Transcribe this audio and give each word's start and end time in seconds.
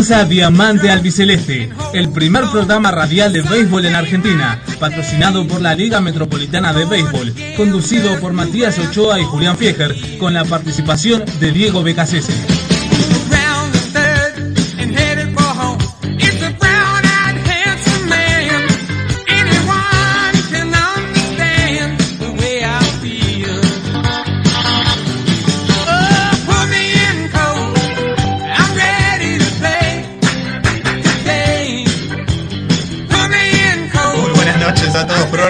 comienza 0.00 0.24
Diamante 0.24 0.88
Albiceleste, 0.88 1.68
el 1.92 2.08
primer 2.08 2.44
programa 2.50 2.90
radial 2.90 3.34
de 3.34 3.42
béisbol 3.42 3.84
en 3.84 3.94
Argentina, 3.94 4.58
patrocinado 4.78 5.46
por 5.46 5.60
la 5.60 5.74
Liga 5.74 6.00
Metropolitana 6.00 6.72
de 6.72 6.86
Béisbol, 6.86 7.34
conducido 7.54 8.18
por 8.18 8.32
Matías 8.32 8.78
Ochoa 8.78 9.20
y 9.20 9.24
Julián 9.24 9.58
Fieger, 9.58 9.94
con 10.18 10.32
la 10.32 10.46
participación 10.46 11.22
de 11.38 11.52
Diego 11.52 11.82
Becasese. 11.82 12.59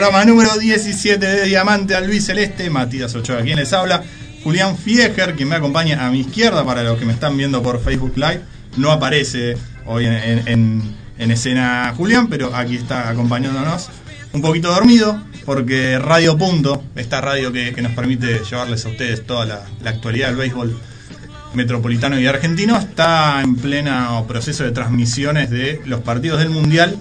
Programa 0.00 0.24
número 0.24 0.56
17 0.56 1.18
de 1.26 1.44
Diamante 1.44 1.94
al 1.94 2.06
Luis 2.06 2.24
Celeste. 2.24 2.70
Matías 2.70 3.14
Ochoa, 3.14 3.42
quien 3.42 3.58
les 3.58 3.70
habla. 3.74 4.02
Julián 4.42 4.78
Fieger, 4.78 5.34
quien 5.36 5.50
me 5.50 5.56
acompaña 5.56 6.06
a 6.06 6.10
mi 6.10 6.20
izquierda 6.20 6.64
para 6.64 6.82
los 6.82 6.98
que 6.98 7.04
me 7.04 7.12
están 7.12 7.36
viendo 7.36 7.62
por 7.62 7.82
Facebook 7.84 8.14
Live. 8.16 8.40
No 8.78 8.92
aparece 8.92 9.58
hoy 9.84 10.06
en, 10.06 10.14
en- 10.14 10.48
en- 10.48 10.96
en 11.18 11.30
escena 11.30 11.92
Julián, 11.94 12.28
pero 12.28 12.56
aquí 12.56 12.76
está 12.76 13.10
acompañándonos. 13.10 13.90
Un 14.32 14.40
poquito 14.40 14.72
dormido, 14.72 15.22
porque 15.44 15.98
Radio 15.98 16.38
Punto, 16.38 16.82
esta 16.96 17.20
radio 17.20 17.52
que, 17.52 17.70
nos 17.82 17.92
permite 17.92 18.40
llevarles 18.50 18.86
a 18.86 18.88
ustedes 18.88 19.26
toda 19.26 19.44
la 19.44 19.90
actualidad 19.90 20.28
del 20.28 20.36
béisbol 20.36 20.80
metropolitano 21.52 22.18
y 22.18 22.26
argentino, 22.26 22.78
está 22.78 23.42
en 23.42 23.54
pleno 23.54 24.24
proceso 24.26 24.64
de 24.64 24.70
transmisiones 24.70 25.50
de 25.50 25.82
los 25.84 26.00
partidos 26.00 26.38
del 26.38 26.48
Mundial 26.48 26.96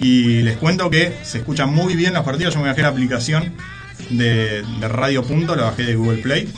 y 0.00 0.42
les 0.42 0.56
cuento 0.56 0.90
que 0.90 1.12
se 1.22 1.38
escuchan 1.38 1.72
muy 1.72 1.94
bien 1.94 2.14
los 2.14 2.24
partidos. 2.24 2.54
Yo 2.54 2.60
me 2.60 2.68
bajé 2.68 2.82
la 2.82 2.88
aplicación 2.88 3.52
de, 4.10 4.62
de 4.62 4.88
Radio 4.88 5.22
Punto, 5.22 5.56
la 5.56 5.64
bajé 5.64 5.84
de 5.84 5.96
Google 5.96 6.18
Play. 6.18 6.52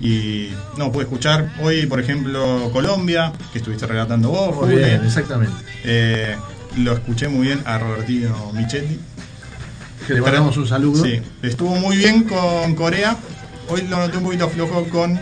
Y 0.00 0.48
no, 0.78 0.90
pude 0.90 1.04
escuchar 1.04 1.52
hoy, 1.62 1.84
por 1.86 2.00
ejemplo, 2.00 2.70
Colombia, 2.72 3.32
que 3.52 3.58
estuviste 3.58 3.86
relatando 3.86 4.30
vos. 4.30 4.66
Muy 4.66 4.76
bien, 4.76 5.04
exactamente. 5.04 5.54
Eh, 5.84 6.36
lo 6.78 6.94
escuché 6.94 7.28
muy 7.28 7.48
bien 7.48 7.60
a 7.66 7.78
Robertino 7.78 8.52
Michetti. 8.54 8.98
Que 10.06 10.14
le 10.14 10.22
mandamos 10.22 10.56
un 10.56 10.66
saludo. 10.66 11.04
Sí, 11.04 11.20
estuvo 11.42 11.74
muy 11.76 11.98
bien 11.98 12.24
con 12.24 12.74
Corea. 12.74 13.16
Hoy 13.68 13.82
lo 13.82 13.98
noté 13.98 14.16
un 14.16 14.24
poquito 14.24 14.48
flojo 14.48 14.84
con 14.84 15.20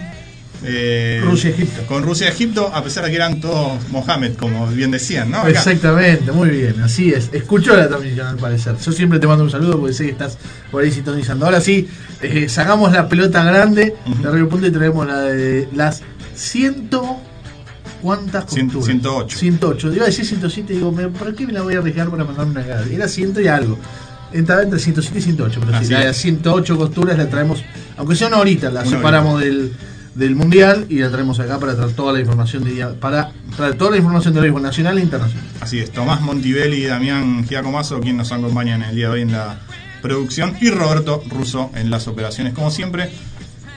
eh, 0.65 1.21
Rusia-Egipto. 1.25 1.83
Con 1.87 2.03
Rusia-Egipto, 2.03 2.71
a 2.75 2.83
pesar 2.83 3.05
de 3.05 3.11
que 3.11 3.17
eran 3.17 3.41
todos 3.41 3.89
Mohamed, 3.91 4.35
como 4.37 4.67
bien 4.69 4.91
decían, 4.91 5.31
¿no? 5.31 5.39
Acá. 5.39 5.51
Exactamente, 5.51 6.33
muy 6.33 6.49
bien, 6.51 6.81
así 6.83 7.13
es. 7.13 7.31
Escuchó 7.33 7.77
la 7.77 7.89
transmisión 7.89 8.27
al 8.27 8.37
parecer. 8.37 8.75
Yo 8.85 8.93
siempre 8.93 9.19
te 9.19 9.27
mando 9.27 9.45
un 9.45 9.51
saludo 9.51 9.79
porque 9.79 9.95
sé 9.95 10.05
que 10.07 10.11
estás 10.13 10.37
por 10.71 10.83
ahí 10.83 10.91
sintonizando. 10.91 11.45
Ahora 11.47 11.61
sí, 11.61 11.89
eh, 12.23 12.49
sacamos 12.49 12.93
la 12.93 13.09
pelota 13.09 13.45
grande 13.45 13.95
Ujú. 14.07 14.23
de 14.23 14.31
Radio 14.31 14.49
Punto 14.49 14.67
y 14.67 14.71
traemos 14.73 15.07
la 15.07 15.21
de 15.21 15.69
las 15.75 16.03
ciento. 16.35 17.19
¿Cuántas 18.03 18.45
costuras? 18.45 18.85
108. 18.87 19.39
108. 19.39 19.93
Iba 19.93 20.05
a 20.05 20.07
decir 20.07 20.25
107 20.25 20.73
y 20.73 20.77
digo, 20.77 20.93
"¿Me- 20.93 21.09
¿por 21.09 21.35
qué 21.35 21.47
me 21.47 21.53
la 21.53 21.63
voy 21.63 21.75
a 21.75 21.79
arriesgar 21.79 22.09
para 22.09 22.23
mandarme 22.25 22.53
una 22.53 22.65
cara? 22.65 22.85
Era 22.89 23.09
100 23.09 23.41
y 23.43 23.49
algo. 23.49 23.77
Estaba 24.33 24.63
entre 24.63 24.79
107 24.79 25.19
y 25.19 25.23
108, 25.23 25.61
pero 25.65 25.77
Así 25.79 25.93
la 25.93 26.01
de 26.05 26.11
es. 26.11 26.17
108 26.17 26.77
costuras 26.77 27.19
la 27.19 27.29
traemos, 27.29 27.65
aunque 27.97 28.15
sea 28.15 28.29
una 28.29 28.39
horita, 28.39 28.71
la 28.71 28.83
Una 28.83 28.91
separamos 28.91 29.41
del, 29.41 29.73
del 30.19 30.35
mundial 30.35 30.87
y 30.89 30.99
la 30.99 31.11
traemos 31.11 31.39
acá 31.39 31.59
para 31.61 31.77
traer 31.77 31.93
toda 31.93 32.13
la 32.13 32.21
información 32.21 32.65
de 32.65 32.85
para 33.01 33.31
traer 33.57 33.77
toda 33.77 33.93
la 33.93 33.97
información 33.99 34.35
del 34.35 34.43
béisbol 34.43 34.63
nacional 34.63 34.99
e 34.99 35.03
internacional. 35.03 35.45
Así 35.61 35.79
es, 35.79 35.93
Tomás 35.93 36.21
Montivelli 36.21 36.79
y 36.79 36.87
Damián 36.87 37.47
Giacomazo, 37.47 38.01
quien 38.01 38.17
nos 38.17 38.33
acompañan 38.33 38.83
el 38.83 38.97
día 38.97 39.07
de 39.07 39.15
hoy 39.15 39.23
en 39.23 39.33
la 39.33 39.61
producción, 40.03 40.57
y 40.61 40.71
Roberto 40.71 41.23
Russo 41.29 41.71
en 41.75 41.91
las 41.91 42.09
operaciones. 42.09 42.53
Como 42.53 42.71
siempre, 42.71 43.11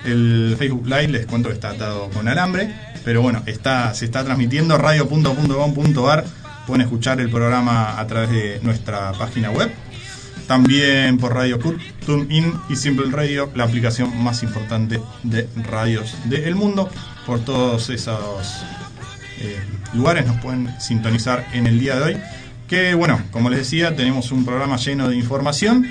el 0.03 0.56
Facebook 0.57 0.85
Live 0.85 1.09
les 1.09 1.25
cuento 1.28 1.50
que 1.50 1.56
está 1.56 1.69
atado 1.69 2.09
con 2.09 2.28
alambre, 2.28 2.74
pero 3.03 3.22
bueno, 3.22 3.44
está, 3.46 3.94
se 3.94 4.06
está 4.06 4.24
transmitiendo 4.24 4.78
radio.com.ar. 4.78 6.25
Pueden 6.66 6.81
escuchar 6.81 7.19
el 7.19 7.30
programa 7.30 8.00
a 8.00 8.07
través 8.07 8.31
de 8.31 8.59
nuestra 8.63 9.12
página 9.13 9.51
web. 9.51 9.72
También 10.47 11.18
por 11.18 11.34
Radio 11.34 11.59
Cut, 11.59 11.79
TuneIn 12.06 12.53
y 12.69 12.75
Simple 12.75 13.09
Radio, 13.12 13.50
la 13.56 13.63
aplicación 13.63 14.22
más 14.24 14.44
importante 14.44 15.00
de 15.24 15.47
radios 15.56 16.16
del 16.25 16.56
mundo. 16.56 16.90
Por 17.25 17.40
todos 17.46 17.90
esos 17.90 18.63
eh, 19.40 19.59
lugares 19.94 20.25
nos 20.28 20.41
pueden 20.41 20.69
sintonizar 20.80 21.47
en 21.53 21.68
el 21.68 21.80
día 21.80 21.96
de 21.96 22.03
hoy. 22.03 22.18
Que 22.68 22.94
bueno, 22.96 23.22
como 23.31 23.50
les 23.50 23.59
decía, 23.59 23.96
tenemos 23.96 24.31
un 24.31 24.46
programa 24.46 24.78
lleno 24.78 25.09
de 25.09 25.16
información. 25.16 25.88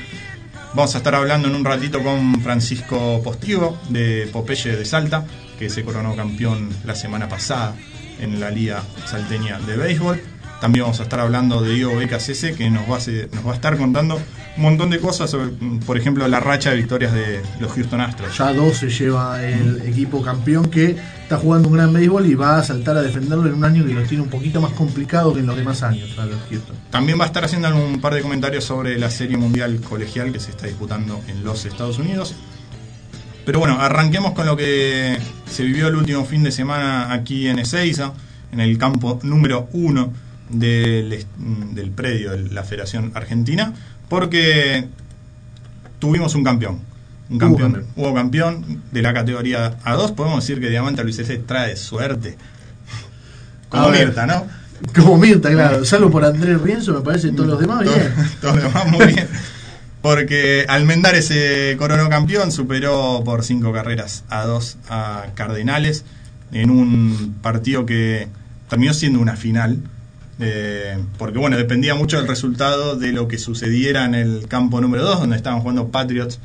Vamos 0.75 0.95
a 0.95 0.99
estar 0.99 1.15
hablando 1.15 1.49
en 1.49 1.55
un 1.55 1.65
ratito 1.65 2.03
con 2.03 2.41
Francisco 2.43 3.21
Postigo 3.23 3.79
de 3.89 4.29
Popeye 4.33 4.77
de 4.77 4.85
Salta, 4.85 5.27
que 5.59 5.69
se 5.69 5.85
coronó 5.85 6.15
campeón 6.15 6.71
la 6.85 6.95
semana 6.95 7.29
pasada 7.29 7.75
en 8.21 8.39
la 8.39 8.51
Liga 8.51 8.83
Salteña 9.07 9.59
de 9.59 9.77
Béisbol. 9.77 10.21
También 10.61 10.85
vamos 10.85 11.01
a 11.01 11.05
estar 11.05 11.21
hablando 11.21 11.63
de 11.63 11.75
Diego 11.75 11.93
BKCC, 11.97 12.55
que 12.55 12.69
nos 12.69 12.83
va, 12.83 12.97
a, 12.97 13.35
nos 13.35 13.47
va 13.47 13.53
a 13.53 13.55
estar 13.55 13.79
contando 13.79 14.21
un 14.57 14.63
montón 14.63 14.91
de 14.91 15.01
cosas 15.01 15.31
sobre, 15.31 15.51
por 15.87 15.97
ejemplo, 15.97 16.29
la 16.29 16.39
racha 16.39 16.71
de 16.71 16.77
victorias 16.77 17.15
de 17.15 17.41
los 17.61 17.73
Houston 17.73 18.01
Astros. 18.03 18.37
Ya 18.37 18.53
12 18.53 18.91
lleva 18.91 19.43
el 19.43 19.81
equipo 19.87 20.23
campeón 20.23 20.69
que 20.69 20.97
está 21.23 21.39
jugando 21.39 21.69
un 21.69 21.75
gran 21.75 21.93
béisbol 21.93 22.27
y 22.27 22.35
va 22.35 22.59
a 22.59 22.63
saltar 22.63 22.97
a 22.99 23.03
defenderlo 23.03 23.47
en 23.47 23.55
un 23.55 23.65
año 23.65 23.87
que 23.87 23.95
lo 23.95 24.03
tiene 24.03 24.23
un 24.23 24.29
poquito 24.29 24.61
más 24.61 24.73
complicado 24.73 25.33
que 25.33 25.41
en 25.41 25.47
los 25.47 25.57
demás 25.57 25.83
años 25.83 26.19
a 26.19 26.27
los 26.27 26.39
Houston. 26.51 26.77
También 26.91 27.19
va 27.19 27.25
a 27.25 27.29
estar 27.29 27.43
haciendo 27.43 27.75
un 27.75 28.01
par 28.01 28.13
de 28.13 28.21
comentarios 28.21 28.65
sobre 28.65 28.99
la 28.99 29.11
Serie 29.11 29.39
Mundial 29.39 29.81
Colegial 29.81 30.31
que 30.31 30.41
se 30.41 30.51
está 30.51 30.67
disputando 30.67 31.23
en 31.29 31.43
los 31.43 31.65
Estados 31.65 31.99
Unidos. 31.99 32.35
Pero 33.47 33.61
bueno, 33.61 33.81
arranquemos 33.81 34.33
con 34.33 34.45
lo 34.45 34.57
que 34.59 35.19
se 35.51 35.63
vivió 35.63 35.89
el 35.89 35.97
último 35.97 36.27
fin 36.27 36.43
de 36.43 36.53
semana 36.53 37.15
aquí 37.15 37.49
en 37.49 37.59
Ezeiza, 37.61 38.13
en 38.53 38.61
el 38.61 38.77
campo 38.77 39.19
número 39.23 39.71
uno 39.73 40.13
del, 40.51 41.25
del 41.73 41.91
predio 41.91 42.33
de 42.33 42.51
la 42.51 42.65
Federación 42.65 43.13
Argentina, 43.15 43.73
porque 44.09 44.89
tuvimos 45.99 46.35
un 46.35 46.45
campeón. 46.45 46.81
Un 47.29 47.37
Hubo 47.37 47.39
campeón, 47.39 47.73
campeón. 47.73 47.93
hubo 47.97 48.15
campeón 48.15 48.83
de 48.91 49.03
la 49.03 49.15
categoría 49.15 49.79
A2. 49.85 50.15
Podemos 50.15 50.45
decir 50.45 50.61
que 50.61 50.69
Diamante 50.69 51.03
Luis 51.05 51.17
Celeste 51.17 51.39
trae 51.39 51.77
suerte. 51.77 52.37
Como 53.69 53.91
ver. 53.91 54.07
Mirta, 54.07 54.27
¿no? 54.27 54.47
Como 54.95 55.17
Mirta, 55.17 55.51
claro. 55.51 55.85
Salvo 55.85 56.11
por 56.11 56.25
Andrés 56.25 56.61
Rienzo, 56.61 56.93
me 56.95 57.01
parece, 57.03 57.31
todos 57.31 57.49
los 57.49 57.61
demás, 57.61 57.83
bien. 57.83 58.13
Todo 58.41 58.57
lo 58.57 58.63
demás 58.63 58.87
muy 58.89 59.07
bien. 59.07 59.29
Porque 60.03 60.65
Almendares 60.69 61.27
se 61.27 61.77
coronó 61.79 62.09
campeón, 62.09 62.51
superó 62.51 63.23
por 63.25 63.45
cinco 63.45 63.73
carreras 63.73 64.25
a 64.31 64.45
dos 64.47 64.79
a 64.89 65.27
Cardenales 65.35 66.05
en 66.53 66.71
un 66.71 67.37
partido 67.43 67.85
que 67.87 68.29
terminó 68.69 68.95
siendo 68.95 69.21
una 69.21 69.37
final. 69.37 69.79
Eh, 70.41 70.99
porque 71.19 71.39
bueno, 71.39 71.57
dependía 71.57 71.95
mucho 71.95 72.17
del 72.17 72.29
resultado 72.29 72.97
de 72.97 73.13
lo 73.13 73.29
que 73.29 73.39
sucediera 73.39 74.05
en 74.05 74.15
el 74.15 74.47
campo 74.49 74.81
número 74.81 75.05
2, 75.05 75.21
donde 75.21 75.37
estaban 75.37 75.61
jugando 75.61 75.89
Patriots 75.89 76.41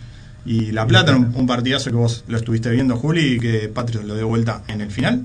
y 0.45 0.71
La 0.71 0.86
Plata, 0.86 1.15
un, 1.15 1.33
un 1.36 1.47
partidazo 1.47 1.89
que 1.89 1.95
vos 1.95 2.24
lo 2.27 2.38
estuviste 2.38 2.69
viendo, 2.69 2.97
Juli, 2.97 3.36
y 3.36 3.39
que 3.39 3.68
Patriots 3.68 4.07
lo 4.07 4.15
dio 4.15 4.27
vuelta 4.27 4.63
en 4.68 4.81
el 4.81 4.92
final 4.92 5.24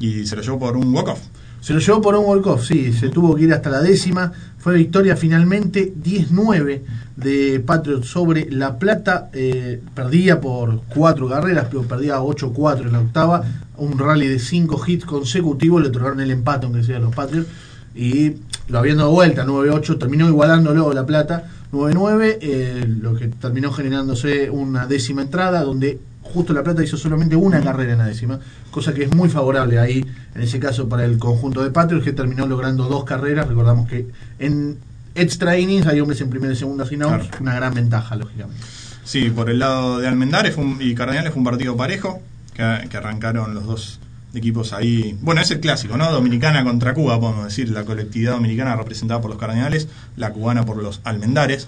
y 0.00 0.26
se 0.26 0.36
lo 0.36 0.42
llevó 0.42 0.58
por 0.58 0.76
un 0.76 0.92
walk-off. 0.94 1.20
Se 1.60 1.74
lo 1.74 1.80
llevó 1.80 2.00
por 2.00 2.14
un 2.14 2.24
walk-off, 2.24 2.64
sí, 2.64 2.92
se 2.92 3.08
tuvo 3.08 3.34
que 3.34 3.44
ir 3.44 3.52
hasta 3.52 3.68
la 3.68 3.80
décima. 3.80 4.32
Fue 4.58 4.74
victoria 4.76 5.16
finalmente 5.16 5.92
10-9 5.92 6.82
de 7.16 7.60
Patriots 7.60 8.08
sobre 8.08 8.50
La 8.50 8.78
Plata. 8.78 9.28
eh, 9.32 9.80
perdía 9.94 10.40
por 10.40 10.82
cuatro 10.88 11.28
carreras, 11.28 11.66
pero 11.68 11.82
perdía 11.82 12.20
8-4 12.20 12.86
en 12.86 12.92
la 12.92 13.00
octava. 13.00 13.44
Un 13.76 13.98
rally 13.98 14.28
de 14.28 14.38
cinco 14.38 14.80
hits 14.86 15.04
consecutivos, 15.04 15.82
le 15.82 15.88
otorgaron 15.88 16.20
el 16.20 16.30
empate, 16.30 16.66
aunque 16.66 16.84
sea 16.84 16.98
los 17.00 17.14
Patriots. 17.14 17.48
Y 17.98 18.34
lo 18.68 18.78
habían 18.78 18.98
dado 18.98 19.10
vuelta, 19.10 19.44
9-8, 19.44 19.98
terminó 19.98 20.28
igualándolo 20.28 20.92
La 20.92 21.04
Plata. 21.04 21.50
9-9, 21.72 22.38
eh, 22.40 22.84
lo 23.00 23.14
que 23.16 23.26
terminó 23.28 23.72
generándose 23.72 24.48
una 24.50 24.86
décima 24.86 25.22
entrada, 25.22 25.62
donde 25.64 25.98
justo 26.22 26.52
La 26.52 26.62
Plata 26.62 26.82
hizo 26.84 26.96
solamente 26.96 27.34
una 27.36 27.60
carrera 27.60 27.92
en 27.92 27.98
la 27.98 28.06
décima, 28.06 28.38
cosa 28.70 28.94
que 28.94 29.02
es 29.04 29.14
muy 29.14 29.28
favorable 29.28 29.78
ahí, 29.78 30.04
en 30.34 30.40
ese 30.42 30.58
caso 30.60 30.88
para 30.88 31.04
el 31.04 31.18
conjunto 31.18 31.62
de 31.64 31.70
Patriots, 31.70 32.04
que 32.04 32.12
terminó 32.12 32.46
logrando 32.46 32.84
dos 32.84 33.04
carreras. 33.04 33.48
Recordamos 33.48 33.88
que 33.88 34.06
en 34.38 34.78
extra 35.14 35.58
innings 35.58 35.86
hay 35.86 36.00
hombres 36.00 36.20
en 36.20 36.30
primera 36.30 36.52
y 36.52 36.56
segunda 36.56 36.86
sin 36.86 37.00
Claro. 37.00 37.24
una 37.40 37.54
gran 37.56 37.74
ventaja, 37.74 38.14
lógicamente. 38.16 38.62
Sí, 39.04 39.30
por 39.30 39.50
el 39.50 39.58
lado 39.58 39.98
de 39.98 40.06
Almendares 40.06 40.54
fue 40.54 40.64
un- 40.64 40.78
y 40.80 40.94
Cardenales 40.94 41.32
fue 41.32 41.38
un 41.40 41.44
partido 41.44 41.76
parejo, 41.76 42.20
que, 42.54 42.86
que 42.88 42.96
arrancaron 42.96 43.54
los 43.54 43.64
dos 43.66 44.00
equipos 44.34 44.72
ahí. 44.72 45.16
Bueno, 45.20 45.40
es 45.40 45.50
el 45.50 45.60
clásico, 45.60 45.96
¿no? 45.96 46.10
Dominicana 46.10 46.64
contra 46.64 46.94
Cuba, 46.94 47.18
podemos 47.18 47.44
decir, 47.44 47.70
la 47.70 47.84
colectividad 47.84 48.32
dominicana 48.32 48.76
representada 48.76 49.20
por 49.20 49.30
los 49.30 49.38
Cardenales, 49.38 49.88
la 50.16 50.32
cubana 50.32 50.64
por 50.64 50.82
los 50.82 51.00
Almendares. 51.04 51.66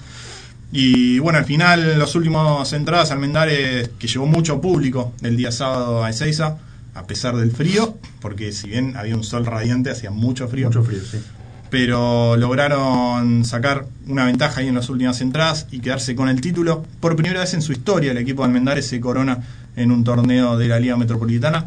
Y 0.73 1.19
bueno, 1.19 1.39
al 1.39 1.45
final, 1.45 1.99
los 1.99 2.15
últimos 2.15 2.73
entradas, 2.73 3.11
Almendares, 3.11 3.91
que 3.99 4.07
llevó 4.07 4.27
mucho 4.27 4.61
público 4.61 5.13
el 5.23 5.37
día 5.37 5.51
sábado 5.51 6.05
a 6.05 6.11
Ezeiza, 6.11 6.59
a 6.95 7.07
pesar 7.07 7.37
del 7.37 7.51
frío, 7.51 7.97
porque 8.21 8.53
si 8.53 8.69
bien 8.69 8.97
había 8.97 9.17
un 9.17 9.25
sol 9.25 9.47
radiante, 9.47 9.91
hacía 9.91 10.11
mucho 10.11 10.49
frío. 10.49 10.67
Mucho 10.67 10.83
frío, 10.83 11.01
sí. 11.01 11.19
Pero 11.71 12.37
lograron 12.37 13.45
sacar 13.45 13.87
una 14.09 14.25
ventaja 14.25 14.61
ahí 14.61 14.69
en 14.69 14.75
las 14.75 14.89
últimas 14.89 15.21
entradas 15.21 15.69
y 15.71 15.79
quedarse 15.79 16.17
con 16.17 16.29
el 16.29 16.41
título. 16.41 16.85
Por 16.99 17.15
primera 17.15 17.41
vez 17.41 17.55
en 17.55 17.63
su 17.63 17.73
historia, 17.73 18.11
el 18.11 18.19
equipo 18.19 18.43
de 18.43 18.49
Almendares 18.49 18.87
se 18.87 19.01
corona 19.01 19.39
en 19.77 19.93
un 19.93 20.03
torneo 20.03 20.59
de 20.59 20.67
la 20.67 20.81
Liga 20.81 20.97
Metropolitana, 20.97 21.67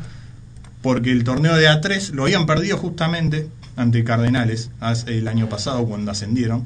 porque 0.83 1.12
el 1.12 1.24
torneo 1.24 1.56
de 1.56 1.68
A3 1.68 2.12
lo 2.12 2.24
habían 2.24 2.45
perdido 2.45 2.77
justamente 2.77 3.47
ante 3.75 4.03
Cardenales 4.03 4.69
el 5.07 5.27
año 5.27 5.50
pasado 5.50 5.85
cuando 5.85 6.12
ascendieron. 6.12 6.65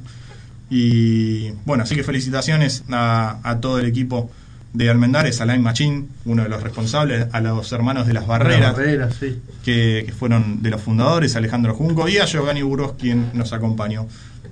Y 0.69 1.51
bueno, 1.65 1.83
así 1.83 1.95
que 1.95 2.03
felicitaciones 2.03 2.83
a, 2.91 3.39
a 3.43 3.61
todo 3.61 3.79
el 3.79 3.85
equipo 3.85 4.29
de 4.73 4.89
Almendares, 4.89 5.39
Alain 5.39 5.61
Machín, 5.61 6.09
uno 6.25 6.43
de 6.43 6.49
los 6.49 6.61
responsables, 6.61 7.27
a 7.31 7.39
los 7.39 7.71
hermanos 7.71 8.05
de 8.05 8.13
las 8.13 8.27
Barreras, 8.27 8.73
Barreras, 8.73 9.15
sí. 9.17 9.39
que, 9.63 10.03
que 10.05 10.11
fueron 10.11 10.61
de 10.61 10.71
los 10.71 10.81
fundadores, 10.81 11.35
Alejandro 11.35 11.73
Junco, 11.73 12.09
y 12.09 12.17
a 12.17 12.25
Giovanni 12.25 12.63
Burros, 12.63 12.93
quien 12.99 13.29
nos 13.33 13.53
acompañó 13.53 14.07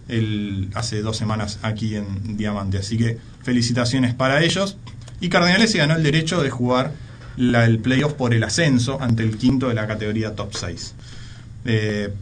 el, 0.07 0.69
hace 0.75 1.01
dos 1.01 1.17
semanas 1.17 1.59
aquí 1.63 1.95
en 1.95 2.37
Diamante. 2.37 2.77
Así 2.77 2.97
que 2.97 3.17
felicitaciones 3.43 4.13
para 4.13 4.43
ellos. 4.43 4.77
Y 5.21 5.29
Cardenales 5.29 5.71
se 5.71 5.79
ganó 5.79 5.95
el 5.95 6.03
derecho 6.03 6.41
de 6.41 6.49
jugar 6.49 6.91
la, 7.37 7.65
el 7.65 7.79
playoff 7.79 8.13
por 8.13 8.33
el 8.33 8.43
ascenso 8.43 9.01
ante 9.01 9.23
el 9.23 9.37
quinto 9.37 9.69
de 9.69 9.75
la 9.75 9.87
categoría 9.87 10.35
top 10.35 10.53
6. 10.53 10.93
Eh, 11.65 12.13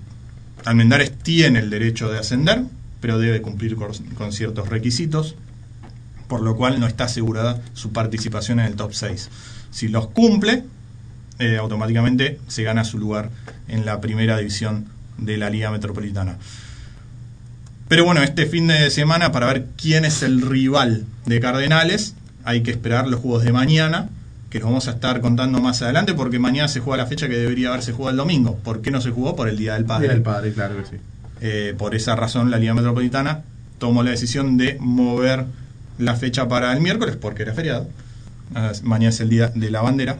Almendares 0.65 1.11
tiene 1.17 1.59
el 1.59 1.69
derecho 1.69 2.09
de 2.09 2.19
ascender, 2.19 2.63
pero 3.01 3.19
debe 3.19 3.41
cumplir 3.41 3.75
con, 3.75 4.31
ciertos 4.31 4.69
requisitos 4.69 5.35
por 6.27 6.41
lo 6.41 6.55
cual 6.55 6.79
no 6.79 6.87
está 6.87 7.03
asegurada 7.03 7.61
su 7.73 7.91
participación 7.91 8.59
en 8.59 8.65
el 8.65 8.75
top 8.75 8.93
6. 8.93 9.29
Si 9.71 9.87
los 9.87 10.07
cumple, 10.07 10.63
eh, 11.37 11.57
automáticamente 11.57 12.39
se 12.47 12.63
gana 12.63 12.85
su 12.85 12.97
lugar 12.97 13.29
en 13.67 13.85
la 13.85 14.01
primera 14.01 14.37
división 14.37 14.87
de 15.17 15.37
la 15.37 15.49
Liga 15.49 15.69
Metropolitana. 15.69 16.37
Pero 17.87 18.05
bueno, 18.05 18.23
este 18.23 18.47
fin 18.47 18.67
de 18.67 18.89
semana, 18.89 19.31
para 19.31 19.47
ver 19.47 19.67
quién 19.77 20.05
es 20.05 20.23
el 20.23 20.41
rival 20.41 21.05
de 21.25 21.39
Cardenales, 21.39 22.15
hay 22.45 22.63
que 22.63 22.71
esperar 22.71 23.07
los 23.07 23.19
juegos 23.19 23.43
de 23.43 23.51
mañana, 23.51 24.09
que 24.53 24.59
los 24.59 24.67
vamos 24.67 24.87
a 24.87 24.91
estar 24.91 25.19
contando 25.19 25.59
más 25.59 25.81
adelante, 25.81 26.13
porque 26.13 26.37
mañana 26.37 26.67
se 26.67 26.79
juega 26.79 26.97
la 27.01 27.09
fecha 27.09 27.27
que 27.27 27.35
debería 27.35 27.69
haberse 27.69 27.91
jugado 27.91 28.11
el 28.11 28.17
domingo. 28.17 28.55
¿Por 28.57 28.83
qué 28.83 28.91
no 28.91 29.01
se 29.01 29.09
jugó? 29.09 29.35
Por 29.35 29.49
el 29.49 29.57
Día 29.57 29.73
del 29.73 29.85
Padre. 29.85 30.03
Día 30.03 30.13
del 30.13 30.21
Padre, 30.21 30.53
claro 30.53 30.77
que 30.77 30.85
sí. 30.85 30.95
Eh, 31.41 31.73
por 31.75 31.95
esa 31.95 32.15
razón, 32.15 32.51
la 32.51 32.59
Liga 32.59 32.75
Metropolitana 32.75 33.41
tomó 33.79 34.03
la 34.03 34.11
decisión 34.11 34.55
de 34.57 34.77
mover 34.79 35.47
la 35.97 36.15
fecha 36.15 36.47
para 36.47 36.71
el 36.71 36.81
miércoles 36.81 37.15
porque 37.15 37.41
era 37.41 37.55
feriado. 37.55 37.89
Mañana 38.83 39.09
es 39.09 39.19
el 39.21 39.29
día 39.29 39.47
de 39.47 39.71
la 39.71 39.81
bandera. 39.81 40.17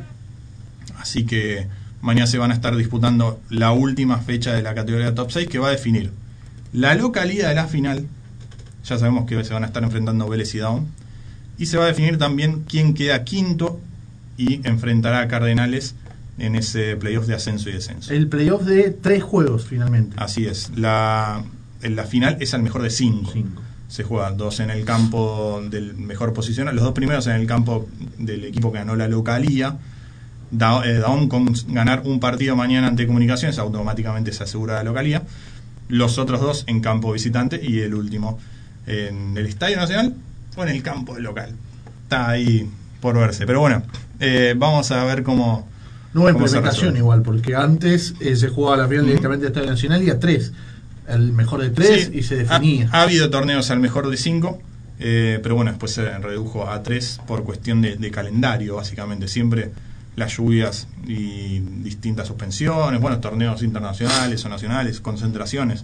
Así 0.98 1.28
que 1.28 1.68
mañana 2.02 2.26
se 2.26 2.40
van 2.40 2.50
a 2.50 2.56
estar 2.56 2.76
disputando 2.76 3.40
la 3.52 3.72
última 3.72 4.18
fecha 4.18 4.52
de 4.54 4.64
la 4.64 4.74
categoría 4.74 5.14
top 5.14 5.30
6 5.30 5.48
que 5.48 5.60
va 5.60 5.68
a 5.68 5.72
definir 5.72 6.10
la 6.72 6.96
localidad 6.96 7.50
de 7.50 7.56
la 7.56 7.68
final. 7.68 8.08
Ya 8.84 8.98
sabemos 8.98 9.28
que 9.28 9.44
se 9.44 9.54
van 9.54 9.64
a 9.64 9.68
estar 9.68 9.84
enfrentando 9.84 10.28
Vélez 10.28 10.56
y 10.56 10.58
Down. 10.58 10.88
Y 11.60 11.68
se 11.68 11.78
va 11.78 11.84
a 11.84 11.88
definir 11.88 12.18
también 12.18 12.64
quién 12.68 12.96
queda 12.96 13.24
quinto 13.24 13.80
y 14.38 14.66
enfrentará 14.68 15.22
a 15.22 15.28
Cardenales 15.28 15.96
en 16.38 16.56
ese 16.56 16.96
playoff 16.96 17.28
de 17.28 17.36
ascenso 17.36 17.70
y 17.70 17.74
descenso. 17.74 18.14
El 18.14 18.28
playoff 18.28 18.64
de 18.64 18.92
tres 18.92 19.24
juegos 19.24 19.66
finalmente. 19.66 20.16
Así 20.18 20.46
es. 20.46 20.72
La, 20.76 21.44
en 21.82 21.96
la 21.96 22.06
final 22.06 22.38
es 22.40 22.54
al 22.54 22.64
mejor 22.64 22.82
de 22.82 22.90
cinco. 22.90 23.32
Cinco. 23.32 23.62
Se 23.88 24.04
juega 24.04 24.32
dos 24.32 24.60
en 24.60 24.72
el 24.72 24.86
campo 24.86 25.62
del 25.70 25.96
mejor 25.96 26.34
posicionado, 26.34 26.76
los 26.76 26.84
dos 26.84 26.94
primeros 26.94 27.28
en 27.28 27.34
el 27.34 27.46
campo 27.46 27.88
del 28.18 28.46
equipo 28.46 28.72
que 28.72 28.80
ganó 28.80 28.96
la 28.96 29.08
localía. 29.08 29.78
Da, 30.50 30.82
eh, 30.86 31.02
con 31.30 31.54
ganar 31.68 32.04
un 32.06 32.20
partido 32.20 32.56
mañana 32.56 32.88
ante 32.88 33.08
Comunicaciones 33.08 33.58
automáticamente 33.60 34.32
se 34.34 34.44
asegura 34.44 34.76
la 34.76 34.84
localía. 34.84 35.24
Los 35.90 36.18
otros 36.18 36.42
dos 36.42 36.64
en 36.68 36.80
campo 36.80 37.12
visitante 37.12 37.60
y 37.64 37.82
el 37.82 37.94
último 37.94 38.40
en 38.88 39.38
el 39.38 39.46
Estadio 39.46 39.78
Nacional 39.78 40.16
o 40.56 40.64
en 40.64 40.70
el 40.70 40.82
campo 40.82 41.18
local. 41.20 41.54
Está 42.04 42.30
ahí 42.30 42.68
por 43.04 43.20
verse. 43.20 43.46
Pero 43.46 43.60
bueno, 43.60 43.84
eh, 44.20 44.56
vamos 44.58 44.90
a 44.92 45.04
ver 45.04 45.22
cómo. 45.24 45.68
Nueva 46.14 46.32
se 46.32 46.38
implementación 46.38 46.96
igual, 46.96 47.22
porque 47.22 47.56
antes 47.56 48.14
eh, 48.20 48.36
se 48.36 48.48
jugaba 48.48 48.78
la 48.78 48.88
final 48.88 49.06
directamente 49.06 49.46
del 49.46 49.52
Estadio 49.52 49.70
Nacional 49.70 50.04
y 50.04 50.10
a 50.10 50.20
tres. 50.20 50.54
El 51.08 51.34
mejor 51.34 51.62
de 51.62 51.70
tres 51.70 52.06
Sí, 52.06 52.20
y 52.20 52.24
se 52.24 52.38
definía. 52.38 52.88
Ha, 52.92 53.00
ha 53.00 53.02
habido 53.04 53.30
torneos 53.30 53.70
al 53.72 53.80
mejor 53.82 54.10
de 54.10 54.16
cinco, 54.16 54.62
eh, 55.00 55.40
pero 55.44 55.56
bueno, 55.56 55.72
después 55.72 55.92
se 55.92 56.18
redujo 56.20 56.70
a 56.70 56.82
tres 56.82 57.20
por 57.28 57.44
cuestión 57.44 57.82
de, 57.82 57.98
de 57.98 58.10
calendario, 58.12 58.78
básicamente. 58.78 59.28
Siempre 59.28 59.72
las 60.16 60.38
lluvias 60.38 60.88
y 61.06 61.60
distintas 61.60 62.28
suspensiones, 62.28 63.02
bueno, 63.02 63.20
torneos 63.20 63.64
internacionales 63.64 64.46
o 64.46 64.50
nacionales, 64.50 65.02
concentraciones 65.02 65.84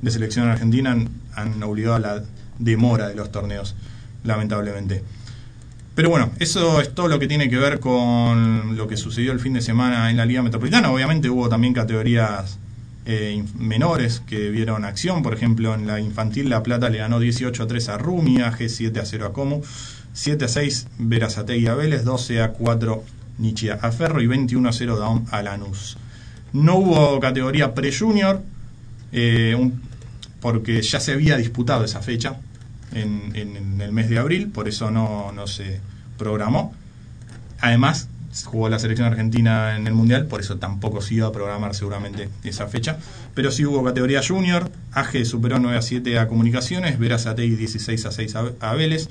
de 0.00 0.10
selección 0.10 0.48
argentina 0.48 0.92
han, 0.92 1.08
han 1.34 1.60
obligado 1.62 1.96
a 1.96 1.98
la 1.98 2.22
demora 2.58 3.08
de 3.08 3.16
los 3.16 3.32
torneos, 3.32 3.74
lamentablemente. 4.22 5.02
Pero 5.94 6.08
bueno, 6.08 6.30
eso 6.38 6.80
es 6.80 6.94
todo 6.94 7.08
lo 7.08 7.18
que 7.18 7.26
tiene 7.26 7.50
que 7.50 7.58
ver 7.58 7.78
con 7.78 8.76
lo 8.76 8.88
que 8.88 8.96
sucedió 8.96 9.32
el 9.32 9.40
fin 9.40 9.52
de 9.52 9.60
semana 9.60 10.10
en 10.10 10.16
la 10.16 10.24
Liga 10.24 10.42
Metropolitana. 10.42 10.90
Obviamente 10.90 11.28
hubo 11.28 11.50
también 11.50 11.74
categorías 11.74 12.58
eh, 13.04 13.44
menores 13.58 14.22
que 14.26 14.48
vieron 14.48 14.86
acción. 14.86 15.22
Por 15.22 15.34
ejemplo, 15.34 15.74
en 15.74 15.86
la 15.86 16.00
infantil 16.00 16.48
La 16.48 16.62
Plata 16.62 16.88
le 16.88 16.98
ganó 16.98 17.20
18 17.20 17.62
a 17.62 17.66
3 17.66 17.88
a 17.90 17.98
Rumia, 17.98 18.50
G7 18.56 18.98
a 19.00 19.04
0 19.04 19.26
a 19.26 19.32
Comu, 19.34 19.60
7 20.14 20.46
a 20.46 20.48
6 20.48 20.86
Verazategui 20.98 21.66
a 21.66 21.74
Vélez, 21.74 22.04
12 22.04 22.40
a 22.40 22.52
4 22.52 23.04
Nichia 23.38 23.78
a 23.82 23.92
Ferro 23.92 24.22
y 24.22 24.26
21 24.26 24.66
a 24.66 24.72
0 24.72 24.98
Daum 24.98 25.26
a 25.30 25.42
Lanús. 25.42 25.98
No 26.54 26.76
hubo 26.76 27.20
categoría 27.20 27.74
pre-junior, 27.74 28.40
eh, 29.12 29.70
porque 30.40 30.80
ya 30.80 31.00
se 31.00 31.12
había 31.12 31.36
disputado 31.36 31.84
esa 31.84 32.00
fecha 32.00 32.38
en, 32.94 33.32
en- 33.34 33.56
en 33.56 33.80
el 33.80 33.92
mes 33.92 34.08
de 34.08 34.18
abril, 34.18 34.48
por 34.48 34.68
eso 34.68 34.90
no, 34.90 35.32
no 35.32 35.46
se 35.46 35.80
programó. 36.18 36.74
Además, 37.60 38.08
jugó 38.44 38.68
la 38.68 38.78
selección 38.78 39.06
argentina 39.08 39.76
en 39.76 39.86
el 39.86 39.92
Mundial, 39.94 40.26
por 40.26 40.40
eso 40.40 40.56
tampoco 40.56 41.00
se 41.00 41.14
iba 41.14 41.26
a 41.28 41.32
programar 41.32 41.74
seguramente 41.74 42.28
esa 42.44 42.66
fecha. 42.66 42.98
Pero 43.34 43.50
sí 43.50 43.64
hubo 43.64 43.84
categoría 43.84 44.20
junior, 44.26 44.70
AG 44.92 45.24
superó 45.26 45.58
9 45.58 45.78
a 45.78 45.82
7 45.82 46.18
a 46.18 46.28
Comunicaciones, 46.28 46.98
Verazategui 46.98 47.56
16 47.56 48.06
a 48.06 48.10
6 48.12 48.36
a, 48.60 48.74
Vélez, 48.74 49.08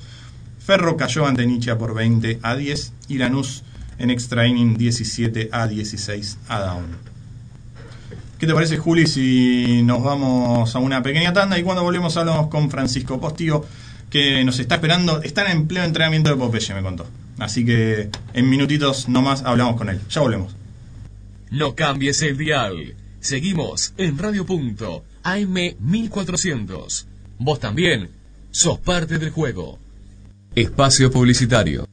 Ferro 0.59 0.95
cayó 0.97 1.25
ante 1.25 1.45
Nichia 1.45 1.77
por 1.77 1.93
20 1.93 2.39
a 2.43 2.55
10 2.55 2.93
y 3.07 3.17
Lanús 3.17 3.63
en 3.97 4.09
extra 4.09 4.47
inning 4.47 4.77
17 4.77 5.49
a 5.51 5.67
16 5.67 6.37
a 6.47 6.59
Down. 6.59 7.10
¿Qué 8.41 8.47
te 8.47 8.55
parece, 8.55 8.77
Juli, 8.77 9.05
si 9.05 9.83
nos 9.83 10.01
vamos 10.01 10.75
a 10.75 10.79
una 10.79 11.03
pequeña 11.03 11.31
tanda 11.31 11.59
y 11.59 11.61
cuando 11.61 11.83
volvemos 11.83 12.17
hablamos 12.17 12.47
con 12.47 12.71
Francisco 12.71 13.21
Postigo, 13.21 13.67
que 14.09 14.43
nos 14.43 14.57
está 14.57 14.73
esperando, 14.73 15.21
está 15.21 15.51
en 15.51 15.67
pleno 15.67 15.85
entrenamiento 15.85 16.31
de 16.31 16.37
Popeye, 16.37 16.73
me 16.73 16.81
contó. 16.81 17.05
Así 17.37 17.63
que 17.63 18.09
en 18.33 18.49
minutitos 18.49 19.07
nomás 19.07 19.43
hablamos 19.43 19.75
con 19.75 19.89
él. 19.89 20.01
Ya 20.09 20.21
volvemos. 20.21 20.55
No 21.51 21.75
cambies 21.75 22.23
el 22.23 22.35
dial. 22.35 22.95
Seguimos 23.19 23.93
en 23.97 24.17
Radio 24.17 24.43
Punto, 24.43 25.03
AM 25.21 25.75
1400. 25.79 27.05
Vos 27.37 27.59
también 27.59 28.09
sos 28.49 28.79
parte 28.79 29.19
del 29.19 29.29
juego. 29.29 29.77
Espacio 30.55 31.11
Publicitario. 31.11 31.87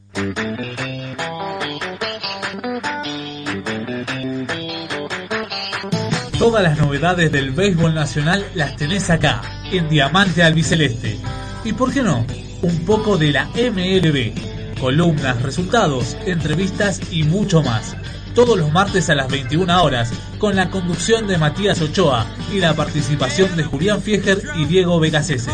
Todas 6.39 6.63
las 6.63 6.77
novedades 6.79 7.33
del 7.33 7.51
béisbol 7.51 7.93
nacional 7.93 8.45
las 8.55 8.77
tenés 8.77 9.09
acá, 9.09 9.41
en 9.73 9.89
Diamante 9.89 10.41
Albiceleste. 10.41 11.19
Y 11.65 11.73
por 11.73 11.91
qué 11.91 12.01
no, 12.01 12.25
un 12.61 12.85
poco 12.85 13.17
de 13.17 13.33
la 13.33 13.47
MLB. 13.47 14.79
Columnas, 14.79 15.41
resultados, 15.41 16.15
entrevistas 16.25 17.01
y 17.11 17.23
mucho 17.23 17.61
más. 17.61 17.97
Todos 18.35 18.57
los 18.57 18.71
martes 18.71 19.09
a 19.09 19.15
las 19.15 19.27
21 19.27 19.83
horas, 19.83 20.13
con 20.37 20.55
la 20.55 20.69
conducción 20.69 21.27
de 21.27 21.37
Matías 21.37 21.81
Ochoa 21.81 22.25
y 22.53 22.59
la 22.59 22.73
participación 22.73 23.57
de 23.57 23.65
Julián 23.65 24.01
Fieger 24.01 24.41
y 24.55 24.63
Diego 24.63 24.97
Becasese. 24.97 25.51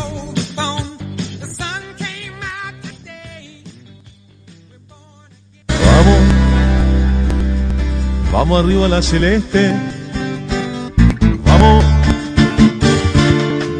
Vamos, 0.54 0.84
vamos 8.32 8.64
arriba 8.64 8.86
a 8.86 8.88
la 8.88 9.02
celeste. 9.02 9.74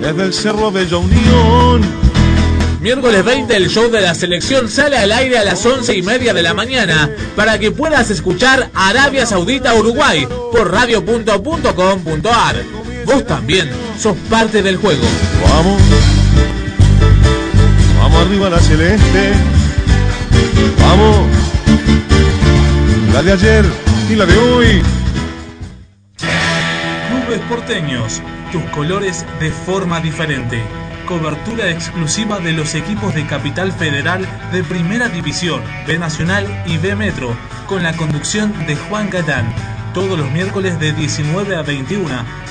Desde 0.01 0.23
el 0.23 0.33
Cerro 0.33 0.71
Bella 0.71 0.99
Unión. 0.99 2.07
Miércoles 2.81 3.25
20 3.25 3.57
el 3.57 3.69
show 3.69 3.91
de 3.91 4.01
la 4.01 4.15
selección 4.15 4.69
sale 4.69 4.97
al 4.97 5.11
aire 5.11 5.39
a 5.39 5.45
las 5.45 5.67
11 5.67 5.97
y 5.97 6.03
media 6.03 6.33
de 6.33 6.43
la 6.43 6.55
mañana 6.55 7.11
para 7.35 7.59
que 7.59 7.73
puedas 7.73 8.11
escuchar 8.11 8.71
Arabia 8.75 9.27
Saudita 9.27 9.75
Uruguay 9.75 10.29
por 10.53 10.71
radio.com.ar. 10.71 12.57
Vos 13.05 13.27
también 13.27 13.71
sos 13.99 14.17
parte 14.31 14.63
del 14.63 14.77
juego. 14.77 15.03
Vamos, 15.43 15.83
vamos 17.99 18.21
arriba 18.21 18.47
a 18.47 18.51
la 18.51 18.61
celeste. 18.61 19.33
Vamos, 20.81 21.27
la 23.13 23.23
de 23.25 23.33
ayer 23.33 23.65
y 24.11 24.15
la 24.15 24.27
de 24.27 24.39
hoy. 24.39 24.83
Porteños, 27.49 28.23
tus 28.51 28.63
colores 28.71 29.25
de 29.41 29.51
forma 29.51 30.01
diferente. 30.01 30.63
Cobertura 31.07 31.71
exclusiva 31.71 32.41
de 32.41 32.53
los 32.53 32.75
equipos 32.75 33.15
de 33.15 33.27
Capital 33.27 33.73
Federal 33.73 34.27
de 34.53 34.65
Primera 34.65 35.09
División, 35.09 35.63
B 35.87 35.99
Nacional 35.99 36.65
y 36.67 36.79
B 36.79 36.97
Metro, 36.97 37.37
con 37.69 37.85
la 37.85 37.97
conducción 37.97 38.53
de 38.67 38.75
Juan 38.75 39.09
Catán. 39.09 39.47
Todos 39.95 40.19
los 40.19 40.31
miércoles 40.33 40.81
de 40.81 40.93
19 40.93 41.57
a 41.57 41.63
21 41.63 42.09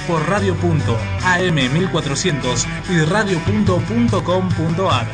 por 0.07 0.27
radio.am 0.29 1.55
1400 1.55 2.67
y 2.89 2.99
radio.com.ar. 3.01 5.07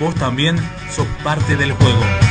Vos 0.00 0.14
también 0.16 0.56
sos 0.90 1.06
parte 1.22 1.56
del 1.56 1.72
juego. 1.72 2.27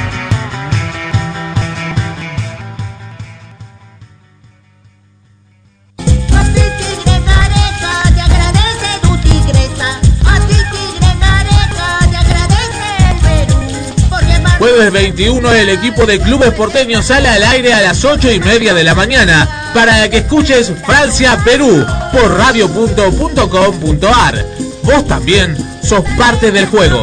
Jueves 14.88 15.04
21 15.04 15.52
el 15.52 15.68
equipo 15.68 16.06
de 16.06 16.18
clubes 16.18 16.54
porteños 16.54 17.08
sale 17.08 17.28
al 17.28 17.44
aire 17.44 17.74
a 17.74 17.82
las 17.82 18.06
8 18.06 18.32
y 18.32 18.40
media 18.40 18.74
de 18.74 18.86
la 18.86 18.96
mañana 18.96 19.70
para 19.74 20.10
que 20.10 20.20
escuches 20.20 20.72
Francia-Perú 20.86 21.86
por 22.14 22.38
radio.com.ar. 22.38 24.46
Vos 24.84 25.06
también 25.06 25.58
sos 25.84 26.06
parte 26.18 26.54
del 26.54 26.68
juego. 26.68 27.02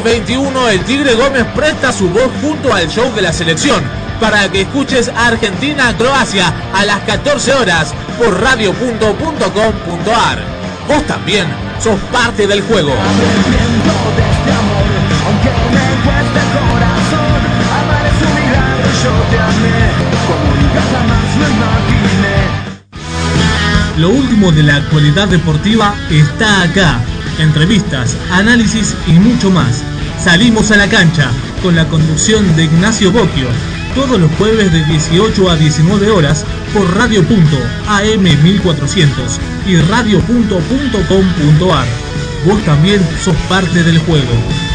321, 0.00 0.68
el 0.68 0.80
Tigre 0.84 1.14
Gómez 1.14 1.46
presta 1.54 1.90
su 1.90 2.10
voz 2.10 2.30
junto 2.42 2.72
al 2.74 2.86
show 2.88 3.10
de 3.14 3.22
la 3.22 3.32
selección 3.32 3.82
para 4.20 4.46
que 4.50 4.62
escuches 4.62 5.08
Argentina-Croacia 5.08 6.52
a 6.74 6.84
las 6.84 7.00
14 7.04 7.54
horas 7.54 7.94
por 8.18 8.38
radio.com.ar. 8.40 10.38
Vos 10.86 11.06
también 11.06 11.46
sos 11.82 11.98
parte 12.12 12.46
del 12.46 12.60
juego. 12.62 12.92
Lo 23.96 24.10
último 24.10 24.52
de 24.52 24.62
la 24.62 24.76
actualidad 24.76 25.28
deportiva 25.28 25.94
está 26.10 26.62
acá 26.62 27.00
Entrevistas, 27.38 28.16
análisis 28.30 28.94
y 29.06 29.12
mucho 29.12 29.50
más. 29.50 29.82
Salimos 30.22 30.70
a 30.70 30.76
la 30.76 30.88
cancha 30.88 31.30
con 31.62 31.76
la 31.76 31.86
conducción 31.88 32.56
de 32.56 32.64
Ignacio 32.64 33.12
Bocchio. 33.12 33.48
Todos 33.94 34.20
los 34.20 34.30
jueves 34.32 34.72
de 34.72 34.84
18 34.84 35.50
a 35.50 35.56
19 35.56 36.10
horas 36.10 36.44
por 36.72 36.96
radio.am 36.96 38.42
1400 38.42 39.40
y 39.66 39.76
radio.com.ar. 39.76 41.86
Vos 42.44 42.64
también 42.64 43.00
sos 43.22 43.36
parte 43.48 43.82
del 43.82 43.98
juego. 43.98 44.65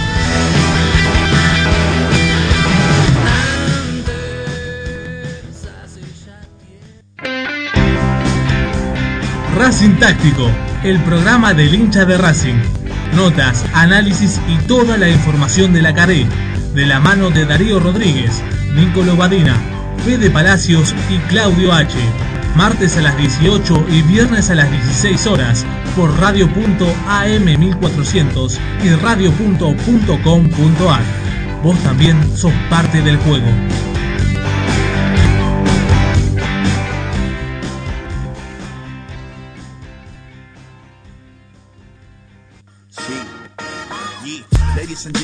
Racing 9.62 10.00
Táctico, 10.00 10.50
el 10.84 11.00
programa 11.02 11.54
del 11.54 11.76
hincha 11.76 12.04
de 12.04 12.18
Racing. 12.18 12.56
Notas, 13.16 13.64
análisis 13.76 14.42
y 14.50 14.58
toda 14.66 14.98
la 14.98 15.08
información 15.08 15.72
de 15.72 15.84
la 15.84 15.94
carrera, 15.94 16.28
de 16.74 16.88
la 16.88 17.00
mano 17.00 17.30
de 17.30 17.46
Darío 17.46 17.80
Rodríguez, 17.80 18.42
Nicolo 18.74 19.16
Badina, 19.16 19.56
Fede 20.04 20.32
Palacios 20.32 20.96
y 21.12 21.20
Claudio 21.30 21.74
H. 21.74 21.96
Martes 22.56 22.98
a 22.98 23.02
las 23.02 23.16
18 23.18 23.86
y 23.92 24.02
viernes 24.02 24.50
a 24.50 24.56
las 24.56 24.72
16 24.72 25.28
horas 25.28 25.64
por 25.96 26.12
radio.am 26.20 27.46
1400 27.46 28.60
y 28.84 28.90
radio.com.ar. 28.96 31.02
Vos 31.62 31.78
también 31.84 32.18
sos 32.36 32.54
parte 32.72 33.04
del 33.04 33.18
juego. 33.18 33.46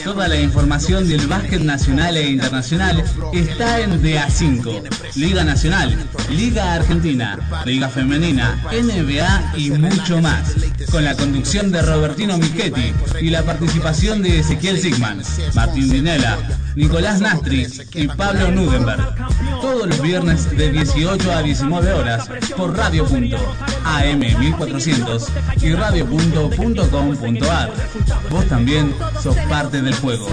Toda 0.04 0.28
la 0.28 0.40
información 0.40 1.08
del 1.08 1.28
básquet 1.28 1.62
nacional 1.62 2.18
e 2.18 2.30
internacional 2.32 3.04
está 3.34 3.80
en 3.80 4.02
DA5, 4.02 5.16
Liga 5.16 5.44
Nacional, 5.44 5.96
Liga 6.30 6.74
Argentina, 6.74 7.38
Liga 7.66 7.88
Femenina, 7.90 8.60
NBA 8.72 9.54
y 9.58 9.72
mucho 9.72 10.22
más. 10.22 10.56
Con 10.90 11.04
la 11.04 11.16
conducción 11.16 11.72
de 11.72 11.82
Robertino 11.82 12.38
Michetti 12.38 12.94
y 13.22 13.30
la 13.30 13.44
participación 13.44 14.22
de 14.24 14.40
Ezequiel 14.40 14.80
Sigman, 14.80 15.22
Martín 15.54 15.90
Dinela, 15.90 16.38
Nicolás 16.76 17.20
Nastri 17.20 17.68
y 17.94 18.08
Pablo 18.08 18.52
Nudenberg. 18.52 19.16
Todos 19.62 19.88
los 19.88 20.02
viernes 20.02 20.50
de 20.56 20.72
18 20.72 21.32
a 21.32 21.42
19 21.42 21.94
horas 21.94 22.30
por 22.56 22.78
radio.am 22.78 24.20
1400 24.20 25.28
y 25.62 25.74
radio.com.ar. 25.74 27.72
Vos 28.30 28.48
también 28.48 28.94
sos 29.22 29.36
parte 29.50 29.67
del 29.72 29.94
juego. 29.96 30.28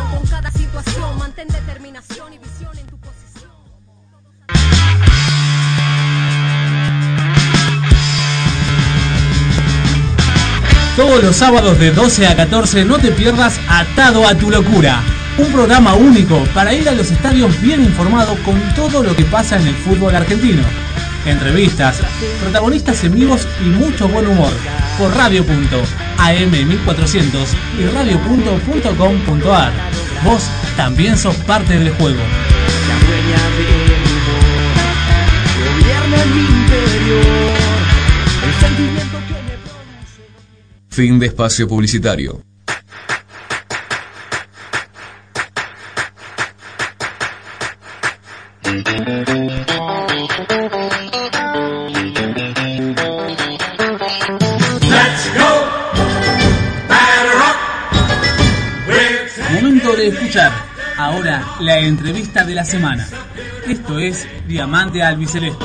Todos 10.97 11.25
los 11.25 11.35
sábados 11.35 11.79
de 11.81 11.91
12 11.91 12.27
a 12.29 12.37
14 12.37 12.85
no 12.85 12.99
te 12.99 13.11
pierdas 13.11 13.59
Atado 13.69 14.27
a 14.29 14.37
tu 14.37 14.51
locura. 14.51 15.03
Un 15.37 15.53
programa 15.53 15.95
único 15.95 16.45
para 16.55 16.73
ir 16.73 16.89
a 16.89 16.93
los 16.93 17.11
estadios 17.11 17.61
bien 17.61 17.83
informado 17.83 18.37
con 18.45 18.61
todo 18.77 19.03
lo 19.03 19.17
que 19.17 19.25
pasa 19.25 19.57
en 19.57 19.67
el 19.67 19.75
fútbol 19.75 20.15
argentino. 20.15 20.63
Entrevistas, 21.27 22.01
protagonistas 22.41 23.03
en 23.05 23.15
vivos 23.15 23.49
y 23.65 23.69
mucho 23.69 24.09
buen 24.09 24.27
humor. 24.27 24.53
Por 24.99 25.15
radio.am 25.15 26.51
1400 26.51 27.49
y 27.79 27.87
radio.com.ar. 27.87 29.73
Vos 30.23 30.43
también 30.77 31.17
sos 31.17 31.37
parte 31.37 31.79
del 31.79 31.91
juego. 31.95 32.21
Fin 40.89 41.19
de 41.19 41.27
espacio 41.27 41.67
publicitario. 41.67 42.54
La 61.61 61.79
entrevista 61.79 62.45
de 62.45 62.55
la 62.55 62.65
semana. 62.65 63.07
Esto 63.67 63.99
es 63.99 64.27
Diamante 64.47 65.03
Albiceleste. 65.03 65.65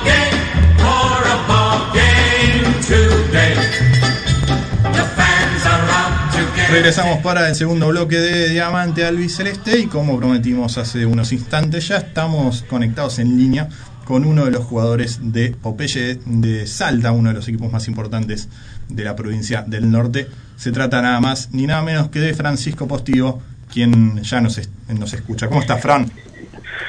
Regresamos 6.72 7.20
para 7.20 7.50
el 7.50 7.56
segundo 7.56 7.88
bloque 7.88 8.18
de 8.18 8.50
Diamante 8.50 9.04
Albiceleste 9.04 9.80
y 9.80 9.88
como 9.88 10.18
prometimos 10.20 10.78
hace 10.78 11.06
unos 11.06 11.32
instantes 11.32 11.88
ya 11.88 11.98
estamos 11.98 12.64
conectados 12.64 13.18
en 13.20 13.38
línea 13.38 13.70
con 14.06 14.26
uno 14.26 14.46
de 14.46 14.52
los 14.52 14.66
jugadores 14.66 15.20
de 15.22 15.52
Popeye 15.52 16.20
de 16.26 16.68
Salta, 16.68 17.12
uno 17.12 17.30
de 17.30 17.36
los 17.36 17.48
equipos 17.48 17.72
más 17.72 17.88
importantes 17.88 18.50
de 18.88 19.04
la 19.04 19.16
provincia 19.16 19.64
del 19.66 19.92
norte. 19.92 20.28
Se 20.58 20.72
trata 20.72 21.02
nada 21.02 21.20
más 21.20 21.50
ni 21.52 21.66
nada 21.68 21.82
menos 21.82 22.10
que 22.10 22.20
de 22.20 22.34
Francisco 22.34 22.88
Postigo, 22.88 23.42
quien 23.72 24.22
ya 24.24 24.42
nos, 24.42 24.58
es- 24.58 24.70
nos 24.88 25.14
escucha. 25.14 25.48
¿Cómo 25.48 25.62
estás, 25.62 25.82
Fran? 25.82 26.06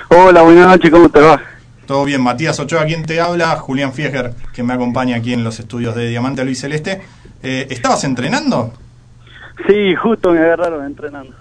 Hola, 0.08 0.42
buenas 0.42 0.66
noches, 0.66 0.90
¿cómo 0.90 1.08
te 1.08 1.20
va? 1.20 1.40
Todo 1.86 2.04
bien, 2.04 2.22
Matías 2.22 2.58
Ochoa, 2.60 2.84
quien 2.84 3.04
te 3.04 3.20
habla, 3.20 3.56
Julián 3.56 3.92
Fieger, 3.92 4.32
que 4.52 4.62
me 4.62 4.72
acompaña 4.74 5.16
aquí 5.16 5.32
en 5.32 5.42
los 5.44 5.58
estudios 5.58 5.94
de 5.96 6.08
Diamante 6.08 6.42
Albiceleste. 6.42 7.02
Eh, 7.42 7.66
¿Estabas 7.70 8.04
entrenando? 8.04 8.72
Sí, 9.66 9.94
justo 9.96 10.32
me 10.32 10.38
agarraron 10.38 10.84
entrenando. 10.86 11.32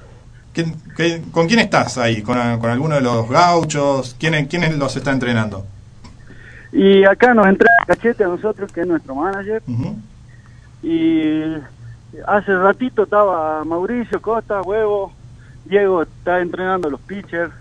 ¿Quién- 0.54 0.76
qué- 0.98 1.22
¿Con 1.32 1.48
quién 1.48 1.60
estás 1.60 1.98
ahí? 2.00 2.22
¿Con, 2.22 2.38
con 2.60 2.70
alguno 2.70 2.96
de 2.96 3.02
los 3.02 3.30
gauchos? 3.30 4.16
¿Quién, 4.20 4.48
¿Quiénes 4.48 4.76
los 4.78 4.96
está 4.96 5.12
entrenando? 5.12 5.66
Y 6.72 7.04
acá 7.06 7.34
nos 7.34 7.48
entrenan 7.48 7.76
Cachete 7.88 8.24
a 8.24 8.28
nosotros, 8.28 8.72
que 8.72 8.82
es 8.82 8.88
nuestro 8.88 9.16
manager. 9.16 9.62
Y 10.82 11.44
hace 12.28 12.56
ratito 12.58 13.04
estaba 13.04 13.64
Mauricio 13.64 14.22
Costa, 14.22 14.62
Huevo, 14.62 15.12
Diego 15.66 16.04
está 16.04 16.40
entrenando 16.42 16.90
los 16.90 17.00
pitchers, 17.02 17.52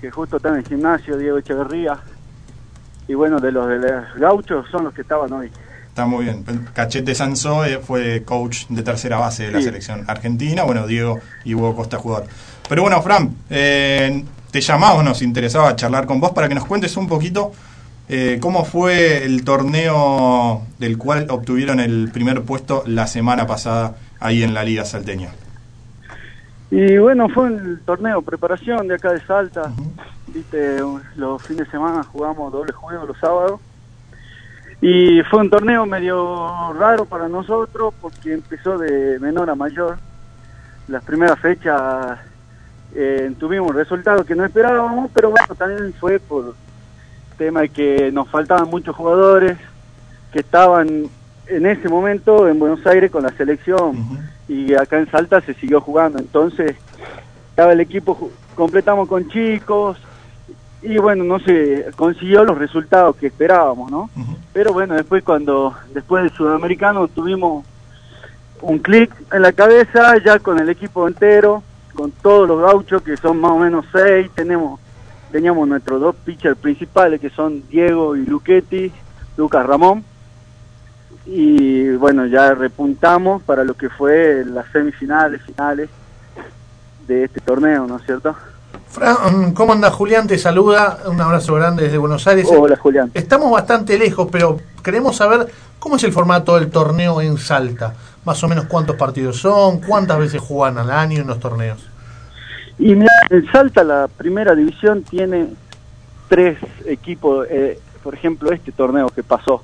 que 0.00 0.10
justo 0.10 0.36
está 0.36 0.50
en 0.50 0.56
el 0.56 0.64
gimnasio, 0.66 1.16
Diego 1.16 1.38
Echeverría. 1.38 1.98
Y 3.08 3.14
bueno, 3.14 3.38
de 3.38 3.52
los 3.52 3.68
de 3.68 3.78
los 3.78 4.14
gauchos 4.16 4.66
son 4.70 4.84
los 4.84 4.94
que 4.94 5.02
estaban 5.02 5.32
hoy. 5.32 5.50
Está 5.88 6.06
muy 6.06 6.24
bien. 6.24 6.44
Cachete 6.74 7.14
Sansó 7.14 7.64
eh, 7.64 7.78
fue 7.78 8.22
coach 8.24 8.66
de 8.68 8.82
tercera 8.82 9.18
base 9.18 9.44
de 9.44 9.52
la 9.52 9.58
Sí. 9.58 9.64
selección 9.66 10.04
argentina. 10.08 10.64
Bueno, 10.64 10.86
Diego 10.86 11.20
y 11.44 11.54
Hugo 11.54 11.76
Costa 11.76 11.98
jugador. 11.98 12.26
Pero 12.68 12.82
bueno, 12.82 13.00
Fran, 13.02 13.34
eh, 13.50 14.24
te 14.50 14.60
llamamos, 14.60 15.04
nos 15.04 15.22
interesaba 15.22 15.76
charlar 15.76 16.06
con 16.06 16.18
vos 16.20 16.32
para 16.32 16.48
que 16.48 16.54
nos 16.54 16.64
cuentes 16.64 16.96
un 16.96 17.06
poquito 17.06 17.52
eh, 18.08 18.38
cómo 18.40 18.64
fue 18.64 19.24
el 19.24 19.44
torneo 19.44 20.62
del 20.78 20.98
cual 20.98 21.26
obtuvieron 21.30 21.78
el 21.80 22.10
primer 22.12 22.42
puesto 22.42 22.82
la 22.86 23.06
semana 23.06 23.46
pasada 23.46 23.94
ahí 24.20 24.42
en 24.42 24.52
la 24.52 24.64
Liga 24.64 24.84
Salteña. 24.84 25.30
Y 26.70 26.98
bueno, 26.98 27.28
fue 27.28 27.48
el 27.48 27.80
torneo 27.84 28.22
preparación 28.22 28.88
de 28.88 28.94
acá 28.94 29.12
de 29.12 29.20
Salta. 29.20 29.72
Viste, 30.28 30.78
los 31.16 31.42
fines 31.42 31.66
de 31.66 31.70
semana 31.70 32.02
jugamos 32.02 32.52
doble 32.52 32.72
juego 32.72 33.06
los 33.06 33.18
sábados. 33.18 33.60
Y 34.80 35.22
fue 35.30 35.40
un 35.40 35.50
torneo 35.50 35.86
medio 35.86 36.72
raro 36.74 37.04
para 37.04 37.28
nosotros 37.28 37.94
porque 38.00 38.32
empezó 38.32 38.76
de 38.76 39.18
menor 39.20 39.48
a 39.48 39.54
mayor. 39.54 39.98
Las 40.88 41.04
primeras 41.04 41.38
fechas 41.38 42.18
eh, 42.94 43.32
tuvimos 43.38 43.74
resultados 43.74 44.26
que 44.26 44.34
no 44.34 44.44
esperábamos, 44.44 45.10
pero 45.14 45.30
bueno, 45.30 45.54
también 45.54 45.94
fue 45.94 46.18
por 46.18 46.54
tema 47.38 47.62
de 47.62 47.68
que 47.70 48.12
nos 48.12 48.28
faltaban 48.28 48.68
muchos 48.68 48.94
jugadores 48.94 49.56
que 50.32 50.40
estaban 50.40 51.08
en 51.46 51.66
ese 51.66 51.88
momento 51.88 52.48
en 52.48 52.58
Buenos 52.58 52.84
Aires 52.86 53.10
con 53.10 53.22
la 53.22 53.30
selección. 53.30 54.33
Y 54.48 54.74
acá 54.74 54.98
en 54.98 55.10
Salta 55.10 55.40
se 55.40 55.54
siguió 55.54 55.80
jugando. 55.80 56.18
Entonces, 56.18 56.76
estaba 57.50 57.72
el 57.72 57.80
equipo, 57.80 58.30
completamos 58.54 59.08
con 59.08 59.28
chicos 59.28 59.98
y 60.82 60.98
bueno, 60.98 61.24
no 61.24 61.38
se 61.38 61.86
consiguió 61.96 62.44
los 62.44 62.58
resultados 62.58 63.16
que 63.16 63.28
esperábamos, 63.28 63.90
¿no? 63.90 64.10
Pero 64.52 64.72
bueno, 64.72 64.94
después 64.94 65.24
cuando, 65.24 65.74
después 65.94 66.24
del 66.24 66.32
sudamericano 66.32 67.08
tuvimos 67.08 67.64
un 68.60 68.78
clic 68.78 69.10
en 69.32 69.42
la 69.42 69.52
cabeza 69.52 70.16
ya 70.24 70.38
con 70.38 70.58
el 70.58 70.68
equipo 70.68 71.08
entero, 71.08 71.62
con 71.94 72.10
todos 72.10 72.46
los 72.46 72.60
gauchos 72.60 73.02
que 73.02 73.16
son 73.16 73.40
más 73.40 73.52
o 73.52 73.58
menos 73.58 73.86
seis, 73.92 74.30
tenemos, 74.34 74.78
teníamos 75.32 75.66
nuestros 75.66 76.00
dos 76.00 76.16
pitchers 76.16 76.58
principales 76.58 77.20
que 77.20 77.30
son 77.30 77.66
Diego 77.68 78.14
y 78.16 78.26
Luchetti, 78.26 78.92
Lucas 79.36 79.64
Ramón, 79.66 80.04
y 81.26 81.90
bueno, 81.96 82.26
ya 82.26 82.54
repuntamos 82.54 83.42
para 83.42 83.64
lo 83.64 83.74
que 83.74 83.88
fue 83.88 84.44
las 84.44 84.66
semifinales, 84.72 85.42
finales 85.42 85.88
de 87.06 87.24
este 87.24 87.40
torneo, 87.40 87.86
¿no 87.86 87.96
es 87.96 88.04
cierto? 88.04 88.34
Fran, 88.88 89.52
¿cómo 89.54 89.72
anda 89.72 89.90
Julián? 89.90 90.26
Te 90.26 90.38
saluda, 90.38 90.98
un 91.06 91.20
abrazo 91.20 91.54
grande 91.54 91.84
desde 91.84 91.98
Buenos 91.98 92.26
Aires. 92.26 92.46
Hola 92.50 92.76
Julián. 92.76 93.10
Estamos 93.14 93.50
bastante 93.50 93.98
lejos, 93.98 94.28
pero 94.30 94.60
queremos 94.82 95.16
saber 95.16 95.48
cómo 95.78 95.96
es 95.96 96.04
el 96.04 96.12
formato 96.12 96.54
del 96.54 96.70
torneo 96.70 97.20
en 97.20 97.38
Salta. 97.38 97.94
Más 98.24 98.42
o 98.44 98.48
menos 98.48 98.66
cuántos 98.66 98.96
partidos 98.96 99.38
son, 99.38 99.80
cuántas 99.80 100.18
veces 100.18 100.40
juegan 100.40 100.78
al 100.78 100.90
año 100.90 101.20
en 101.22 101.26
los 101.26 101.40
torneos. 101.40 101.88
Y 102.78 102.94
mira, 102.94 103.12
en 103.30 103.50
Salta 103.50 103.82
la 103.84 104.08
primera 104.08 104.54
división 104.54 105.02
tiene 105.02 105.48
tres 106.28 106.58
equipos, 106.86 107.46
eh, 107.50 107.78
por 108.02 108.14
ejemplo 108.14 108.52
este 108.52 108.72
torneo 108.72 109.08
que 109.08 109.22
pasó. 109.22 109.62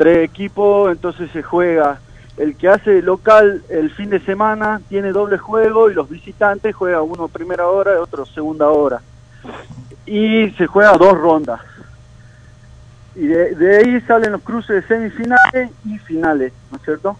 Tres 0.00 0.30
equipos, 0.30 0.90
entonces 0.90 1.30
se 1.30 1.42
juega 1.42 2.00
el 2.38 2.56
que 2.56 2.70
hace 2.70 3.02
local 3.02 3.62
el 3.68 3.90
fin 3.90 4.08
de 4.08 4.18
semana, 4.20 4.80
tiene 4.88 5.12
doble 5.12 5.36
juego 5.36 5.90
y 5.90 5.94
los 5.94 6.08
visitantes 6.08 6.74
juegan 6.74 7.02
uno 7.02 7.28
primera 7.28 7.66
hora 7.68 7.92
y 7.92 7.96
otro 7.98 8.24
segunda 8.24 8.70
hora. 8.70 9.02
Y 10.06 10.48
se 10.52 10.66
juega 10.66 10.96
dos 10.96 11.18
rondas. 11.18 11.60
Y 13.14 13.26
de, 13.26 13.76
ahí 13.76 14.00
salen 14.06 14.32
los 14.32 14.40
cruces 14.40 14.76
de 14.76 14.88
semifinales 14.88 15.70
y 15.84 15.98
finales, 15.98 16.54
¿no 16.70 16.78
es 16.78 16.82
cierto? 16.82 17.18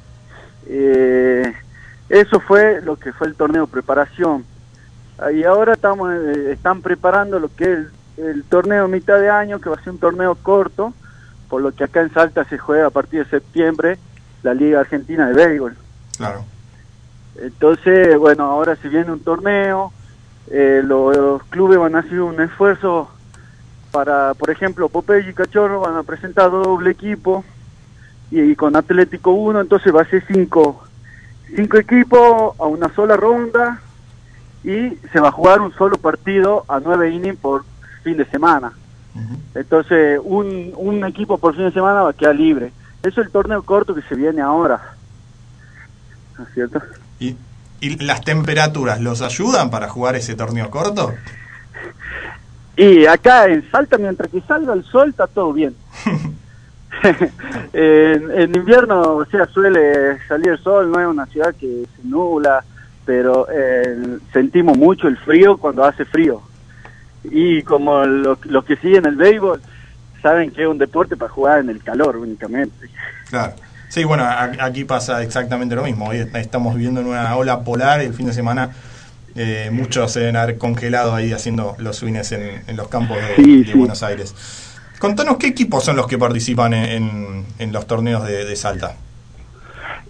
Eh, 0.67 1.53
eso 2.09 2.41
fue 2.41 2.81
lo 2.81 2.97
que 2.97 3.13
fue 3.13 3.27
el 3.27 3.35
torneo 3.35 3.67
preparación. 3.67 4.47
Y 5.35 5.45
ahora 5.45 5.75
estamos 5.75 6.15
eh, 6.15 6.53
están 6.53 6.81
preparando 6.81 7.39
lo 7.39 7.55
que 7.55 7.71
es 7.71 7.79
el 8.17 8.43
torneo 8.45 8.89
mitad 8.89 9.21
de 9.21 9.29
año, 9.29 9.61
que 9.61 9.69
va 9.69 9.77
a 9.77 9.85
ser 9.85 9.93
un 9.93 9.99
torneo 9.99 10.35
corto, 10.35 10.95
por 11.51 11.61
lo 11.61 11.73
que 11.73 11.85
acá 11.85 12.01
en 12.01 12.15
Salta 12.15 12.45
se 12.45 12.57
juega 12.57 12.87
a 12.87 12.91
partir 12.91 13.25
de 13.25 13.31
septiembre 13.31 13.99
la 14.43 14.55
Liga 14.55 14.81
Argentina 14.81 15.29
de 15.29 15.35
Béisbol. 15.35 15.77
Claro. 16.17 16.45
Entonces, 17.37 18.17
bueno, 18.17 18.45
ahora 18.45 18.77
se 18.77 18.89
viene 18.89 19.13
un 19.13 19.21
torneo, 19.21 19.93
eh, 20.51 20.81
los, 20.85 21.17
los 21.17 21.43
clubes 21.45 21.79
van 21.79 21.97
a 21.97 22.01
hacer 22.01 22.21
un 22.21 22.41
esfuerzo 22.41 23.11
para, 23.91 24.35
por 24.35 24.51
ejemplo, 24.51 24.89
Popeye 24.89 25.31
y 25.31 25.35
Cachorro 25.35 25.81
van 25.81 25.97
a 25.97 26.05
presentar 26.05 26.51
doble 26.51 26.93
equipo 26.93 27.45
y, 28.31 28.41
y 28.41 28.57
con 28.57 28.77
Atlético 28.77 29.33
1, 29.33 29.61
entonces 29.61 29.95
va 29.95 30.03
a 30.03 30.07
ser 30.07 30.25
cinco, 30.27 30.85
cinco 31.55 31.77
equipos 31.77 32.55
a 32.59 32.67
una 32.67 32.89
sola 32.95 33.17
ronda 33.17 33.81
y 34.63 34.91
se 35.13 35.21
va 35.21 35.29
a 35.29 35.33
jugar 35.33 35.61
un 35.61 35.73
solo 35.75 35.97
partido 35.97 36.65
a 36.69 36.79
nueve 36.81 37.11
innings 37.11 37.39
por 37.39 37.65
fin 38.05 38.17
de 38.17 38.27
semana. 38.27 38.73
Entonces, 39.55 40.21
un, 40.23 40.73
un 40.77 41.05
equipo 41.05 41.39
por 41.39 41.55
fin 41.55 41.65
de 41.65 41.73
semana 41.73 42.03
va 42.03 42.11
a 42.11 42.15
quedar 42.15 42.37
libre. 42.37 42.73
Eso 43.03 43.21
es 43.21 43.27
el 43.27 43.33
torneo 43.33 43.63
corto 43.63 43.95
que 43.95 44.03
se 44.03 44.15
viene 44.15 44.41
ahora. 44.41 44.95
¿No 46.39 46.45
es 46.45 46.55
cierto? 46.55 46.81
¿Y, 47.19 47.37
¿Y 47.81 47.97
las 48.05 48.23
temperaturas 48.23 49.01
los 49.01 49.23
ayudan 49.23 49.71
para 49.71 49.89
jugar 49.89 50.17
ese 50.17 50.35
torneo 50.35 50.71
corto? 50.71 51.13
Y 52.77 53.07
acá 53.07 53.47
en 53.47 53.69
Salta, 53.71 53.99
mientras 53.99 54.31
que 54.31 54.41
salga 54.43 54.73
el 54.73 54.85
sol, 54.85 55.11
está 55.11 55.27
todo 55.27 55.53
bien. 55.53 55.75
en, 57.73 58.31
en 58.31 58.55
invierno, 58.55 59.17
o 59.17 59.25
sea, 59.27 59.47
suele 59.47 60.19
salir 60.27 60.51
el 60.51 60.59
sol, 60.59 60.91
no 60.91 61.01
es 61.01 61.07
una 61.07 61.27
ciudad 61.27 61.55
que 61.55 61.87
se 61.97 62.09
nubla, 62.09 62.65
pero 63.05 63.47
eh, 63.51 64.19
sentimos 64.33 64.77
mucho 64.77 65.09
el 65.09 65.17
frío 65.19 65.57
cuando 65.57 65.85
hace 65.85 66.05
frío. 66.05 66.43
Y 67.25 67.63
como 67.63 68.05
lo- 68.05 68.39
los 68.45 68.65
que 68.65 68.77
siguen 68.77 69.07
el 69.07 69.17
béisbol 69.17 69.61
saben 70.23 70.51
que 70.51 70.63
es 70.63 70.69
un 70.69 70.79
deporte 70.79 71.17
para 71.17 71.31
jugar 71.31 71.61
en 71.61 71.71
el 71.71 71.83
calor 71.83 72.17
únicamente. 72.17 72.89
Claro. 73.29 73.55
Sí, 73.89 74.05
bueno, 74.05 74.25
a- 74.25 74.51
aquí 74.61 74.85
pasa 74.85 75.23
exactamente 75.23 75.75
lo 75.75 75.83
mismo. 75.85 76.09
Hoy 76.09 76.19
est- 76.19 76.35
estamos 76.37 76.75
viviendo 76.75 77.01
en 77.01 77.09
una 77.09 77.35
ola 77.37 77.65
polar 77.65 78.03
y 78.03 78.07
el 78.07 78.15
fin 78.15 78.27
de 78.27 78.33
semana 78.33 78.71
eh, 79.37 79.69
muchos 79.73 80.13
se 80.13 80.21
deben 80.21 80.37
haber 80.37 80.59
congelado 80.59 81.15
ahí 81.15 81.33
haciendo 81.33 81.77
los 81.79 81.97
swings 81.97 82.33
en, 82.33 82.63
en 82.67 82.77
los 82.77 82.89
campos 82.89 83.17
de, 83.17 83.37
Sí, 83.37 83.63
de 83.65 83.73
sí. 83.73 83.79
Buenos 83.79 84.03
Aires. 84.03 84.35
Contanos 84.99 85.37
qué 85.39 85.47
equipos 85.47 85.85
son 85.85 85.97
los 85.97 86.07
que 86.09 86.19
participan 86.19 86.75
en, 86.75 86.85
en- 87.05 87.47
en 87.59 87.73
los 87.73 87.87
torneos 87.87 88.27
de, 88.27 88.45
de 88.45 88.57
Salta. 88.57 88.97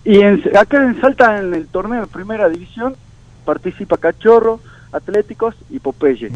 Y 0.04 0.20
en, 0.20 0.42
acá 0.58 0.78
en 0.82 1.00
Salta, 1.00 1.38
en 1.38 1.52
el 1.54 1.66
torneo 1.68 2.00
de 2.00 2.06
primera 2.06 2.48
división, 2.48 2.96
participa 3.44 3.98
Cachorro, 3.98 4.60
Atléticos 4.92 5.54
y 5.68 5.78
Popeye. 5.78 6.30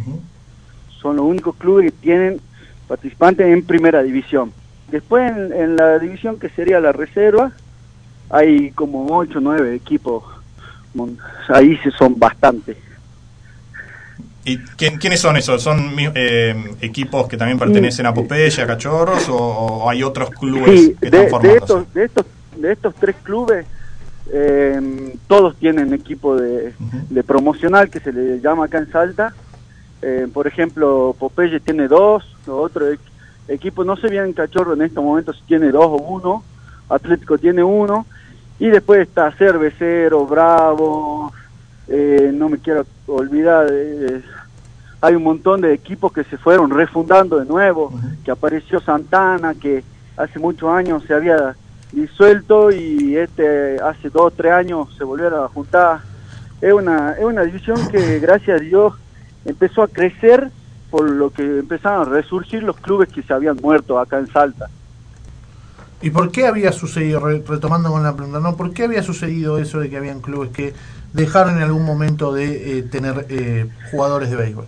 Son 1.05 1.17
los 1.17 1.27
únicos 1.27 1.55
clubes 1.57 1.93
que 1.93 1.99
tienen 1.99 2.41
participantes 2.89 3.47
en 3.47 3.63
primera 3.63 4.03
división. 4.03 4.51
Después 4.91 5.31
en, 5.31 5.53
en 5.53 5.77
la 5.77 5.99
división 5.99 6.39
que 6.39 6.49
sería 6.49 6.81
la 6.81 6.93
reserva, 6.93 7.53
hay 8.31 8.71
como 8.71 9.07
8 9.15 9.37
o 9.37 9.41
9 9.43 9.75
equipos. 9.75 10.25
Ahí 11.49 11.79
son 11.99 12.19
bastantes. 12.19 12.79
¿Y 14.47 14.57
quién- 14.79 14.97
quiénes 14.97 15.21
son 15.21 15.37
esos? 15.37 15.63
¿Son 15.63 15.95
mi- 15.95 16.09
eh, 16.15 16.55
equipos 16.81 17.29
que 17.29 17.37
también 17.37 17.59
pertenecen 17.59 18.07
a 18.07 18.15
Popeye, 18.15 18.63
a 18.63 18.67
Cachorros 18.67 19.29
o, 19.29 19.37
o 19.37 19.91
hay 19.91 20.03
otros 20.03 20.31
clubes 20.31 20.81
Sí, 20.81 20.97
que 21.03 21.11
de, 21.11 21.19
están 21.19 21.25
de 21.25 21.29
formados? 21.31 21.61
estos, 21.61 21.93
de, 21.93 22.05
estos, 22.05 22.27
de 22.57 22.73
estos 22.73 22.95
tres 22.95 23.17
clubes, 23.23 23.67
eh, 24.33 25.13
todos 25.29 25.55
tienen 25.59 25.93
equipo 25.93 26.35
de, 26.37 26.73
de 27.11 27.23
promocional 27.25 27.91
que 27.91 28.01
se 28.01 28.11
le 28.11 28.41
llama 28.41 28.65
acá 28.65 28.79
en 28.79 28.91
Salta. 28.91 29.35
Eh, 30.07 30.29
por 30.31 30.47
ejemplo, 30.47 31.17
Popeye 31.19 31.61
tiene 31.61 31.89
dos, 31.89 32.23
los 32.47 32.59
otros 32.59 32.91
equ- 32.91 32.99
equipos, 33.49 33.87
no 33.87 33.97
sé 33.97 34.09
bien 34.09 34.25
en 34.27 34.33
Cachorro 34.35 34.75
en 34.75 34.83
estos 34.83 35.03
momentos 35.03 35.37
si 35.39 35.45
tiene 35.45 35.71
dos 35.71 35.87
o 35.87 35.97
uno, 35.97 36.45
Atlético 36.91 37.39
tiene 37.39 37.65
uno, 37.65 38.05
y 38.59 38.69
después 38.69 39.01
está 39.01 39.33
Cervecero, 39.33 40.27
Bravo, 40.27 41.33
eh, 41.89 42.31
no 42.35 42.51
me 42.51 42.59
quiero 42.59 42.85
olvidar, 43.07 43.67
eh, 43.71 44.21
hay 45.01 45.15
un 45.15 45.23
montón 45.23 45.63
de 45.63 45.73
equipos 45.73 46.13
que 46.13 46.25
se 46.25 46.37
fueron 46.37 46.71
refundando 46.71 47.39
de 47.39 47.47
nuevo, 47.47 47.91
que 48.25 48.31
apareció 48.31 48.81
Santana, 48.81 49.55
que 49.55 49.83
hace 50.19 50.39
muchos 50.39 50.69
años 50.69 51.03
se 51.07 51.15
había 51.15 51.57
disuelto 51.93 52.71
y 52.71 53.17
este 53.17 53.79
hace 53.81 54.11
dos 54.11 54.23
o 54.27 54.31
tres 54.31 54.53
años 54.53 54.95
se 54.99 55.05
volvieron 55.05 55.45
a 55.45 55.49
juntar. 55.49 56.01
Es 56.61 56.73
una, 56.75 57.13
es 57.13 57.25
una 57.25 57.43
división 57.43 57.79
que 57.89 58.19
gracias 58.19 58.61
a 58.61 58.63
Dios 58.63 58.95
empezó 59.45 59.83
a 59.83 59.89
crecer 59.89 60.51
por 60.91 61.11
lo 61.11 61.31
que 61.31 61.43
empezaron 61.43 62.03
a 62.03 62.11
resurgir 62.11 62.63
los 62.63 62.77
clubes 62.77 63.09
que 63.09 63.23
se 63.23 63.33
habían 63.33 63.57
muerto 63.57 63.99
acá 63.99 64.19
en 64.19 64.29
Salta. 64.29 64.69
¿Y 66.03 66.11
por 66.11 66.31
qué 66.31 66.47
había 66.47 66.71
sucedido, 66.73 67.21
re- 67.21 67.43
retomando 67.47 67.91
con 67.91 68.03
la 68.03 68.15
pregunta, 68.15 68.39
¿no? 68.41 68.57
¿por 68.57 68.73
qué 68.73 68.85
había 68.85 69.03
sucedido 69.03 69.59
eso 69.59 69.81
de 69.81 69.89
que 69.91 69.97
habían 69.97 70.21
clubes 70.21 70.51
que 70.51 70.75
dejaron 71.13 71.57
en 71.57 71.63
algún 71.63 71.85
momento 71.85 72.33
de 72.33 72.79
eh, 72.79 72.83
tener 72.83 73.27
eh, 73.31 73.67
jugadores 73.91 74.31
de 74.31 74.37
béisbol? 74.37 74.67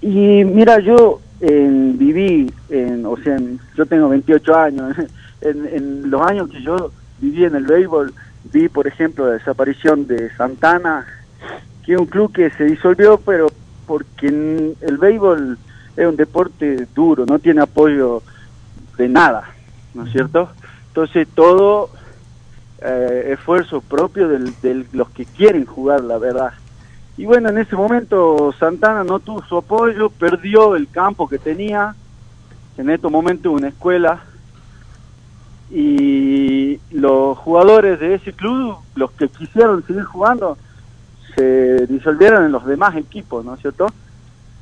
Y 0.00 0.44
mira, 0.44 0.80
yo 0.80 1.20
en- 1.40 1.98
viví, 1.98 2.52
en, 2.70 3.04
o 3.06 3.16
sea, 3.18 3.36
en- 3.36 3.60
yo 3.76 3.84
tengo 3.86 4.08
28 4.08 4.56
años, 4.56 4.96
en, 5.42 5.66
en 5.66 6.10
los 6.10 6.22
años 6.22 6.48
que 6.50 6.62
yo 6.62 6.90
viví 7.20 7.44
en 7.44 7.54
el 7.54 7.64
béisbol, 7.64 8.12
vi, 8.52 8.68
por 8.68 8.86
ejemplo, 8.86 9.26
la 9.26 9.32
desaparición 9.34 10.06
de 10.06 10.30
Santana, 10.36 11.06
que 11.84 11.94
es 11.94 12.00
un 12.00 12.06
club 12.06 12.32
que 12.32 12.50
se 12.50 12.64
disolvió, 12.64 13.18
pero 13.18 13.46
porque 13.86 14.26
el 14.28 14.98
béisbol 14.98 15.58
es 15.96 16.06
un 16.06 16.16
deporte 16.16 16.88
duro, 16.94 17.24
no 17.26 17.38
tiene 17.38 17.60
apoyo 17.62 18.22
de 18.96 19.08
nada, 19.08 19.44
¿no 19.92 20.04
es 20.04 20.12
cierto? 20.12 20.54
Entonces 20.88 21.28
todo 21.34 21.90
eh, 22.82 23.32
esfuerzo 23.32 23.80
propio 23.80 24.28
del- 24.28 24.56
de 24.60 24.86
los 24.92 25.10
que 25.10 25.26
quieren 25.26 25.64
jugar, 25.64 26.02
la 26.04 26.18
verdad. 26.18 26.52
Y 27.16 27.24
bueno, 27.24 27.48
en 27.48 27.58
ese 27.58 27.76
momento 27.76 28.52
Santana 28.58 29.04
no 29.04 29.20
tuvo 29.20 29.42
su 29.44 29.56
apoyo, 29.56 30.10
perdió 30.10 30.74
el 30.76 30.90
campo 30.90 31.28
que 31.28 31.38
tenía, 31.38 31.94
en 32.76 32.90
estos 32.90 33.10
momentos 33.10 33.52
una 33.52 33.68
escuela, 33.68 34.24
y 35.70 36.80
los 36.90 37.38
jugadores 37.38 37.98
de 38.00 38.14
ese 38.14 38.32
club, 38.34 38.76
los 38.94 39.12
que 39.12 39.28
quisieron 39.28 39.84
seguir 39.86 40.04
jugando, 40.04 40.58
se 41.36 41.86
disolvieron 41.86 42.44
en 42.44 42.52
los 42.52 42.64
demás 42.66 42.96
equipos, 42.96 43.44
¿no 43.44 43.54
es 43.54 43.60
cierto? 43.60 43.86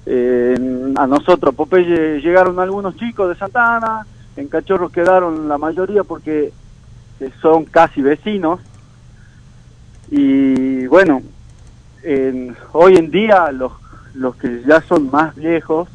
A 0.05 1.07
nosotros, 1.07 1.55
Popeye, 1.55 2.21
llegaron 2.21 2.59
algunos 2.59 2.97
chicos 2.97 3.29
de 3.29 3.37
Santana, 3.37 4.07
en 4.37 4.49
Cachorro 4.49 4.89
quedaron 4.89 5.49
la 5.49 5.59
mayoría 5.59 6.03
porque 6.03 6.53
eh, 7.21 7.31
son 7.41 7.65
casi 7.67 8.03
vecinos, 8.03 8.61
y 10.11 10.87
bueno, 10.87 11.23
en- 12.03 12.57
hoy 12.73 12.97
en 12.97 13.11
día 13.11 13.53
los, 13.53 13.73
los 14.15 14.35
que 14.37 14.63
ya 14.67 14.81
son 14.83 15.11
más 15.11 15.35
viejos, 15.37 15.89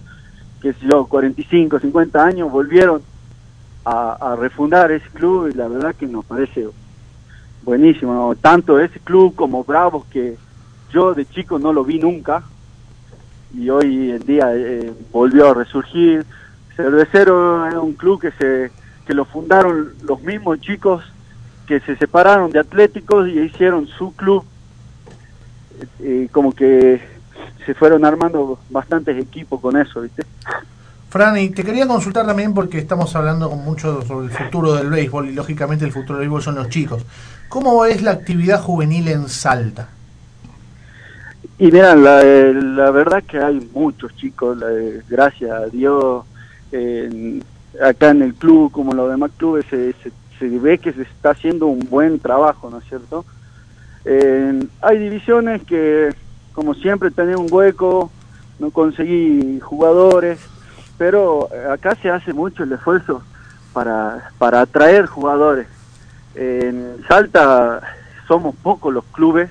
que 0.62 0.74
sé 0.74 0.88
yo, 0.90 1.06
45, 1.06 1.80
50 1.80 2.24
años, 2.24 2.52
volvieron 2.52 3.02
a, 3.86 4.36
refundar 4.38 4.92
ese 4.92 5.10
club 5.12 5.48
y 5.48 5.54
la 5.54 5.68
verdad 5.68 5.96
que 5.96 6.08
nos 6.08 6.26
parece 6.26 6.68
buenísimo, 7.64 8.36
tanto 8.36 8.80
ese 8.80 9.00
club 9.00 9.34
como 9.36 9.64
Bravos 9.64 10.06
que 10.08 10.38
yo 10.92 11.14
de 11.14 11.26
chico 11.26 11.60
no 11.60 11.74
lo 11.74 11.84
vi 11.84 12.00
nunca 12.00 12.44
y 13.54 13.70
hoy 13.70 14.12
en 14.12 14.26
día 14.26 14.54
eh, 14.54 14.94
volvió 15.12 15.52
a 15.52 15.54
resurgir. 15.54 16.26
Cervecero 16.76 17.66
era 17.66 17.80
un 17.80 17.94
club 17.94 18.22
que 18.22 18.32
se 18.32 18.72
que 19.06 19.14
lo 19.14 19.24
fundaron 19.24 19.94
los 20.04 20.22
mismos 20.22 20.60
chicos 20.60 21.02
que 21.66 21.80
se 21.82 21.96
separaron 21.98 22.52
de 22.52 22.60
Atléticos 22.60 23.28
y 23.28 23.40
hicieron 23.40 23.88
su 23.88 24.14
club 24.16 24.44
eh, 26.00 26.28
como 26.32 26.54
que 26.54 27.02
se 27.66 27.74
fueron 27.74 28.06
armando 28.06 28.60
bastantes 28.70 29.18
equipos 29.18 29.60
con 29.60 29.78
eso, 29.78 30.02
¿viste? 30.02 30.24
Fran, 31.10 31.38
y 31.38 31.50
te 31.50 31.64
quería 31.64 31.88
consultar 31.88 32.26
también 32.26 32.54
porque 32.54 32.80
estamos 32.80 33.16
hablando 33.16 33.50
mucho 33.50 34.02
sobre 34.02 34.28
el 34.28 34.32
futuro 34.32 34.74
del 34.74 34.90
béisbol 34.90 35.30
y 35.30 35.34
lógicamente 35.34 35.86
el 35.86 35.92
futuro 35.92 36.20
del 36.20 36.28
béisbol 36.28 36.42
son 36.42 36.56
los 36.56 36.70
chicos. 36.70 37.06
¿Cómo 37.48 37.86
es 37.86 38.02
la 38.02 38.12
actividad 38.12 38.62
juvenil 38.62 39.08
en 39.08 39.30
Salta? 39.30 39.90
Y 41.60 41.72
mira, 41.72 41.96
la, 41.96 42.22
eh, 42.24 42.54
la 42.54 42.92
verdad 42.92 43.24
que 43.24 43.40
hay 43.40 43.60
muchos 43.74 44.16
chicos, 44.16 44.60
eh, 44.70 45.02
gracias 45.10 45.50
a 45.52 45.66
Dios, 45.68 46.24
en- 46.72 47.44
acá 47.82 48.10
en 48.10 48.22
el 48.22 48.36
club, 48.36 48.72
como 48.72 48.94
los 48.94 49.10
demás 49.10 49.32
clubes, 49.38 49.66
se, 49.70 49.94
se, 50.40 50.48
ve 50.60 50.78
que 50.78 50.94
se 50.94 51.02
está 51.02 51.32
haciendo 51.32 51.66
un 51.68 51.80
buen 51.90 52.20
trabajo, 52.20 52.70
¿no 52.70 52.78
es 52.78 52.84
cierto? 52.86 53.26
En- 54.06 54.70
hay 54.82 55.00
divisiones 55.00 55.64
que, 55.64 56.14
como 56.54 56.76
siempre, 56.76 57.10
tenés 57.10 57.38
un 57.38 57.48
hueco, 57.50 58.12
no 58.60 58.70
conseguí 58.70 59.60
jugadores, 59.60 60.40
pero 60.98 61.50
eh, 61.52 61.68
acá 61.72 61.96
se 61.96 62.10
hace 62.12 62.34
mucho 62.34 62.64
el 62.64 62.72
esfuerzo 62.72 63.24
para, 63.74 64.30
para 64.38 64.62
atraer 64.62 65.08
jugadores. 65.08 65.68
En 66.36 66.98
Salta 67.08 67.82
somos 68.28 68.56
pocos 68.58 68.94
los 68.94 69.04
clubes 69.06 69.50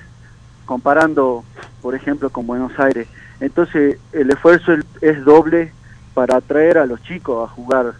comparando, 0.67 1.43
por 1.81 1.95
ejemplo, 1.95 2.29
con 2.29 2.45
Buenos 2.45 2.77
Aires. 2.77 3.07
Entonces, 3.39 3.97
el 4.11 4.29
esfuerzo 4.29 4.73
es, 5.01 5.25
doble 5.25 5.71
para 6.13 6.37
atraer 6.37 6.77
a 6.77 6.85
los 6.85 7.01
chicos 7.01 7.49
a 7.49 7.51
jugar 7.51 7.93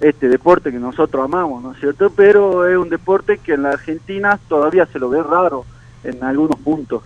este 0.00 0.28
deporte 0.28 0.70
que 0.70 0.78
nosotros 0.78 1.24
amamos, 1.24 1.62
¿no 1.62 1.72
es 1.72 1.80
cierto? 1.80 2.10
Pero 2.10 2.68
es 2.68 2.76
un 2.76 2.88
deporte 2.88 3.38
que 3.38 3.54
en 3.54 3.62
la 3.62 3.70
Argentina 3.70 4.38
todavía 4.48 4.86
se 4.86 5.00
lo 5.00 5.08
ve 5.08 5.22
raro 5.22 5.64
en 6.04 6.22
algunos 6.22 6.60
puntos. 6.60 7.02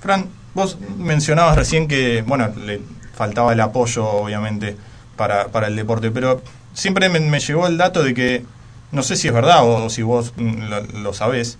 Fran, 0.00 0.28
vos 0.54 0.78
mencionabas 0.98 1.56
recién 1.56 1.86
que, 1.86 2.24
bueno, 2.26 2.48
le 2.64 2.80
faltaba 3.14 3.52
el 3.52 3.60
apoyo, 3.60 4.04
obviamente, 4.06 4.76
para, 5.16 5.48
para 5.48 5.68
el 5.68 5.76
deporte, 5.76 6.10
pero 6.10 6.40
siempre 6.72 7.08
me, 7.08 7.20
me 7.20 7.40
llegó 7.40 7.66
el 7.66 7.76
dato 7.76 8.02
de 8.02 8.14
que, 8.14 8.44
no 8.92 9.02
sé 9.02 9.16
si 9.16 9.28
es 9.28 9.34
verdad 9.34 9.60
o, 9.64 9.88
si 9.90 10.02
vos 10.02 10.32
mm, 10.36 10.68
lo, 10.68 10.82
lo 10.82 11.12
sabés, 11.12 11.58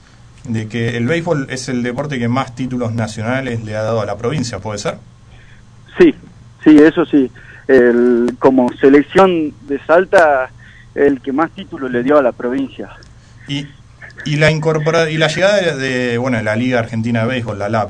de 0.49 0.69
que 0.69 0.97
el 0.97 1.07
béisbol 1.07 1.47
es 1.51 1.69
el 1.69 1.83
deporte 1.83 2.19
que 2.19 2.29
más 2.29 2.55
títulos 2.55 2.93
nacionales 2.93 3.65
le 3.65 3.77
ha 3.77 3.83
dado 3.83 4.01
a 4.01 4.07
la 4.07 4.17
provincia, 4.17 4.59
¿puede 4.59 4.79
ser? 4.79 4.97
Sí, 5.99 6.15
sí, 6.63 6.77
eso 6.79 7.05
sí. 7.07 7.31
El, 7.67 8.37
como 8.39 8.71
selección 8.81 9.53
de 9.67 9.79
Salta, 9.87 10.51
el 10.95 11.21
que 11.23 11.33
más 11.33 11.51
títulos 11.53 11.91
le 11.91 12.03
dio 12.03 12.19
a 12.19 12.23
la 12.23 12.33
provincia. 12.33 12.91
Y, 13.49 13.67
y 14.27 14.37
la 14.37 14.51
incorpora 14.51 15.11
y 15.11 15.17
la 15.17 15.29
llegada 15.29 15.57
de, 15.57 15.77
de, 15.77 16.19
bueno 16.19 16.41
la 16.43 16.57
Liga 16.57 16.79
Argentina 16.79 17.23
de 17.23 17.29
Béisbol, 17.29 17.59
la 17.59 17.69
LAB, 17.71 17.89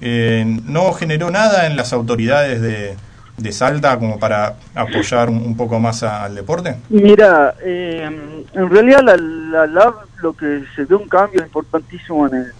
eh, 0.00 0.44
no 0.64 0.92
generó 0.92 1.30
nada 1.30 1.66
en 1.66 1.76
las 1.76 1.92
autoridades 1.92 2.60
de, 2.60 2.96
de 3.36 3.52
Salta 3.52 3.98
como 3.98 4.18
para 4.18 4.56
apoyar 4.74 5.30
un, 5.30 5.36
un 5.38 5.56
poco 5.56 5.78
más 5.78 6.02
a- 6.02 6.24
al 6.24 6.34
deporte. 6.34 6.76
Mira, 6.90 7.54
eh, 7.62 8.08
en 8.52 8.70
realidad 8.70 9.00
la, 9.04 9.16
la 9.16 9.66
LAB 9.66 9.94
lo 10.24 10.32
que 10.32 10.64
se 10.74 10.84
ve 10.86 10.94
un 10.96 11.08
cambio 11.08 11.42
importantísimo 11.42 12.26
en 12.26 12.34
el 12.34 12.52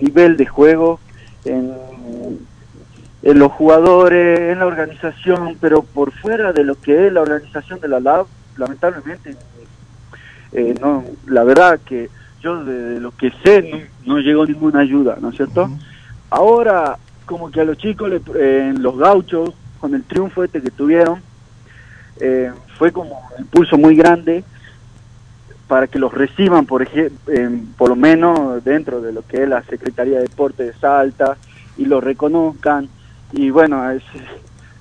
nivel 0.00 0.36
de 0.36 0.46
juego, 0.46 1.00
en, 1.44 1.70
en 3.22 3.38
los 3.38 3.52
jugadores, 3.52 4.38
en 4.52 4.58
la 4.60 4.66
organización, 4.66 5.58
pero 5.60 5.82
por 5.82 6.12
fuera 6.12 6.52
de 6.52 6.64
lo 6.64 6.74
que 6.80 7.06
es 7.06 7.12
la 7.12 7.20
organización 7.22 7.80
de 7.80 7.88
la 7.88 8.00
LAB, 8.00 8.26
lamentablemente, 8.56 9.36
eh, 10.52 10.74
no, 10.80 11.04
la 11.26 11.44
verdad 11.44 11.80
que 11.84 12.08
yo 12.40 12.64
de, 12.64 13.00
lo 13.00 13.10
que 13.12 13.30
sé 13.44 13.62
no, 13.62 14.14
no 14.14 14.18
llegó 14.20 14.46
ninguna 14.46 14.80
ayuda, 14.80 15.16
¿no 15.20 15.30
es 15.30 15.36
cierto? 15.36 15.68
Ahora, 16.30 16.96
como 17.26 17.50
que 17.50 17.60
a 17.60 17.64
los 17.64 17.76
chicos, 17.78 18.08
le- 18.10 18.20
eh, 18.36 18.72
los 18.78 18.96
gauchos, 18.96 19.50
con 19.80 19.94
el 19.94 20.02
triunfo 20.04 20.44
este 20.44 20.62
que 20.62 20.70
tuvieron, 20.70 21.20
eh, 22.20 22.52
fue 22.78 22.92
como 22.92 23.10
un 23.36 23.42
impulso 23.44 23.76
muy 23.76 23.96
grande 23.96 24.44
para 25.72 25.86
que 25.86 25.98
los 25.98 26.12
reciban, 26.12 26.66
por 26.66 26.82
ejemplo, 26.82 27.18
por 27.78 27.88
lo 27.88 27.96
menos 27.96 28.62
dentro 28.62 29.00
de 29.00 29.10
lo 29.10 29.22
que 29.26 29.42
es 29.44 29.48
la 29.48 29.62
Secretaría 29.62 30.16
de 30.16 30.24
Deporte 30.24 30.64
de 30.64 30.74
Salta 30.74 31.38
y 31.78 31.86
lo 31.86 31.98
reconozcan. 31.98 32.90
Y 33.32 33.48
bueno, 33.48 33.90
es 33.90 34.02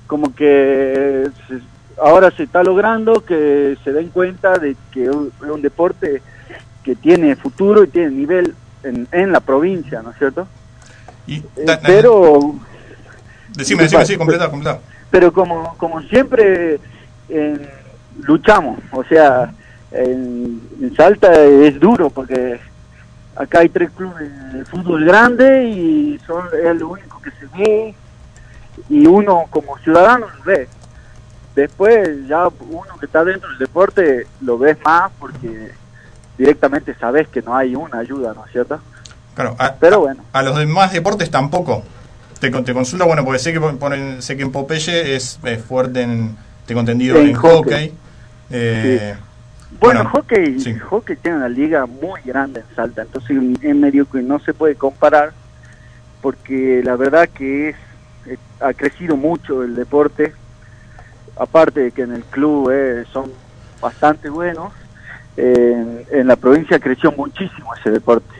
como 0.05 0.35
que 0.35 1.29
se- 1.47 1.61
ahora 2.01 2.29
se 2.31 2.43
está 2.43 2.61
logrando 2.61 3.13
que 3.23 3.77
se 3.85 3.93
den 3.93 4.09
cuenta 4.09 4.57
de 4.57 4.75
que 4.91 5.05
es 5.05 5.09
un- 5.15 5.61
deporte 5.61 6.21
que 6.83 6.97
tiene 6.97 7.37
futuro 7.37 7.85
y 7.85 7.87
tiene 7.87 8.11
nivel 8.11 8.53
en, 8.83 9.07
en 9.13 9.31
la 9.31 9.39
provincia, 9.39 10.01
¿no 10.01 10.11
es 10.11 10.17
cierto? 10.17 10.45
Y 11.25 11.35
Eh, 11.37 11.79
pero 11.85 12.55
decime, 13.55 13.83
decime, 13.83 14.05
sí, 14.05 14.17
completa, 14.17 14.49
completa. 14.49 14.81
pero 15.09 15.31
como 15.31 15.73
como 15.77 16.01
siempre 16.01 16.81
en- 17.29 17.61
luchamos 18.23 18.77
o 18.91 19.05
sea 19.05 19.53
en, 19.91 20.61
en 20.81 20.95
Salta 20.95 21.33
es 21.43 21.79
duro 21.79 22.09
porque 22.09 22.59
acá 23.35 23.59
hay 23.59 23.69
tres 23.69 23.89
clubes 23.91 24.29
de 24.53 24.65
fútbol 24.65 25.05
grande 25.05 25.65
y 25.69 26.19
son 26.25 26.45
es 26.63 26.75
lo 26.79 26.89
único 26.89 27.21
que 27.21 27.31
se 27.31 27.45
ve 27.57 27.93
y 28.89 29.05
uno 29.05 29.45
como 29.49 29.77
ciudadano 29.79 30.27
lo 30.37 30.43
ve 30.43 30.67
después 31.55 32.27
ya 32.27 32.47
uno 32.47 32.97
que 32.99 33.05
está 33.05 33.23
dentro 33.25 33.49
del 33.49 33.59
deporte 33.59 34.27
lo 34.41 34.57
ves 34.57 34.77
más 34.85 35.11
porque 35.19 35.71
directamente 36.37 36.95
sabes 36.95 37.27
que 37.27 37.41
no 37.41 37.55
hay 37.55 37.75
una 37.75 37.99
ayuda 37.99 38.33
no 38.33 38.45
es 38.45 38.51
cierto 38.51 38.79
Claro, 39.35 39.55
a, 39.59 39.73
pero 39.75 39.99
bueno 40.01 40.23
a 40.33 40.41
los 40.43 40.57
demás 40.57 40.91
deportes 40.91 41.29
tampoco. 41.31 41.83
Te, 42.39 42.49
te 42.49 42.73
consulta, 42.73 43.05
bueno, 43.05 43.23
porque 43.23 43.37
sé 43.37 43.53
que, 43.53 43.61
pon- 43.61 43.77
ponen- 43.77 44.19
sé 44.21 44.35
que 44.35 44.41
en 44.41 44.51
Popeye 44.51 45.15
es, 45.15 45.39
es 45.43 45.63
fuerte 45.63 46.01
en, 46.01 46.35
tengo 46.65 46.79
entendido, 46.81 47.17
En 47.17 47.27
en, 47.29 47.33
hockey. 47.35 47.61
hockey. 47.89 47.93
Eh, 48.49 49.15
Bueno, 49.79 50.03
Bueno, 50.03 50.09
hockey, 50.11 50.59
sí. 50.59 50.77
hockey 50.77 51.15
tiene 51.17 51.37
una 51.37 51.49
liga 51.49 51.85
muy 51.85 52.19
grande 52.23 52.59
en 52.67 52.75
Salta, 52.75 53.01
entonces 53.03 53.37
es 53.61 53.75
medio 53.75 54.05
que 54.05 54.21
no 54.21 54.39
se 54.39 54.53
puede 54.53 54.75
comparar 54.75 55.33
porque 56.21 56.81
la 56.83 56.95
verdad 56.97 57.29
que 57.29 57.69
es, 57.69 57.75
ha 58.59 58.73
crecido 58.73 59.15
mucho 59.17 59.63
el 59.63 59.75
deporte, 59.75 60.33
aparte 61.37 61.79
de 61.79 61.91
que 61.91 62.03
en 62.03 62.11
el 62.13 62.23
club 62.25 62.69
eh, 62.71 63.05
son 63.11 63.31
bastante 63.81 64.29
buenos. 64.29 64.71
Eh, 65.37 66.05
en 66.11 66.27
la 66.27 66.35
provincia 66.35 66.77
creció 66.79 67.11
muchísimo 67.13 67.73
ese 67.79 67.89
deporte. 67.89 68.35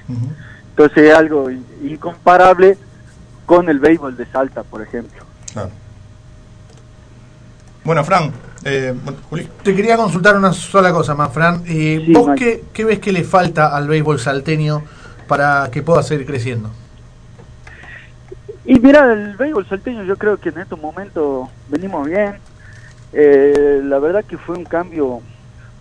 Entonces 0.70 1.10
es 1.10 1.14
algo 1.16 1.50
in- 1.50 1.66
incomparable 1.82 2.78
con 3.46 3.70
el 3.70 3.80
béisbol 3.80 4.16
de 4.18 4.26
Salta, 4.28 4.64
por 4.64 4.82
ejemplo. 4.82 5.26
Claro. 5.54 5.72
Bueno, 7.84 8.04
Fran, 8.04 8.32
eh, 8.64 8.94
bueno, 9.04 9.20
Juli. 9.30 9.48
Te 9.64 9.76
quería 9.76 9.98
consultar 9.98 10.38
una 10.38 10.54
sola 10.54 10.92
cosa 10.92 11.16
más, 11.16 11.34
Fran. 11.34 11.64
Eh, 11.68 12.04
Sí, 12.06 12.14
¿Vos 12.14 12.28
Mike. 12.30 12.40
qué, 12.40 12.64
qué 12.74 12.86
ves 12.86 13.00
que 13.00 13.12
le 13.12 13.24
falta 13.24 13.76
al 13.76 13.88
béisbol 13.88 14.20
salteño 14.20 14.84
para 15.28 15.70
que 15.72 15.82
pueda 15.82 16.04
seguir 16.04 16.26
creciendo? 16.26 16.70
Y 18.66 18.80
mira, 18.80 19.12
el 19.12 19.36
béisbol 19.36 19.68
salteño 19.68 20.04
yo 20.04 20.16
creo 20.18 20.38
que 20.38 20.50
en 20.50 20.60
estos 20.60 20.80
momentos 20.80 21.50
venimos 21.70 22.08
bien. 22.08 22.36
Eh, 23.14 23.82
la 23.84 24.00
verdad 24.00 24.24
que 24.24 24.38
fue 24.38 24.56
un 24.58 24.64
cambio 24.66 25.22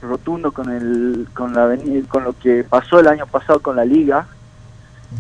rotundo 0.02 0.50
con 0.50 0.70
el 0.70 1.28
con 1.34 1.52
la 1.52 1.76
con 2.08 2.24
lo 2.24 2.32
que 2.32 2.64
pasó 2.64 3.00
el 3.00 3.06
año 3.06 3.26
pasado 3.26 3.60
con 3.60 3.76
la 3.76 3.84
liga. 3.84 4.26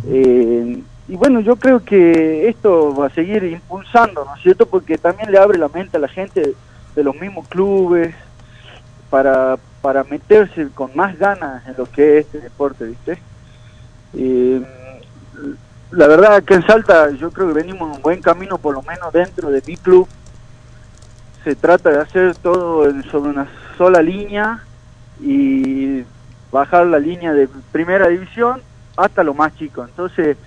Eh, 0.08 0.82
y 1.08 1.16
bueno, 1.16 1.40
yo 1.40 1.56
creo 1.56 1.84
que 1.84 2.48
esto 2.48 2.94
va 2.94 3.06
a 3.06 3.10
seguir 3.10 3.42
impulsando, 3.44 4.24
¿no 4.24 4.36
es 4.36 4.42
cierto? 4.42 4.66
Porque 4.66 4.96
también 4.96 5.30
le 5.30 5.38
abre 5.38 5.58
la 5.58 5.68
mente 5.68 5.96
a 5.96 6.00
la 6.00 6.08
gente 6.08 6.54
de 6.94 7.04
los 7.04 7.14
mismos 7.16 7.48
clubes 7.48 8.14
para, 9.08 9.58
para 9.80 10.04
meterse 10.04 10.70
con 10.72 10.94
más 10.94 11.18
ganas 11.18 11.66
en 11.66 11.74
lo 11.76 11.90
que 11.90 12.18
es 12.18 12.26
este 12.26 12.40
deporte, 12.40 12.84
¿viste? 12.84 13.22
Eh, 14.12 14.62
la 15.90 16.06
verdad 16.06 16.42
que 16.44 16.54
en 16.54 16.66
Salta 16.66 17.10
yo 17.12 17.32
creo 17.32 17.48
que 17.48 17.54
venimos 17.54 17.82
en 17.82 17.96
un 17.96 18.02
buen 18.02 18.22
camino, 18.22 18.58
por 18.58 18.74
lo 18.74 18.82
menos 18.82 19.12
dentro 19.12 19.50
de 19.50 19.62
mi 19.66 19.76
club. 19.76 20.08
Se 21.44 21.56
trata 21.56 21.90
de 21.90 22.00
hacer 22.00 22.36
todo 22.36 22.88
en- 22.88 23.02
sobre 23.10 23.30
una 23.30 23.48
sola 23.78 24.02
línea 24.02 24.66
y 25.18 26.04
bajar 26.50 26.86
la 26.86 26.98
línea 26.98 27.32
de 27.32 27.48
primera 27.72 28.08
división 28.08 28.62
hasta 28.96 29.22
lo 29.24 29.34
más 29.34 29.54
chico. 29.54 29.84
Entonces, 29.84 30.38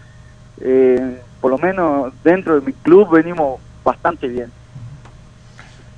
eh, 0.57 1.23
por 1.39 1.51
lo 1.51 1.57
menos 1.57 2.13
dentro 2.23 2.55
de 2.55 2.61
mi 2.65 2.73
club 2.73 3.11
venimos 3.11 3.61
bastante 3.83 4.27
bien. 4.27 4.53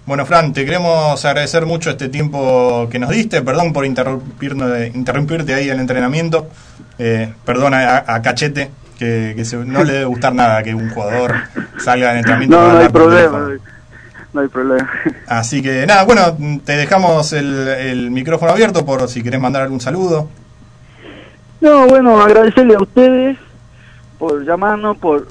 Bueno, 0.06 0.26
Fran, 0.26 0.54
te 0.54 0.65
queremos 0.65 1.24
agradecer 1.26 1.65
mucho 1.65 1.89
este 1.89 2.10
tiempo 2.10 2.88
que 2.91 3.00
nos 3.00 3.10
diste. 3.10 3.41
Perdón 3.41 3.74
por 3.74 3.86
interrumpirnos- 3.86 4.94
interrumpirte 4.96 5.54
ahí 5.56 5.70
el 5.70 5.80
entrenamiento. 5.80 6.48
Eh, 7.00 7.34
perdón 7.44 7.74
a, 7.74 8.04
a 8.08 8.22
Cachete, 8.22 8.70
que, 9.00 9.34
que 9.36 9.44
se- 9.46 9.58
no 9.58 9.84
le 9.84 9.94
debe 9.94 10.06
gustar 10.06 10.34
nada 10.36 10.62
que 10.62 10.76
un 10.76 10.89
jugador 10.91 11.34
salga 11.80 12.10
del 12.10 12.18
entrenamiento. 12.18 12.56
No, 12.60 12.74
no 12.74 12.80
hay 12.80 12.89
problema, 12.89 13.50
no 14.34 14.41
hay 14.41 14.48
problema. 14.48 14.89
Así 15.28 15.63
que 15.63 15.88
nada, 15.88 16.04
bueno, 16.04 16.38
te 16.63 16.74
dejamos 16.78 17.34
el, 17.34 17.68
el 17.68 18.12
micrófono 18.12 18.52
abierto 18.52 18.86
por 18.86 19.08
si 19.10 19.24
querés 19.24 19.41
mandar 19.41 19.63
algún 19.63 19.82
saludo. 19.82 20.30
No, 21.62 21.88
bueno, 21.88 22.22
agradecerle 22.22 22.76
a 22.76 22.80
ustedes 22.84 23.38
por 24.20 24.46
llamarnos, 24.46 24.98
por 24.98 25.28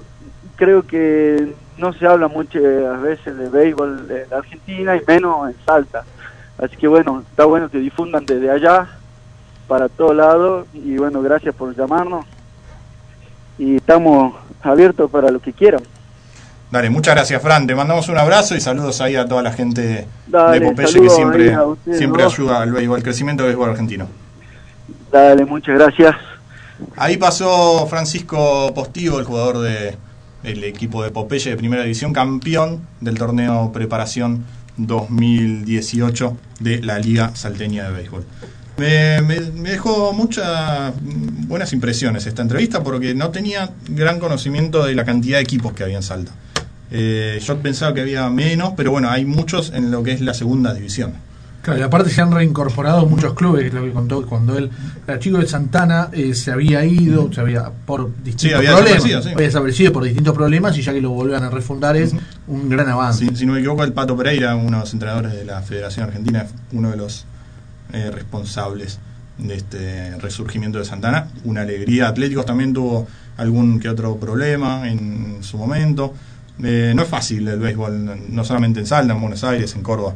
creo 0.56 0.84
que 0.84 1.54
no 1.78 1.92
se 1.92 2.06
habla 2.06 2.28
muchas 2.28 2.62
veces 3.02 3.36
de 3.36 3.48
béisbol 3.48 4.06
en 4.10 4.34
Argentina 4.34 4.96
y 4.96 5.02
menos 5.06 5.48
en 5.50 5.56
Salta. 5.64 6.04
Así 6.58 6.76
que 6.76 6.86
bueno, 6.86 7.24
está 7.28 7.44
bueno 7.44 7.68
que 7.68 7.78
difundan 7.78 8.24
desde 8.24 8.50
allá 8.50 8.88
para 9.66 9.88
todos 9.88 10.14
lados 10.14 10.66
y 10.72 10.96
bueno, 10.96 11.22
gracias 11.22 11.54
por 11.54 11.74
llamarnos 11.74 12.26
y 13.58 13.76
estamos 13.76 14.34
abiertos 14.62 15.10
para 15.10 15.30
lo 15.30 15.40
que 15.40 15.52
quieran. 15.52 15.82
Dale, 16.70 16.90
muchas 16.90 17.14
gracias, 17.14 17.40
Fran. 17.40 17.66
Te 17.66 17.74
mandamos 17.74 18.08
un 18.08 18.18
abrazo 18.18 18.56
y 18.56 18.60
saludos 18.60 19.00
ahí 19.00 19.16
a 19.16 19.26
toda 19.26 19.42
la 19.42 19.52
gente 19.52 20.06
Dale, 20.26 20.58
de 20.58 20.66
Popeye 20.66 21.02
que 21.02 21.10
siempre, 21.10 21.56
siempre 21.92 22.24
ayuda 22.24 22.62
al 22.62 22.72
béisbol, 22.72 22.96
al 22.96 23.02
crecimiento 23.02 23.42
del 23.44 23.52
béisbol 23.52 23.70
argentino. 23.70 24.08
Dale, 25.12 25.44
muchas 25.44 25.78
gracias. 25.78 26.16
Ahí 26.96 27.16
pasó 27.16 27.86
Francisco 27.86 28.72
Postigo, 28.74 29.20
el 29.20 29.24
jugador 29.24 29.58
de 29.58 29.96
el 30.44 30.64
equipo 30.64 31.02
de 31.02 31.10
Popeye 31.10 31.50
de 31.50 31.56
Primera 31.56 31.82
División, 31.82 32.12
campeón 32.12 32.86
del 33.00 33.16
torneo 33.18 33.72
Preparación 33.72 34.44
2018 34.76 36.36
de 36.60 36.82
la 36.82 36.98
Liga 36.98 37.34
Salteña 37.34 37.84
de 37.84 37.92
Béisbol. 37.92 38.24
Me, 38.76 39.20
dejó 39.20 40.12
muchas 40.12 40.94
mm, 41.00 41.46
buenas 41.46 41.72
impresiones 41.72 42.26
esta 42.26 42.42
entrevista 42.42 42.82
porque 42.82 43.14
no 43.14 43.30
tenía 43.30 43.70
gran 43.88 44.18
conocimiento 44.18 44.84
de 44.84 44.94
la 44.94 45.04
cantidad 45.04 45.38
de 45.38 45.42
equipos 45.42 45.72
que 45.72 45.84
había 45.84 45.96
en 45.96 46.02
Salta. 46.02 46.32
Eh, 46.90 47.40
yo 47.42 47.58
pensaba 47.58 47.94
que 47.94 48.00
había 48.00 48.28
menos, 48.30 48.74
pero 48.76 48.90
bueno, 48.90 49.10
hay 49.10 49.24
muchos 49.24 49.72
en 49.72 49.90
lo 49.90 50.02
que 50.02 50.12
es 50.12 50.20
la 50.20 50.34
segunda 50.34 50.74
división. 50.74 51.14
Claro, 51.64 51.80
y 51.80 51.82
aparte 51.82 52.10
se 52.10 52.20
han 52.20 52.30
reincorporado 52.30 53.06
muchos 53.06 53.32
clubes, 53.32 53.72
lo 53.72 53.82
que 53.82 53.90
contó 53.90 54.26
cuando 54.26 54.56
él 54.58 54.70
era 55.08 55.18
chico 55.18 55.38
de 55.38 55.46
Santana, 55.46 56.10
eh, 56.12 56.34
se 56.34 56.52
había 56.52 56.84
ido, 56.84 57.32
se 57.32 57.40
había 57.40 57.70
por 57.70 58.14
distintos 58.22 58.58
había 58.58 58.72
problemas, 58.72 58.92
desaparecido, 58.92 59.22
sí. 59.22 59.28
había 59.30 59.46
desaparecido 59.46 59.92
por 59.92 60.04
distintos 60.04 60.34
problemas 60.34 60.76
y 60.76 60.82
ya 60.82 60.92
que 60.92 61.00
lo 61.00 61.10
vuelvan 61.10 61.42
a 61.42 61.48
refundar 61.48 61.96
es 61.96 62.14
un 62.46 62.68
gran 62.68 62.90
avance. 62.90 63.26
Si, 63.26 63.36
si 63.36 63.46
no 63.46 63.54
me 63.54 63.60
equivoco, 63.60 63.82
el 63.82 63.94
Pato 63.94 64.14
Pereira, 64.14 64.54
uno 64.54 64.76
de 64.76 64.82
los 64.82 64.92
entrenadores 64.92 65.32
de 65.32 65.46
la 65.46 65.62
Federación 65.62 66.06
Argentina, 66.06 66.46
uno 66.72 66.90
de 66.90 66.96
los 66.98 67.24
eh, 67.94 68.10
responsables 68.10 68.98
de 69.38 69.54
este 69.54 70.16
resurgimiento 70.18 70.78
de 70.78 70.84
Santana. 70.84 71.28
Una 71.44 71.62
alegría. 71.62 72.08
Atléticos 72.08 72.44
también 72.44 72.72
tuvo 72.72 73.06
algún 73.36 73.80
que 73.80 73.88
otro 73.88 74.16
problema 74.16 74.88
en 74.88 75.38
su 75.42 75.56
momento. 75.56 76.14
Eh, 76.62 76.92
no 76.94 77.02
es 77.02 77.08
fácil 77.08 77.46
el 77.48 77.58
béisbol, 77.58 78.20
no 78.28 78.44
solamente 78.44 78.80
en 78.80 78.86
Salta, 78.86 79.12
en 79.12 79.20
Buenos 79.20 79.42
Aires, 79.44 79.74
en 79.74 79.82
Córdoba. 79.82 80.14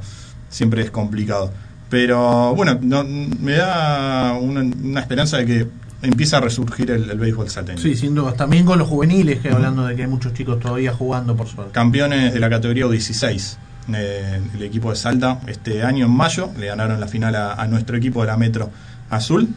Siempre 0.48 0.82
es 0.82 0.90
complicado. 0.90 1.52
Pero 1.90 2.54
bueno, 2.54 2.78
no- 2.82 3.04
me 3.04 3.52
da 3.52 4.34
una, 4.40 4.60
una 4.60 5.00
esperanza 5.00 5.38
de 5.38 5.46
que 5.46 5.66
empieza 6.02 6.36
a 6.36 6.40
resurgir 6.40 6.90
el, 6.90 7.10
el 7.10 7.18
béisbol 7.18 7.48
salteño. 7.50 7.78
Sí, 7.78 7.96
sin 7.96 8.14
duda. 8.14 8.32
También 8.34 8.64
con 8.64 8.78
los 8.78 8.86
juveniles, 8.88 9.40
que 9.40 9.50
hablando 9.50 9.84
de 9.86 9.96
que 9.96 10.02
hay 10.02 10.08
muchos 10.08 10.32
chicos 10.34 10.60
todavía 10.60 10.92
jugando, 10.92 11.34
por 11.36 11.48
suerte. 11.48 11.72
campeones 11.72 12.32
de 12.34 12.40
la 12.40 12.50
categoría 12.50 12.86
U16. 12.86 13.56
Eh, 13.94 14.40
el 14.54 14.62
equipo 14.62 14.90
de 14.90 14.96
Salta 14.96 15.40
este 15.46 15.82
año 15.82 16.04
en 16.04 16.12
mayo 16.12 16.50
le 16.58 16.66
ganaron 16.66 17.00
la 17.00 17.08
final 17.08 17.34
a, 17.34 17.54
a 17.54 17.66
nuestro 17.68 17.96
equipo 17.96 18.20
de 18.20 18.26
la 18.26 18.36
Metro 18.36 18.70
Azul 19.08 19.48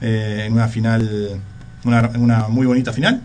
eh, 0.00 0.42
en 0.48 0.54
una 0.54 0.66
final, 0.66 1.40
una, 1.84 2.10
una 2.18 2.48
muy 2.48 2.66
bonita 2.66 2.92
final 2.92 3.20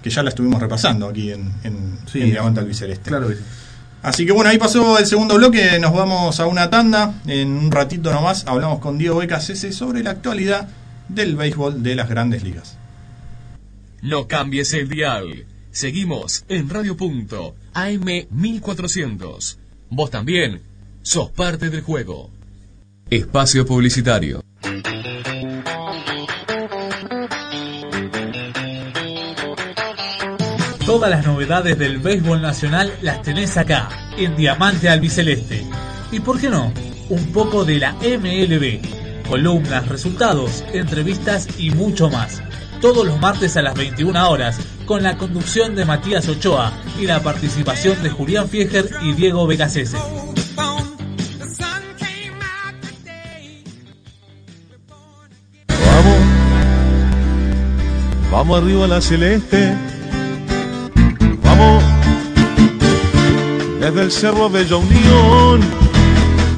que 0.00 0.08
ya 0.10 0.22
la 0.22 0.28
estuvimos 0.28 0.60
repasando 0.62 1.08
aquí 1.08 1.32
en, 1.32 1.50
en, 1.64 1.98
Sí, 2.06 2.22
en 2.22 2.30
Diamante 2.30 2.60
Albiceleste. 2.60 3.08
Claro 3.10 3.26
que 3.28 3.34
sí. 3.34 3.40
Así 4.02 4.26
que 4.26 4.32
bueno, 4.32 4.50
ahí 4.50 4.58
pasó 4.58 4.98
el 4.98 5.06
segundo 5.06 5.36
bloque, 5.36 5.78
nos 5.80 5.92
vamos 5.92 6.38
a 6.38 6.46
una 6.46 6.70
tanda, 6.70 7.20
en 7.26 7.50
un 7.50 7.70
ratito 7.70 8.12
nomás 8.12 8.46
hablamos 8.46 8.78
con 8.78 8.96
Diego 8.96 9.18
Becasese 9.18 9.72
sobre 9.72 10.02
la 10.02 10.10
actualidad 10.10 10.68
del 11.08 11.36
béisbol 11.36 11.82
de 11.82 11.96
las 11.96 12.08
grandes 12.08 12.44
ligas. 12.44 12.76
No 14.00 14.28
cambies 14.28 14.72
el 14.74 14.88
dial. 14.88 15.46
Seguimos 15.72 16.44
en 16.48 16.68
Radio 16.68 16.96
Punto, 16.96 17.56
AM 17.74 18.06
1400. 18.30 19.58
Vos 19.90 20.10
también 20.10 20.62
sos 21.02 21.30
parte 21.30 21.70
del 21.70 21.82
juego. 21.82 22.30
Espacio 23.10 23.66
Publicitario. 23.66 24.42
Todas 30.88 31.10
las 31.10 31.26
novedades 31.26 31.78
del 31.78 31.98
béisbol 31.98 32.40
nacional 32.40 32.90
las 33.02 33.20
tenés 33.20 33.58
acá, 33.58 33.90
en 34.16 34.34
Diamante 34.36 34.88
Albiceleste. 34.88 35.66
Y 36.10 36.20
por 36.20 36.40
qué 36.40 36.48
no, 36.48 36.72
un 37.10 37.26
poco 37.26 37.66
de 37.66 37.78
la 37.78 37.92
MLB. 37.92 38.80
Columnas, 39.28 39.86
resultados, 39.86 40.64
entrevistas 40.72 41.46
y 41.58 41.72
mucho 41.72 42.08
más. 42.08 42.42
Todos 42.80 43.06
los 43.06 43.20
martes 43.20 43.58
a 43.58 43.62
las 43.62 43.74
21 43.74 44.30
horas, 44.30 44.58
con 44.86 45.02
la 45.02 45.18
conducción 45.18 45.74
de 45.74 45.84
Matías 45.84 46.26
Ochoa 46.26 46.72
y 46.98 47.04
la 47.04 47.22
participación 47.22 48.02
de 48.02 48.08
Julián 48.08 48.48
Fieger 48.48 48.88
y 49.02 49.12
Diego 49.12 49.46
Becasese. 49.46 49.98
Vamos, 55.66 56.16
vamos 58.32 58.62
arriba 58.62 58.86
a 58.86 58.88
la 58.88 59.02
celeste. 59.02 59.97
Desde 63.90 64.02
el 64.02 64.12
cerro 64.12 64.50
Bella 64.50 64.76
Unión. 64.76 65.60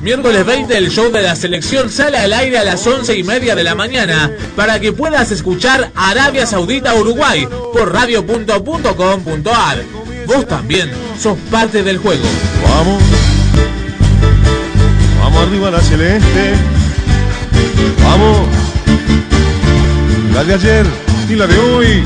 Miércoles 0.03 0.45
20 0.45 0.77
el 0.77 0.91
show 0.91 1.13
de 1.13 1.23
la 1.23 1.37
selección 1.37 1.89
sale 1.91 2.17
al 2.19 2.33
aire 2.33 2.59
a 2.59 2.65
las 2.65 2.85
11 2.85 3.17
y 3.17 3.23
media 3.23 3.55
de 3.55 3.63
la 3.63 3.77
mañana 3.77 4.33
para 4.57 4.81
que 4.81 4.93
puedas 4.93 5.31
escuchar 5.31 5.93
Arabia 5.95 6.45
Saudita 6.47 6.95
Uruguay 6.95 7.47
por 7.73 7.93
radio.com.ar. 7.93 9.83
Vos 10.27 10.49
también 10.49 10.91
sos 11.19 11.39
parte 11.51 11.85
del 11.85 11.99
juego. 11.99 12.25
Vamos, 12.65 13.03
vamos 15.21 15.43
arriba 15.47 15.69
a 15.69 15.71
la 15.71 15.81
celeste. 15.81 16.55
Vamos, 18.03 18.49
la 20.35 20.45
de 20.45 20.55
ayer 20.55 20.87
y 21.29 21.35
la 21.37 21.47
de 21.47 21.59
hoy. 21.59 22.03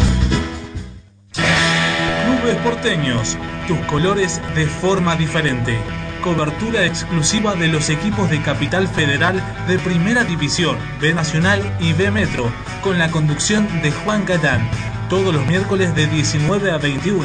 Clubes 1.32 2.56
porteños, 2.62 3.36
tus 3.66 3.78
colores 3.86 4.40
de 4.54 4.66
forma 4.66 5.16
diferente. 5.16 5.78
Cobertura 6.22 6.84
exclusiva 6.84 7.54
de 7.54 7.68
los 7.68 7.90
equipos 7.90 8.30
de 8.30 8.42
Capital 8.42 8.88
Federal 8.88 9.42
de 9.68 9.78
Primera 9.78 10.24
División, 10.24 10.76
B 11.00 11.12
Nacional 11.12 11.60
y 11.80 11.92
B 11.92 12.10
Metro, 12.10 12.50
con 12.82 12.98
la 12.98 13.10
conducción 13.10 13.68
de 13.82 13.92
Juan 13.92 14.24
Catán. 14.24 14.68
Todos 15.08 15.34
los 15.34 15.46
miércoles 15.46 15.94
de 15.94 16.06
19 16.06 16.70
a 16.70 16.78
21 16.78 17.22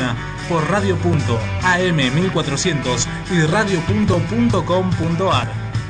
por 0.50 0.70
radio.am 0.70 1.96
1400 1.96 3.08
y 3.32 3.42
radio.com.ar. 3.42 5.48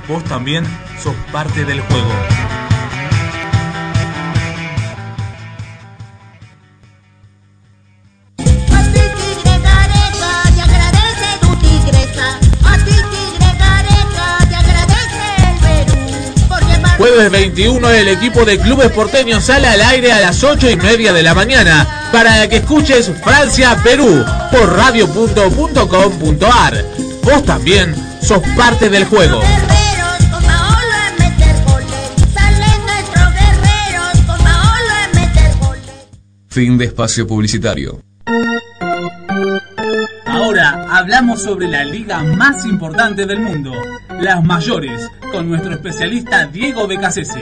Vos 0.07 0.23
también 0.25 0.65
sos 0.99 1.15
parte 1.31 1.65
del 1.65 1.81
juego. 1.81 2.38
Para 17.29 17.29
Jueves 17.29 17.55
21 17.55 17.89
el 17.89 18.07
equipo 18.07 18.45
de 18.45 18.59
Clubes 18.59 18.91
Porteños 18.91 19.43
sale 19.43 19.67
al 19.67 19.81
aire 19.81 20.11
a 20.11 20.19
las 20.19 20.43
8 20.43 20.69
y 20.69 20.75
media 20.77 21.13
de 21.13 21.23
la 21.23 21.33
mañana 21.33 22.09
para 22.11 22.47
que 22.47 22.57
escuches 22.57 23.11
Francia-Perú 23.23 24.25
por 24.51 24.75
radio.com.ar. 24.75 26.85
Vos 27.23 27.45
también 27.45 27.95
sos 28.21 28.41
parte 28.57 28.89
del 28.89 29.05
juego. 29.05 29.41
Fin 36.47 36.77
de 36.77 36.85
espacio 36.85 37.27
publicitario. 37.27 38.01
Hablamos 41.19 41.43
sobre 41.43 41.67
la 41.67 41.83
liga 41.83 42.23
más 42.23 42.65
importante 42.65 43.25
del 43.25 43.41
mundo, 43.41 43.73
las 44.21 44.41
mayores, 44.41 45.05
con 45.33 45.49
nuestro 45.49 45.73
especialista 45.73 46.45
Diego 46.47 46.87
Becasese. 46.87 47.41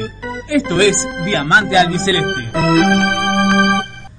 Esto 0.50 0.82
es 0.82 1.08
Diamante 1.24 1.78
Albiceleste. 1.78 2.50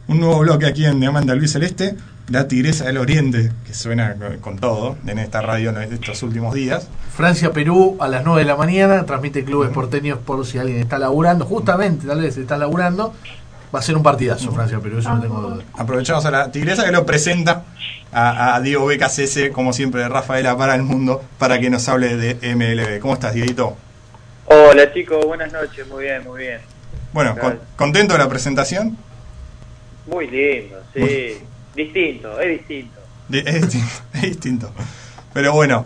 Un 0.07 0.21
nuevo 0.21 0.39
bloque 0.39 0.65
aquí 0.67 0.85
en 0.85 1.01
Diamante 1.01 1.35
Luis 1.35 1.51
Celeste, 1.51 1.97
la 2.29 2.47
Tigresa 2.47 2.85
del 2.85 2.99
Oriente, 2.99 3.51
que 3.67 3.75
suena 3.75 4.15
con- 4.15 4.39
con 4.39 4.59
todo 4.61 4.97
en 5.05 5.19
esta 5.19 5.41
radio 5.43 5.71
en 5.71 5.93
estos 5.93 6.23
últimos 6.23 6.55
días. 6.55 6.87
Francia-Perú 7.17 7.97
a 7.99 8.07
las 8.07 8.25
9 8.25 8.43
de 8.43 8.47
la 8.47 8.55
mañana, 8.57 9.05
transmite 9.07 9.43
Clubes 9.45 9.71
Porteños 9.71 10.21
por 10.25 10.47
si 10.47 10.59
alguien 10.59 10.79
está 10.79 11.01
laburando, 11.01 11.45
justamente 11.45 12.07
tal 12.07 12.21
vez 12.21 12.37
está 12.37 12.59
laburando, 12.59 13.13
va 13.75 13.79
a 13.81 13.83
ser 13.83 13.97
un 13.97 14.03
partidazo 14.03 14.51
Francia-Perú, 14.53 14.99
eso 14.99 15.11
no 15.15 15.21
tengo 15.21 15.41
duda. 15.41 15.65
Aprovechamos 15.77 16.25
a 16.25 16.31
la 16.31 16.51
Tigresa 16.51 16.85
que 16.85 16.93
lo 16.93 17.05
presenta 17.05 17.65
a, 18.13 18.55
a 18.57 18.61
Diego 18.61 18.87
BKCS, 18.87 19.51
como 19.53 19.73
siempre, 19.73 20.03
de 20.03 20.09
Rafaela 20.09 20.57
para 20.57 20.75
el 20.75 20.83
mundo, 20.83 21.23
para 21.39 21.59
que 21.59 21.69
nos 21.71 21.89
hable 21.89 22.17
de 22.17 22.55
MLB. 22.55 23.01
¿Cómo 23.01 23.15
estás, 23.15 23.35
Dieguito? 23.35 23.77
Hola 24.47 24.93
chicos, 24.95 25.25
buenas 25.27 25.53
noches, 25.53 25.87
muy 25.89 26.05
bien, 26.05 26.25
muy 26.25 26.41
bien. 26.41 26.61
Bueno, 27.13 27.37
con- 27.39 27.61
¿contento 27.77 28.15
de 28.15 28.19
la 28.21 28.29
presentación? 28.29 28.97
Muy 30.07 30.27
lindo, 30.29 30.79
sí. 30.95 31.39
Distinto, 31.75 32.41
es 32.41 32.59
distinto. 32.59 33.01
Di- 33.29 33.39
Es, 33.45 33.63
disti- 33.63 34.01
es 34.15 34.23
distinto. 34.23 34.71
Pero 35.35 35.53
bueno. 35.53 35.85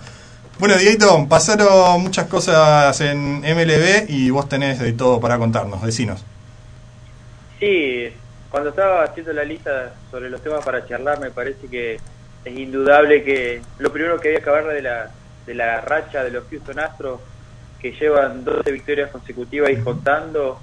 Bueno, 0.58 0.76
Dieguito, 0.76 1.26
pasaron 1.28 2.02
muchas 2.02 2.26
cosas 2.28 3.00
en 3.00 3.40
MLB 3.40 4.08
y 4.08 4.30
vos 4.30 4.48
tenés 4.48 4.78
de 4.78 4.92
todo 4.92 5.18
para 5.20 5.38
contarnos. 5.38 5.82
Decinos. 5.82 6.24
Sí, 7.62 8.08
cuando 8.50 8.70
estaba 8.70 9.04
haciendo 9.04 9.32
la 9.32 9.44
lista 9.44 9.94
sobre 10.10 10.28
los 10.28 10.42
temas 10.42 10.64
para 10.64 10.84
charlar, 10.84 11.20
me 11.20 11.30
parece 11.30 11.68
que 11.68 11.94
es 12.44 12.58
indudable 12.58 13.22
que 13.22 13.62
lo 13.78 13.92
primero 13.92 14.18
que 14.18 14.30
había 14.30 14.40
que 14.40 14.50
hablar 14.50 14.74
de 14.74 14.82
la, 14.82 15.10
de 15.46 15.54
la 15.54 15.80
racha 15.80 16.24
de 16.24 16.32
los 16.32 16.42
Houston 16.50 16.80
Astros, 16.80 17.20
que 17.80 17.92
llevan 17.92 18.42
12 18.42 18.68
victorias 18.72 19.12
consecutivas 19.12 19.70
y 19.70 19.76
contando. 19.76 20.60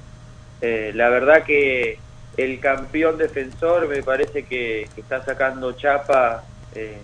Eh, 0.60 0.92
la 0.94 1.08
verdad 1.08 1.44
que 1.44 2.00
el 2.36 2.60
campeón 2.60 3.18
defensor 3.18 3.88
me 3.88 4.04
parece 4.04 4.44
que, 4.44 4.90
está 4.98 5.24
sacando 5.24 5.72
chapa 5.72 6.44
eh, 6.76 6.98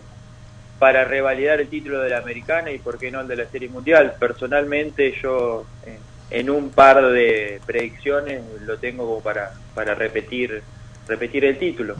para 0.77 1.05
revalidar 1.05 1.61
el 1.61 1.69
título 1.69 2.01
de 2.01 2.09
la 2.09 2.17
americana 2.17 2.69
y 2.69 2.79
por 2.79 2.97
qué 2.97 3.11
no 3.11 3.21
el 3.21 3.29
de 3.29 3.37
la 3.37 3.45
serie 3.45 3.69
mundial. 3.69 4.15
Personalmente 4.19 5.13
yo 5.23 5.65
eh, 5.85 5.99
en 6.29 6.49
un 6.49 6.69
par 6.69 7.01
de 7.11 7.61
predicciones 7.65 8.43
lo 8.65 8.77
tengo 8.77 9.05
como 9.05 9.21
para, 9.21 9.53
para 9.73 9.95
repetir 9.95 10.63
repetir 11.07 11.45
el 11.45 11.57
título. 11.57 11.95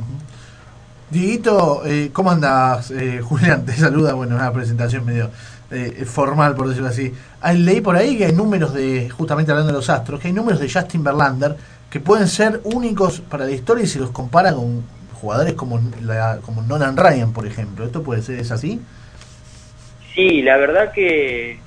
Dieguito, 1.10 1.84
eh, 1.86 2.10
¿cómo 2.12 2.32
andas? 2.32 2.92
Eh, 2.92 3.22
Julián, 3.24 3.66
te 3.66 3.74
saluda, 3.74 4.14
bueno, 4.14 4.36
una 4.36 4.52
presentación 4.52 5.06
medio 5.06 5.30
eh, 5.72 6.04
formal, 6.06 6.56
por 6.56 6.68
decirlo 6.68 6.90
así. 6.90 7.14
Hay, 7.42 7.60
leí 7.60 7.82
por 7.82 7.96
ahí 7.96 8.18
que 8.18 8.26
hay 8.26 8.34
números 8.34 8.74
de, 8.74 9.10
justamente 9.10 9.52
hablando 9.52 9.72
de 9.72 9.78
los 9.78 9.90
astros, 9.90 10.20
que 10.20 10.28
hay 10.28 10.34
números 10.34 10.60
de 10.60 10.70
Justin 10.72 11.04
Verlander 11.04 11.56
que 11.90 12.00
pueden 12.00 12.28
ser 12.28 12.60
únicos 12.64 13.22
para 13.22 13.46
la 13.46 13.52
historia 13.52 13.84
y 13.84 13.88
se 13.88 14.00
los 14.00 14.10
compara 14.10 14.54
con 14.54 14.84
jugadores 15.14 15.54
como, 15.54 15.80
la, 16.02 16.40
como 16.44 16.62
Nolan 16.62 16.98
Ryan, 16.98 17.32
por 17.32 17.46
ejemplo. 17.46 17.86
¿Esto 17.86 18.04
puede 18.04 18.22
ser, 18.22 18.40
es 18.40 18.52
así? 18.52 18.82
Sí, 20.14 20.42
la 20.42 20.58
verdad 20.58 20.92
que 20.92 21.60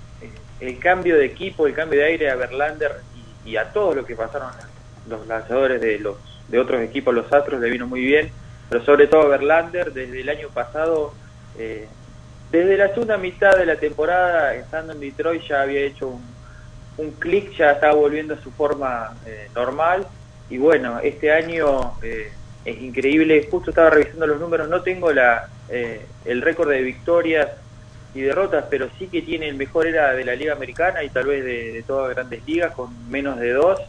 el 0.61 0.79
cambio 0.79 1.17
de 1.17 1.27
equipo, 1.27 1.67
el 1.67 1.75
cambio 1.75 2.01
de 2.01 2.07
aire 2.07 2.31
a 2.31 2.37
Verlander 2.37 2.93
y, 3.45 3.57
a 3.57 3.73
todos 3.73 3.97
los 3.97 4.07
que 4.07 4.15
pasaron 4.15 4.51
los 5.09 5.27
lanzadores 5.27 5.81
de 5.81 5.99
los 5.99 6.17
de 6.49 6.59
otros 6.59 6.81
equipos, 6.81 7.15
los 7.15 7.31
Astros, 7.31 7.61
le 7.61 7.69
vino 7.69 7.87
muy 7.87 8.01
bien, 8.01 8.31
pero 8.71 8.83
sobre 8.85 9.07
todo 9.07 9.23
a 9.23 9.29
Verlander 9.29 9.93
desde 9.93 10.23
el 10.23 10.29
año 10.31 10.49
pasado, 10.49 11.13
eh, 11.59 11.87
desde 12.51 12.79
la 12.79 12.89
segunda 12.89 13.19
mitad 13.19 13.57
de 13.57 13.67
la 13.67 13.77
temporada, 13.77 14.55
estando 14.55 14.95
en 14.95 15.01
Detroit 15.01 15.43
ya 15.43 15.61
había 15.61 15.81
hecho 15.81 16.09
un, 16.09 16.23
un 16.99 17.13
clic, 17.13 17.53
ya 17.57 17.73
estaba 17.73 17.95
volviendo 17.95 18.35
a 18.35 18.39
su 18.39 18.51
forma 18.51 19.15
eh, 19.27 19.49
normal. 19.55 20.07
Y 20.51 20.59
bueno, 20.59 20.99
este 21.01 21.33
año 21.33 21.99
eh, 22.03 22.33
es 22.65 22.81
increíble, 22.81 23.47
justo 23.51 23.71
estaba 23.71 23.91
revisando 23.91 24.27
los 24.27 24.41
números, 24.41 24.69
no 24.69 24.83
tengo 24.83 25.13
la 25.13 25.49
eh, 25.69 26.07
el 26.25 26.41
récord 26.41 26.71
de 26.71 26.81
victorias 26.81 27.49
y 28.15 28.23
derrotas, 28.23 28.65
pero 28.71 28.89
sí 28.99 29.07
que 29.09 29.23
tiene 29.23 29.49
el 29.49 29.55
mejor 29.57 29.87
era 29.87 30.13
de 30.13 30.25
la 30.25 30.35
Liga 30.35 30.55
Americana 30.55 31.03
y 31.05 31.11
tal 31.11 31.27
vez 31.27 31.45
de, 31.45 31.73
de 31.73 31.83
todas 31.83 32.15
grandes 32.15 32.47
ligas, 32.47 32.75
con 32.75 33.11
menos 33.11 33.39
de 33.39 33.53
dos. 33.53 33.81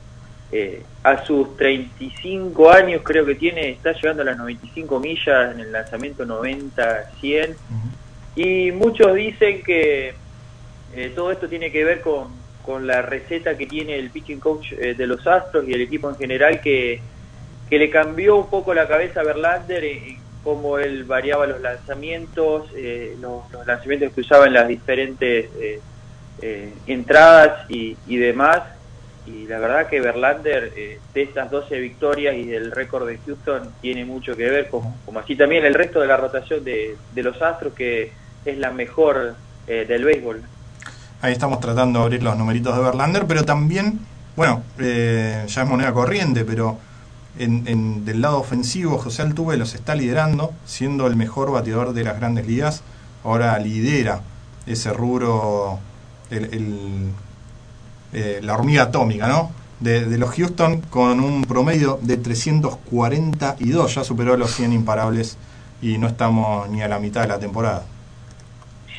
Eh, 0.52 0.82
a 1.04 1.24
sus 1.26 1.56
35 1.58 2.72
años 2.72 3.02
creo 3.04 3.24
que 3.24 3.36
tiene, 3.36 3.70
está 3.70 3.94
llegando 3.94 4.24
a 4.24 4.26
las 4.26 4.38
95 4.38 5.00
millas 5.00 5.54
en 5.54 5.60
el 5.60 5.72
lanzamiento 5.72 6.26
90-100. 6.26 7.56
Y 8.36 8.72
muchos 8.72 9.14
dicen 9.16 9.62
que 9.64 10.14
eh, 10.96 11.12
todo 11.16 11.32
esto 11.32 11.48
tiene 11.48 11.72
que 11.72 11.84
ver 11.84 12.02
con, 12.02 12.30
con 12.66 12.88
la 12.88 13.02
receta 13.02 13.58
que 13.58 13.68
tiene 13.68 13.96
el 13.98 14.10
pitching 14.10 14.40
coach 14.40 14.74
eh, 14.74 14.96
de 14.96 15.08
los 15.08 15.26
Astros 15.28 15.68
y 15.68 15.74
el 15.74 15.82
equipo 15.82 16.10
en 16.10 16.16
general 16.16 16.60
que, 16.62 17.00
que 17.70 17.78
le 17.78 17.90
cambió 17.90 18.38
un 18.38 18.50
poco 18.50 18.74
la 18.74 18.88
cabeza 18.88 19.22
a 19.22 19.24
Verlander 19.24 19.84
en 19.84 20.18
cómo 20.44 20.78
él 20.78 21.04
variaba 21.04 21.46
los 21.48 21.62
lanzamientos, 21.62 22.70
eh, 22.76 23.18
los, 23.20 23.44
lanzamientos 23.66 24.14
que 24.14 24.22
usaba 24.22 24.48
en 24.48 24.54
las 24.54 24.68
diferentes 24.68 25.50
eh, 25.60 25.82
eh, 26.42 26.74
entradas 26.88 27.70
y, 27.70 27.96
demás. 28.08 28.62
Y 29.28 29.46
la 29.46 29.60
verdad 29.60 29.88
que 29.88 30.02
Verlander, 30.02 30.74
eh, 30.76 31.00
de 31.14 31.22
estas 31.22 31.52
12 31.52 31.80
victorias 31.80 32.36
y 32.36 32.46
del 32.46 32.72
récord 32.72 33.08
de 33.08 33.20
Houston, 33.26 33.74
tiene 33.82 34.06
mucho 34.06 34.36
que 34.36 34.50
ver, 34.50 34.70
como, 34.70 34.98
como 35.06 35.20
así 35.20 35.36
también 35.36 35.66
el 35.66 35.74
resto 35.74 36.00
de 36.00 36.08
la 36.08 36.18
rotación 36.18 36.64
de, 36.64 36.96
de 37.14 37.24
los 37.24 37.40
Astros, 37.42 37.74
que 37.74 38.12
es 38.46 38.58
la 38.58 38.72
mejor 38.72 39.36
eh, 39.68 39.86
del 39.88 40.06
béisbol. 40.06 40.42
Ahí 41.22 41.34
estamos 41.34 41.60
tratando 41.60 42.00
de 42.00 42.06
abrir 42.06 42.24
los 42.24 42.38
numeritos 42.38 42.76
de 42.76 42.82
Verlander, 42.82 43.26
pero 43.28 43.44
también, 43.44 44.00
bueno, 44.36 44.64
ya 44.78 45.44
es 45.44 45.68
moneda 45.68 45.94
corriente, 45.94 46.46
pero 46.46 46.80
en, 47.40 48.06
del 48.06 48.22
lado 48.22 48.40
ofensivo 48.40 48.98
José 48.98 49.22
Altuve 49.22 49.58
los 49.58 49.74
está 49.74 49.96
liderando, 49.96 50.54
siendo 50.66 51.08
el 51.08 51.16
mejor 51.16 51.52
bateador 51.52 51.94
de 51.94 52.04
las 52.04 52.20
grandes 52.20 52.48
ligas. 52.48 52.84
Ahora 53.24 53.58
lidera 53.60 54.22
ese 54.66 54.94
rubro, 54.94 55.80
el, 56.30 57.12
eh, 58.14 58.40
la 58.44 58.54
hormiga 58.54 58.84
atómica, 58.84 59.28
¿no? 59.28 59.52
De, 59.80 60.06
de 60.06 60.18
los 60.18 60.32
Houston 60.36 60.82
con 60.90 61.22
un 61.22 61.44
promedio 61.46 62.00
de 62.02 62.18
342, 62.18 63.96
ya 63.96 64.04
superó 64.04 64.36
los 64.36 64.52
100 64.52 64.74
imparables 64.74 65.38
y 65.82 65.98
no 65.98 66.08
estamos 66.08 66.70
ni 66.70 66.82
a 66.82 66.88
la 66.88 67.00
mitad 67.00 67.22
de 67.22 67.30
la 67.30 67.40
temporada. 67.40 67.86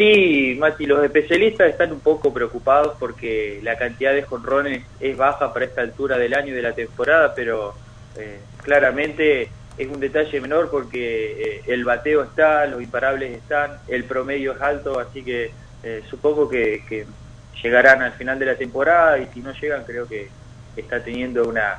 Sí, 0.01 0.57
Mati, 0.59 0.87
los 0.87 1.05
especialistas 1.05 1.69
están 1.69 1.93
un 1.93 2.01
poco 2.01 2.33
preocupados 2.33 2.95
porque 2.99 3.61
la 3.63 3.77
cantidad 3.77 4.15
de 4.15 4.23
jonrones 4.23 4.83
es 4.99 5.15
baja 5.15 5.53
para 5.53 5.67
esta 5.67 5.83
altura 5.83 6.17
del 6.17 6.33
año 6.33 6.49
y 6.49 6.57
de 6.57 6.63
la 6.63 6.73
temporada, 6.73 7.35
pero 7.35 7.75
eh, 8.17 8.41
claramente 8.63 9.51
es 9.81 9.89
un 9.89 10.01
detalle 10.01 10.41
menor 10.41 10.71
porque 10.71 11.33
eh, 11.33 11.63
el 11.67 11.85
bateo 11.85 12.23
está, 12.23 12.67
los 12.67 12.83
imparables 12.83 13.37
están, 13.37 13.79
el 13.89 14.05
promedio 14.05 14.53
es 14.53 14.61
alto, 14.61 14.99
así 14.99 15.23
que 15.23 15.53
eh, 15.83 16.03
supongo 16.11 16.49
que, 16.49 17.07
llegarán 17.63 18.01
al 18.01 18.13
final 18.13 18.39
de 18.39 18.47
la 18.47 18.57
temporada 18.57 19.19
y 19.19 19.29
si 19.35 19.41
no 19.41 19.53
llegan 19.53 19.85
creo 19.85 20.09
que 20.09 20.31
está 20.77 21.05
teniendo 21.05 21.47
una 21.47 21.79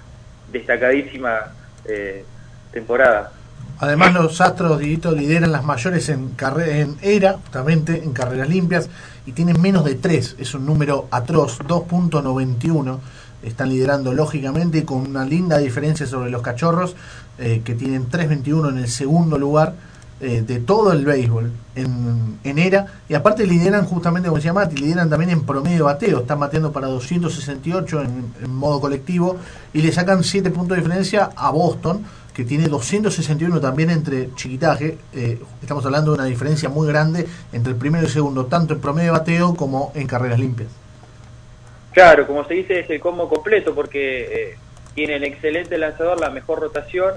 destacadísima 0.52 1.54
eh, 1.86 2.24
temporada. 2.72 3.32
Además, 3.80 4.14
los 4.14 4.40
Astros, 4.42 4.78
Dieguito, 4.78 5.12
lideran 5.12 5.52
las 5.52 5.64
mayores 5.64 6.08
en, 6.10 6.36
en 6.68 6.98
ERA, 7.02 7.34
justamente, 7.34 8.04
en 8.04 8.14
carreras 8.14 8.48
limpias, 8.48 8.90
y 9.26 9.32
tienen 9.32 9.60
menos 9.60 9.84
de 9.86 9.96
3. 9.96 10.36
Es 10.38 10.54
un 10.54 10.68
número 10.68 11.08
atroz, 11.10 11.60
2.91. 11.62 13.00
Están 13.44 13.70
liderando 13.70 14.14
lógicamente 14.14 14.86
con 14.86 15.08
una 15.08 15.26
linda 15.26 15.58
diferencia 15.58 16.06
sobre 16.06 16.30
los 16.30 16.42
cachorros, 16.42 16.96
eh, 17.38 17.62
que 17.64 17.76
tienen 17.76 18.10
3.21 18.10 18.70
en 18.70 18.78
el 18.78 18.88
segundo 18.88 19.38
lugar 19.38 19.76
eh, 20.20 20.44
de 20.46 20.60
todo 20.60 20.92
el 20.92 21.04
béisbol 21.06 21.52
en, 21.76 22.38
en 22.44 22.60
ERA. 22.60 22.86
Y 23.10 23.16
aparte 23.16 23.48
lideran 23.48 23.86
justamente, 23.86 24.28
como 24.28 24.38
decía 24.38 24.54
Mati, 24.54 24.78
lideran 24.78 25.10
también 25.10 25.32
en 25.32 25.44
promedio 25.44 25.86
bateo. 25.86 26.20
Están 26.20 26.40
bateando 26.40 26.72
para 26.72 26.88
268 26.88 28.02
en, 28.02 28.34
en 28.44 28.54
modo 28.54 28.80
colectivo 28.80 29.38
y 29.74 29.82
le 29.82 29.92
sacan 29.92 30.24
7 30.24 30.52
puntos 30.52 30.78
de 30.78 30.84
diferencia 30.84 31.32
a 31.36 31.50
Boston 31.50 32.04
que 32.34 32.46
tiene 32.46 32.68
261 32.68 33.60
también 33.60 33.90
entre 33.90 34.34
chiquitaje. 34.36 34.98
Eh, 35.14 35.42
estamos 35.62 35.86
hablando 35.86 36.12
de 36.12 36.16
una 36.16 36.26
diferencia 36.26 36.70
muy 36.70 36.88
grande 36.88 37.28
entre 37.52 37.74
el 37.74 37.78
primero 37.78 38.04
y 38.04 38.08
el 38.08 38.12
segundo, 38.12 38.46
tanto 38.46 38.74
en 38.74 38.80
promedio 38.80 39.14
bateo 39.14 39.56
como 39.56 39.92
en 39.96 40.08
carreras 40.08 40.40
limpias. 40.40 40.70
Claro, 41.92 42.26
como 42.26 42.46
se 42.46 42.54
dice, 42.54 42.80
es 42.80 42.90
el 42.90 43.00
combo 43.00 43.28
completo 43.28 43.76
porque 43.76 44.52
eh, 44.52 44.58
tienen 44.96 45.24
excelente 45.24 45.78
lanzador, 45.78 46.20
la 46.20 46.30
mejor 46.30 46.60
rotación. 46.60 47.16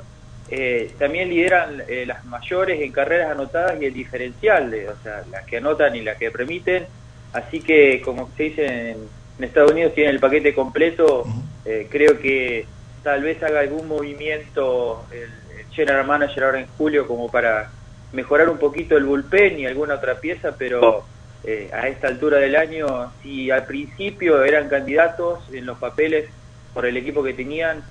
eh, 0.49 0.95
también 0.99 1.31
lideran 1.31 1.83
eh, 1.89 2.05
las 2.07 2.25
mayores 2.27 2.81
en 2.83 2.93
carreras 2.93 3.31
anotadas 3.31 3.81
y 3.81 3.87
el 3.87 3.95
diferencial, 3.95 4.71
de, 4.71 4.89
o 4.91 4.97
sea, 5.03 5.23
las 5.31 5.45
que 5.47 5.57
anotan 5.59 5.95
y 5.97 6.03
las 6.03 6.19
que 6.19 6.31
permiten. 6.31 6.87
Así 7.33 7.61
que, 7.63 8.01
como 8.03 8.31
se 8.37 8.43
dice 8.45 8.67
en, 8.67 9.09
en 9.39 9.45
Estados 9.45 9.73
Unidos, 9.73 9.95
tienen 9.95 10.15
el 10.15 10.21
paquete 10.21 10.55
completo. 10.55 11.25
Eh, 11.65 11.89
creo 11.91 12.19
que 12.19 12.67
tal 13.03 13.23
vez 13.23 13.43
haga 13.43 13.61
algún 13.61 13.89
movimiento 13.89 15.07
el, 15.11 15.31
el 15.59 15.67
general 15.73 16.07
manager 16.07 16.45
ahora 16.45 16.61
en 16.61 16.67
julio 16.77 17.07
como 17.07 17.31
para 17.31 17.71
mejorar 18.13 18.49
un 18.51 18.59
poquito 18.59 18.97
el 18.97 19.05
bullpen 19.05 19.59
y 19.59 19.67
alguna 19.67 19.95
otra 19.95 20.21
pieza, 20.21 20.55
pero 20.59 21.05
eh, 21.47 21.71
a 21.73 21.89
esta 21.89 22.09
altura 22.09 22.39
del 22.39 22.57
año, 22.57 23.13
si 23.23 23.51
al 23.51 23.65
principio 23.65 24.43
eran 24.45 24.69
candidatos 24.69 25.41
en 25.53 25.67
los 25.67 25.79
papeles 25.79 26.29
por 26.73 26.87
el 26.87 26.97
equipo 26.97 27.23
que 27.23 27.35
tenían, 27.35 27.83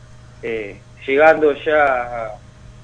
eh, 0.42 0.80
llegando 1.06 1.54
ya 1.64 2.32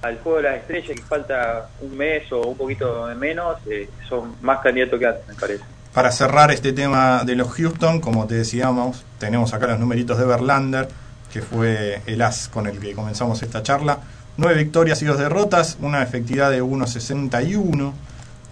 al 0.01 0.19
juego 0.19 0.37
de 0.37 0.43
las 0.43 0.55
estrellas, 0.57 0.95
que 0.95 1.01
falta 1.03 1.69
un 1.81 1.97
mes 1.97 2.31
o 2.31 2.41
un 2.41 2.57
poquito 2.57 3.07
de 3.07 3.15
menos, 3.15 3.57
eh, 3.69 3.89
son 4.07 4.35
más 4.41 4.59
candidatos 4.59 4.99
que 4.99 5.05
antes, 5.07 5.27
me 5.27 5.35
parece. 5.35 5.63
Para 5.93 6.11
cerrar 6.11 6.51
este 6.51 6.71
tema 6.71 7.23
de 7.25 7.35
los 7.35 7.51
Houston, 7.51 7.99
como 7.99 8.27
te 8.27 8.35
decíamos, 8.35 9.03
tenemos 9.17 9.53
acá 9.53 9.67
los 9.67 9.79
numeritos 9.79 10.17
de 10.17 10.25
Verlander, 10.25 10.87
que 11.33 11.41
fue 11.41 12.01
el 12.05 12.21
as 12.21 12.47
con 12.47 12.67
el 12.67 12.79
que 12.79 12.93
comenzamos 12.93 13.41
esta 13.41 13.63
charla. 13.63 13.99
Nueve 14.37 14.63
victorias 14.63 15.01
y 15.01 15.05
dos 15.05 15.17
derrotas, 15.17 15.77
una 15.81 16.01
efectividad 16.01 16.49
de 16.51 16.63
1.61. 16.63 17.93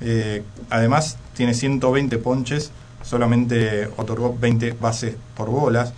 Eh, 0.01 0.43
además, 0.69 1.17
tiene 1.37 1.53
120 1.53 2.17
ponches, 2.17 2.71
solamente 3.03 3.87
otorgó 3.95 4.35
20 4.37 4.73
bases 4.81 5.15
por 5.35 5.49
bolas. 5.49 5.93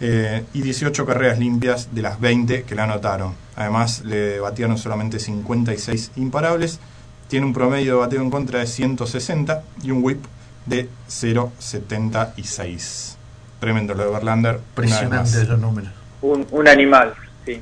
eh, 0.00 0.44
y 0.52 0.60
18 0.62 1.04
carreras 1.06 1.38
limpias 1.40 1.88
de 1.92 2.02
las 2.02 2.20
20 2.20 2.62
que 2.64 2.74
le 2.74 2.82
anotaron. 2.82 3.32
Además, 3.56 4.02
le 4.04 4.38
batieron 4.38 4.78
solamente 4.78 5.18
56 5.18 6.12
imparables. 6.16 6.78
Tiene 7.28 7.46
un 7.46 7.52
promedio 7.52 7.94
de 7.94 7.98
bateo 8.00 8.22
en 8.22 8.30
contra 8.30 8.60
de 8.60 8.66
160 8.66 9.62
y 9.82 9.90
un 9.90 10.02
whip 10.04 10.24
de 10.66 10.88
0.76. 11.08 13.16
Tremendo 13.60 13.94
lo 13.94 14.04
de 14.04 14.10
Verlander. 14.12 14.60
Impresionante 14.70 15.42
esos 15.42 15.58
números. 15.58 15.90
Un, 16.22 16.46
un 16.50 16.68
animal, 16.68 17.14
sí. 17.44 17.60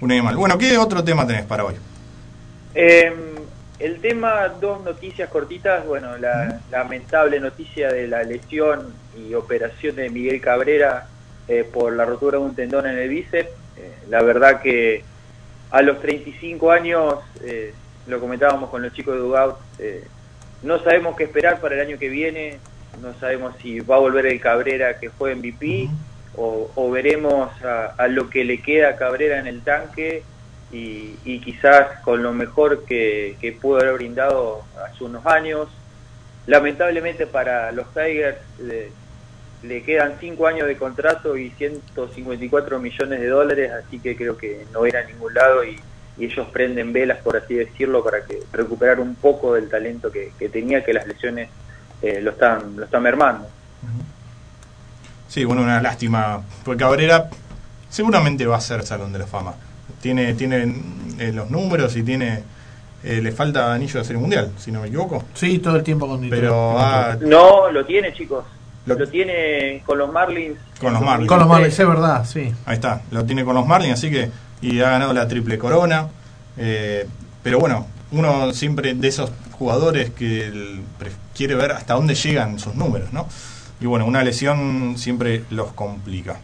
Un 0.00 0.12
animal. 0.12 0.36
Bueno, 0.36 0.58
¿qué 0.58 0.76
otro 0.78 1.02
tema 1.04 1.26
tenés 1.26 1.44
para 1.44 1.64
hoy? 1.64 1.74
Eh, 2.74 3.12
el 3.78 4.00
tema, 4.00 4.48
dos 4.60 4.82
noticias 4.82 5.28
cortitas. 5.28 5.86
Bueno, 5.86 6.16
la 6.18 6.60
lamentable 6.70 7.40
noticia 7.40 7.92
de 7.92 8.06
la 8.08 8.22
lesión 8.22 8.94
y 9.16 9.34
operación 9.34 9.96
de 9.96 10.08
Miguel 10.08 10.40
Cabrera 10.40 11.06
eh, 11.48 11.64
por 11.70 11.92
la 11.94 12.04
rotura 12.04 12.38
de 12.38 12.44
un 12.44 12.54
tendón 12.54 12.86
en 12.86 12.98
el 12.98 13.08
bíceps. 13.08 13.50
Eh, 13.76 13.92
la 14.08 14.22
verdad 14.22 14.60
que 14.62 15.04
a 15.70 15.82
los 15.82 16.00
35 16.00 16.70
años, 16.70 17.16
eh, 17.42 17.74
lo 18.06 18.20
comentábamos 18.20 18.70
con 18.70 18.82
los 18.82 18.92
chicos 18.92 19.14
de 19.14 19.20
Dugout, 19.20 19.56
eh, 19.78 20.04
no 20.62 20.82
sabemos 20.82 21.16
qué 21.16 21.24
esperar 21.24 21.60
para 21.60 21.74
el 21.74 21.86
año 21.86 21.98
que 21.98 22.08
viene. 22.08 22.58
No 23.02 23.12
sabemos 23.20 23.54
si 23.60 23.80
va 23.80 23.96
a 23.96 23.98
volver 23.98 24.24
el 24.26 24.40
Cabrera 24.40 24.98
que 24.98 25.10
fue 25.10 25.34
MVP 25.34 25.90
o, 26.34 26.70
o 26.74 26.90
veremos 26.90 27.50
a, 27.62 27.94
a 27.98 28.08
lo 28.08 28.30
que 28.30 28.42
le 28.42 28.62
queda 28.62 28.90
a 28.90 28.96
Cabrera 28.96 29.38
en 29.38 29.46
el 29.46 29.60
tanque 29.62 30.22
y, 30.72 31.16
y 31.24 31.40
quizás 31.40 32.00
con 32.00 32.22
lo 32.22 32.32
mejor 32.32 32.84
que, 32.84 33.36
que 33.40 33.52
pudo 33.52 33.80
haber 33.80 33.94
brindado 33.94 34.62
hace 34.84 35.04
unos 35.04 35.24
años. 35.26 35.68
Lamentablemente 36.46 37.26
para 37.26 37.72
los 37.72 37.86
Tigers 37.92 38.38
le, 38.58 39.82
quedan 39.82 40.14
5 40.20 40.46
años 40.46 40.66
de 40.66 40.76
contrato 40.76 41.36
y 41.36 41.50
154 41.50 42.78
millones 42.78 43.20
de 43.20 43.26
dólares, 43.26 43.72
así 43.72 43.98
que 43.98 44.16
creo 44.16 44.36
que 44.36 44.64
no 44.72 44.82
va 44.82 44.88
a 44.98 45.02
ningún 45.04 45.34
lado 45.34 45.64
y, 45.64 45.78
ellos 46.18 46.48
prenden 46.50 46.94
velas, 46.94 47.18
por 47.18 47.36
así 47.36 47.52
decirlo, 47.52 48.02
para 48.02 48.24
que 48.24 48.42
recuperar 48.50 49.00
un 49.00 49.16
poco 49.16 49.52
del 49.52 49.68
talento 49.68 50.10
que, 50.10 50.32
que 50.38 50.48
tenía, 50.48 50.82
que 50.82 50.94
las 50.94 51.06
lesiones 51.06 51.50
eh, 52.00 52.22
lo, 52.22 52.30
están, 52.30 52.74
lo 52.74 52.84
están 52.86 53.02
mermando. 53.02 53.46
Sí, 55.28 55.44
bueno, 55.44 55.60
una 55.60 55.82
lástima. 55.82 56.42
Porque 56.64 56.80
Cabrera 56.80 57.28
seguramente 57.90 58.46
va 58.46 58.56
a 58.56 58.60
ser 58.62 58.82
Salón 58.86 59.12
de 59.12 59.18
la 59.18 59.26
Fama. 59.26 59.56
Tiene, 60.06 60.34
tiene 60.34 60.72
eh, 61.18 61.32
los 61.32 61.50
números 61.50 61.96
y 61.96 62.04
tiene. 62.04 62.42
eh, 63.02 63.20
le 63.20 63.32
falta 63.32 63.74
anillo 63.74 63.98
de 63.98 64.04
serie 64.04 64.20
mundial, 64.20 64.52
si 64.56 64.70
no 64.70 64.80
me 64.82 64.86
equivoco. 64.86 65.24
Sí, 65.34 65.58
todo 65.58 65.74
el 65.74 65.82
tiempo 65.82 66.06
con 66.06 66.30
Pero 66.30 66.78
ah, 66.78 67.16
No, 67.20 67.68
lo 67.72 67.84
tiene, 67.84 68.12
chicos. 68.12 68.44
Lo- 68.86 68.94
Lo, 68.96 69.08
tiene 69.08 69.82
con 69.84 69.98
los 69.98 70.12
Marlins. 70.12 70.56
Con 70.80 70.92
los 70.92 71.02
Marlins. 71.02 71.28
Con 71.28 71.40
los 71.40 71.48
Marlins, 71.48 71.76
es 71.76 71.88
verdad, 71.88 72.24
sí. 72.24 72.52
Ahí 72.66 72.74
está, 72.74 73.02
lo 73.10 73.24
tiene 73.24 73.44
con 73.44 73.56
los 73.56 73.66
Marlins, 73.66 73.94
así 73.94 74.10
que. 74.12 74.30
Y 74.62 74.78
ha 74.78 74.90
ganado 74.90 75.12
la 75.12 75.26
triple 75.26 75.58
corona. 75.58 76.06
eh, 76.56 77.04
pero 77.42 77.58
bueno, 77.58 77.88
uno 78.12 78.52
siempre 78.52 78.94
de 78.94 79.08
esos 79.08 79.32
jugadores 79.58 80.10
que 80.10 80.78
quiere 81.34 81.56
ver 81.56 81.72
hasta 81.72 81.94
dónde 81.94 82.14
llegan 82.14 82.60
sus 82.60 82.76
números, 82.76 83.12
¿no? 83.12 83.26
Y 83.80 83.86
bueno, 83.86 84.06
una 84.06 84.22
lesión 84.22 84.94
siempre 84.98 85.42
los 85.50 85.72
complica. 85.72 86.38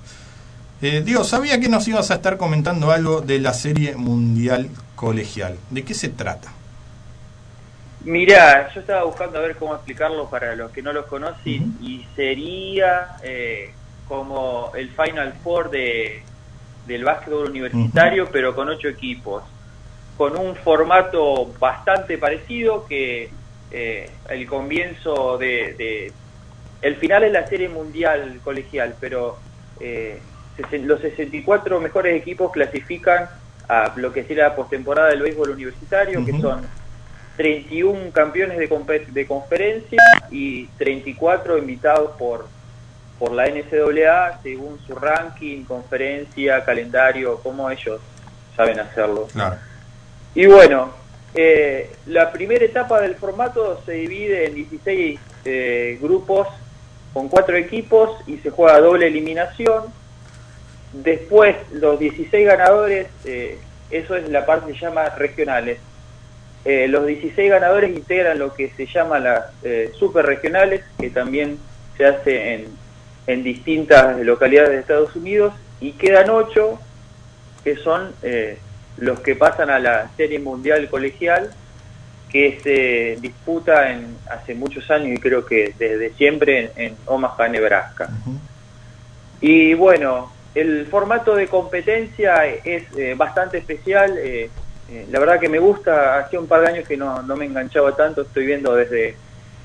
Eh, 0.83 1.01
Diego, 1.03 1.25
sabía 1.25 1.59
que 1.61 1.71
nos 1.71 1.89
ibas 1.89 2.11
a 2.11 2.17
estar 2.17 2.37
comentando 2.37 2.91
algo 2.91 3.23
de 3.23 3.39
la 3.41 3.55
Serie 3.55 3.97
Mundial 3.97 4.71
Colegial. 4.95 5.57
¿De 5.71 5.83
qué 5.85 5.95
se 5.95 6.11
trata? 6.11 6.53
Mira, 8.01 8.73
yo 8.75 8.81
estaba 8.81 9.05
buscando 9.05 9.39
a 9.39 9.43
ver 9.43 9.57
cómo 9.57 9.75
explicarlo 9.75 10.29
para 10.29 10.57
los 10.57 10.73
que 10.73 10.83
no 10.83 10.93
los 10.93 11.07
conocen 11.07 11.77
y 11.79 12.05
sería 12.17 13.07
eh, 13.23 13.77
como 14.03 14.73
el 14.75 14.91
Final 14.97 15.41
Four 15.43 15.71
de, 15.71 16.27
del 16.85 17.05
básquetbol 17.05 17.49
universitario, 17.51 18.31
pero 18.33 18.55
con 18.57 18.69
ocho 18.69 18.89
equipos, 18.89 19.45
con 20.15 20.37
un 20.37 20.57
formato 20.57 21.55
bastante 21.59 22.19
parecido 22.19 22.85
que 22.87 23.39
eh, 23.71 24.21
el 24.29 24.47
comienzo 24.49 25.39
de, 25.39 25.75
de- 25.79 26.19
El 26.81 26.97
final 26.99 27.25
es 27.25 27.33
la 27.33 27.49
serie 27.49 27.69
mundial 27.69 28.41
colegial, 28.43 28.99
pero 29.01 29.45
eh, 29.81 30.32
los 30.83 31.01
64 31.01 31.81
mejores 31.81 32.21
equipos 32.21 32.53
clasifican 32.53 33.29
a 33.69 33.93
lo 33.97 34.13
que 34.13 34.25
sería 34.25 34.49
la 34.49 34.57
postemporada 34.57 35.09
del 35.09 35.23
béisbol 35.23 35.51
universitario, 35.51 36.25
que 36.25 36.33
Ujú. 36.33 36.43
son 36.43 36.67
31 37.37 38.11
campeones 38.13 38.59
de, 38.59 39.07
de 39.09 39.27
conferencia 39.27 40.03
y 40.31 40.67
34 40.79 41.59
invitados 41.59 42.13
por, 42.19 42.47
por 43.19 43.33
la 43.33 43.47
NCAA 43.47 44.41
según 44.43 44.79
su 44.87 44.95
ranking, 44.95 45.65
conferencia, 45.65 46.65
calendario, 46.65 47.39
como 47.39 47.71
ellos 47.71 48.01
saben 48.57 48.79
hacerlo. 48.81 49.29
Claro. 49.33 49.57
Y 50.35 50.47
bueno, 50.47 50.93
eh, 51.35 51.91
la 52.07 52.31
primera 52.31 52.65
etapa 52.65 53.01
del 53.01 53.15
formato 53.15 53.83
se 53.87 53.93
divide 53.93 54.47
en 54.47 54.55
16 54.55 55.21
eh, 55.45 55.99
grupos 56.01 56.49
con 57.13 57.29
cuatro 57.29 57.57
equipos 57.57 58.11
y 58.27 58.39
se 58.39 58.51
juega 58.51 58.81
doble 58.81 59.07
eliminación. 59.07 59.85
Después, 60.93 61.57
los 61.73 61.99
16 61.99 62.47
ganadores, 62.47 63.07
eh, 63.25 63.59
eso 63.91 64.17
es 64.17 64.29
la 64.29 64.45
parte 64.47 64.73
que 64.73 64.79
se 64.79 64.87
llama 64.87 65.09
regionales. 65.11 65.79
Eh, 66.65 66.87
los 66.89 67.07
16 67.07 67.51
ganadores 67.51 67.91
integran 67.97 68.39
lo 68.39 68.55
que 68.55 68.71
se 68.71 68.87
llama 68.87 69.19
las 69.19 69.47
eh, 69.63 69.91
super 69.99 70.25
regionales, 70.25 70.83
que 70.99 71.11
también 71.11 71.59
se 71.97 72.07
hace 72.07 72.55
en, 72.55 72.67
en 73.27 73.43
distintas 73.43 74.19
localidades 74.21 74.71
de 74.71 74.79
Estados 74.79 75.17
Unidos, 75.17 75.55
y 75.81 75.93
quedan 75.93 76.31
8 76.31 76.79
que 77.65 77.77
son 77.77 78.13
eh, 78.23 78.59
los 78.99 79.21
que 79.21 79.37
pasan 79.37 79.71
a 79.71 79.79
la 79.79 80.11
Serie 80.17 80.39
Mundial 80.39 80.89
Colegial, 80.89 81.51
que 82.31 82.59
se 82.63 83.21
disputa 83.21 83.91
en, 83.91 84.17
hace 84.31 84.55
muchos 84.55 84.91
años 84.91 85.19
y 85.19 85.21
creo 85.21 85.45
que 85.45 85.75
desde 85.79 86.11
siempre 86.15 86.71
en, 86.77 86.87
en 86.87 86.97
Omaha, 87.07 87.49
Nebraska. 87.49 88.09
Y 89.41 89.75
bueno, 89.75 90.33
el 90.55 90.87
formato 90.87 91.35
de 91.35 91.49
competencia 91.49 92.47
es 92.47 92.85
eh, 92.97 93.15
bastante 93.17 93.59
especial. 93.59 94.19
eh, 94.19 94.51
eh, 94.93 95.07
la 95.11 95.21
verdad 95.21 95.41
que 95.41 95.49
me 95.49 95.59
gusta, 95.59 96.19
hacía 96.19 96.39
un 96.39 96.47
par 96.47 96.61
de 96.61 96.69
años 96.69 96.87
que 96.87 96.99
no, 96.99 97.23
no 97.23 97.35
me 97.35 97.47
enganchaba 97.47 97.97
tanto, 97.97 98.23
estoy 98.23 98.45
viendo 98.45 98.75
desde, 98.75 99.17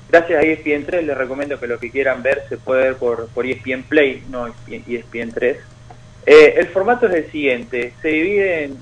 gracias 0.08 0.40
a 0.40 0.42
E 0.42 0.52
ESPN 0.52 0.86
3, 0.86 1.04
les 1.04 1.18
recomiendo 1.18 1.60
que 1.60 1.66
lo 1.66 1.78
que 1.78 1.90
quieran 1.90 2.22
ver 2.22 2.44
se 2.48 2.56
puede 2.56 2.84
ver 2.84 2.96
por, 2.96 3.28
por 3.28 3.44
E 3.44 3.52
ESPN 3.52 3.82
Play, 3.82 4.24
no 4.30 4.46
E 4.46 4.82
ESPN 4.88 5.32
3. 5.32 5.58
Eh, 6.24 6.54
el 6.56 6.68
formato 6.68 7.06
es 7.06 7.14
el 7.14 7.30
siguiente, 7.30 7.92
se 8.00 8.08
dividen 8.08 8.78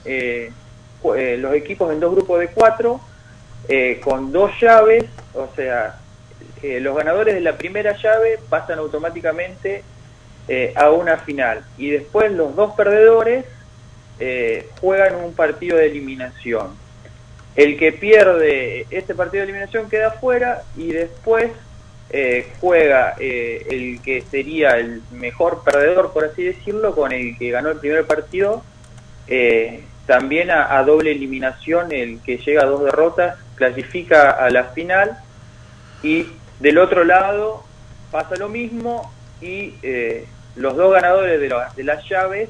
los 1.02 1.54
equipos 1.54 1.92
en 1.92 2.00
dos 2.00 2.14
grupos 2.14 2.40
de 2.40 2.48
cuatro, 2.48 3.00
con 4.02 4.30
dos 4.30 4.52
llaves, 4.60 5.04
o 5.34 5.48
sea, 5.56 5.98
los 6.62 6.96
ganadores 6.96 7.34
de 7.34 7.40
la 7.40 7.56
primera 7.56 7.96
llave 7.96 8.38
pasan 8.48 8.78
automáticamente 8.78 9.82
eh, 10.48 10.72
a 10.76 10.90
una 10.90 11.16
final 11.18 11.64
y 11.76 11.90
después 11.90 12.30
los 12.32 12.54
dos 12.54 12.74
perdedores 12.74 13.44
eh, 14.18 14.68
juegan 14.80 15.16
un 15.16 15.34
partido 15.34 15.76
de 15.76 15.86
eliminación. 15.86 16.74
El 17.54 17.78
que 17.78 17.92
pierde 17.92 18.86
este 18.90 19.14
partido 19.14 19.42
de 19.42 19.50
eliminación 19.50 19.88
queda 19.88 20.10
fuera 20.12 20.62
y 20.76 20.92
después 20.92 21.50
eh, 22.10 22.52
juega 22.60 23.14
eh, 23.18 23.66
el 23.70 24.00
que 24.02 24.22
sería 24.22 24.78
el 24.78 25.02
mejor 25.10 25.62
perdedor, 25.64 26.12
por 26.12 26.24
así 26.24 26.44
decirlo, 26.44 26.94
con 26.94 27.12
el 27.12 27.36
que 27.38 27.50
ganó 27.50 27.70
el 27.70 27.78
primer 27.78 28.06
partido. 28.06 28.62
eh, 29.26 29.82
también 30.06 30.52
a, 30.52 30.78
a 30.78 30.84
doble 30.84 31.10
eliminación, 31.10 31.90
el 31.90 32.20
que 32.20 32.38
llega 32.38 32.62
a 32.62 32.66
dos 32.66 32.84
derrotas 32.84 33.38
clasifica 33.56 34.30
a 34.30 34.48
la 34.50 34.64
final 34.64 35.18
y 36.02 36.26
del 36.60 36.78
otro 36.78 37.02
lado 37.04 37.64
pasa 38.12 38.36
lo 38.36 38.48
mismo 38.48 39.12
y 39.40 39.74
eh, 39.82 40.24
los 40.56 40.76
dos 40.76 40.92
ganadores 40.92 41.40
de, 41.40 41.48
la- 41.48 41.72
de 41.76 41.84
las 41.84 42.04
llaves 42.08 42.48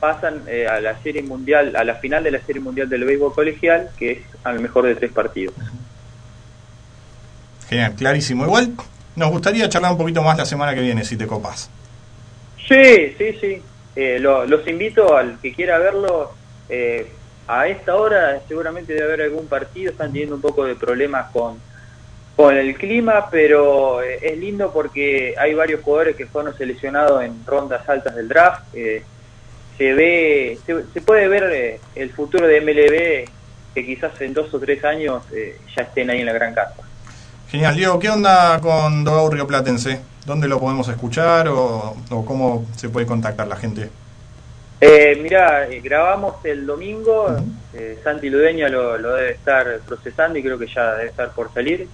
pasan 0.00 0.44
eh, 0.48 0.66
a 0.66 0.80
la 0.80 1.00
serie 1.02 1.22
mundial, 1.22 1.74
a 1.76 1.84
la 1.84 1.94
final 1.96 2.22
de 2.24 2.30
la 2.32 2.40
serie 2.40 2.60
mundial 2.60 2.88
del 2.88 3.04
béisbol 3.04 3.34
colegial, 3.34 3.90
que 3.96 4.12
es 4.12 4.18
al 4.44 4.60
mejor 4.60 4.86
de 4.86 4.94
tres 4.96 5.12
partidos. 5.12 5.54
Genial, 7.68 7.94
clarísimo. 7.94 8.44
Igual 8.44 8.74
nos 9.16 9.30
gustaría 9.30 9.68
charlar 9.68 9.92
un 9.92 9.98
poquito 9.98 10.22
más 10.22 10.36
la 10.36 10.44
semana 10.44 10.74
que 10.74 10.80
viene, 10.82 11.04
si 11.04 11.16
te 11.16 11.26
copas. 11.26 11.70
Sí, 12.68 13.14
sí, 13.18 13.38
sí. 13.40 13.62
Eh, 13.96 14.18
lo- 14.18 14.44
los 14.46 14.66
invito 14.68 15.16
al 15.16 15.38
que 15.40 15.52
quiera 15.54 15.78
verlo. 15.78 16.32
eh, 16.68 17.12
a 17.46 17.68
esta 17.68 17.94
hora 17.94 18.40
seguramente 18.48 18.94
debe 18.94 19.04
haber 19.04 19.22
algún 19.22 19.46
partido. 19.48 19.90
Están 19.92 20.10
teniendo 20.12 20.36
un 20.36 20.40
poco 20.40 20.64
de 20.64 20.74
problemas 20.76 21.30
con, 21.30 21.60
con 22.36 22.56
el 22.56 22.74
clima, 22.76 23.28
pero 23.30 24.02
eh, 24.02 24.18
es 24.22 24.38
lindo 24.38 24.72
porque 24.72 25.34
hay 25.38 25.54
varios 25.54 25.82
jugadores 25.82 26.16
que 26.16 26.26
fueron 26.26 26.56
seleccionados 26.56 27.22
en 27.22 27.44
rondas 27.46 27.88
altas 27.88 28.14
del 28.14 28.28
draft. 28.28 28.74
eh, 28.74 29.02
se 29.76 29.92
ve, 29.92 30.58
se, 30.66 30.84
se 30.92 31.00
puede 31.00 31.26
ver 31.26 31.44
eh, 31.52 31.80
el 31.96 32.10
futuro 32.10 32.46
de 32.46 32.60
MLB 32.60 33.28
que 33.74 33.84
quizás 33.84 34.20
en 34.20 34.32
dos 34.32 34.52
o 34.54 34.60
tres 34.60 34.84
años 34.84 35.24
eh, 35.32 35.58
ya 35.76 35.82
estén 35.82 36.10
ahí 36.10 36.20
en 36.20 36.26
la 36.26 36.32
gran 36.32 36.54
casa. 36.54 36.76
Genial, 37.50 37.74
Diego, 37.74 37.98
¿qué 37.98 38.08
onda 38.08 38.60
con 38.60 39.02
Dogau 39.02 39.30
Río 39.30 39.46
Platense? 39.46 40.00
¿Dónde 40.24 40.48
lo 40.48 40.60
podemos 40.60 40.88
escuchar 40.88 41.48
o, 41.48 41.96
o 42.10 42.24
cómo 42.24 42.66
se 42.76 42.88
puede 42.88 43.06
contactar 43.06 43.48
la 43.48 43.56
gente? 43.56 43.90
Eh, 44.80 45.18
mira, 45.20 45.68
eh, 45.68 45.80
grabamos 45.80 46.36
el 46.44 46.66
domingo, 46.66 47.36
eh, 47.72 47.98
Santi 48.04 48.30
Ludeña 48.30 48.68
lo, 48.68 48.96
lo 48.98 49.14
debe 49.14 49.32
estar 49.32 49.80
procesando 49.86 50.38
y 50.38 50.42
creo 50.42 50.58
que 50.58 50.66
ya 50.66 50.94
debe 50.94 51.10
estar 51.10 51.30
por 51.32 51.52
salir. 51.52 51.88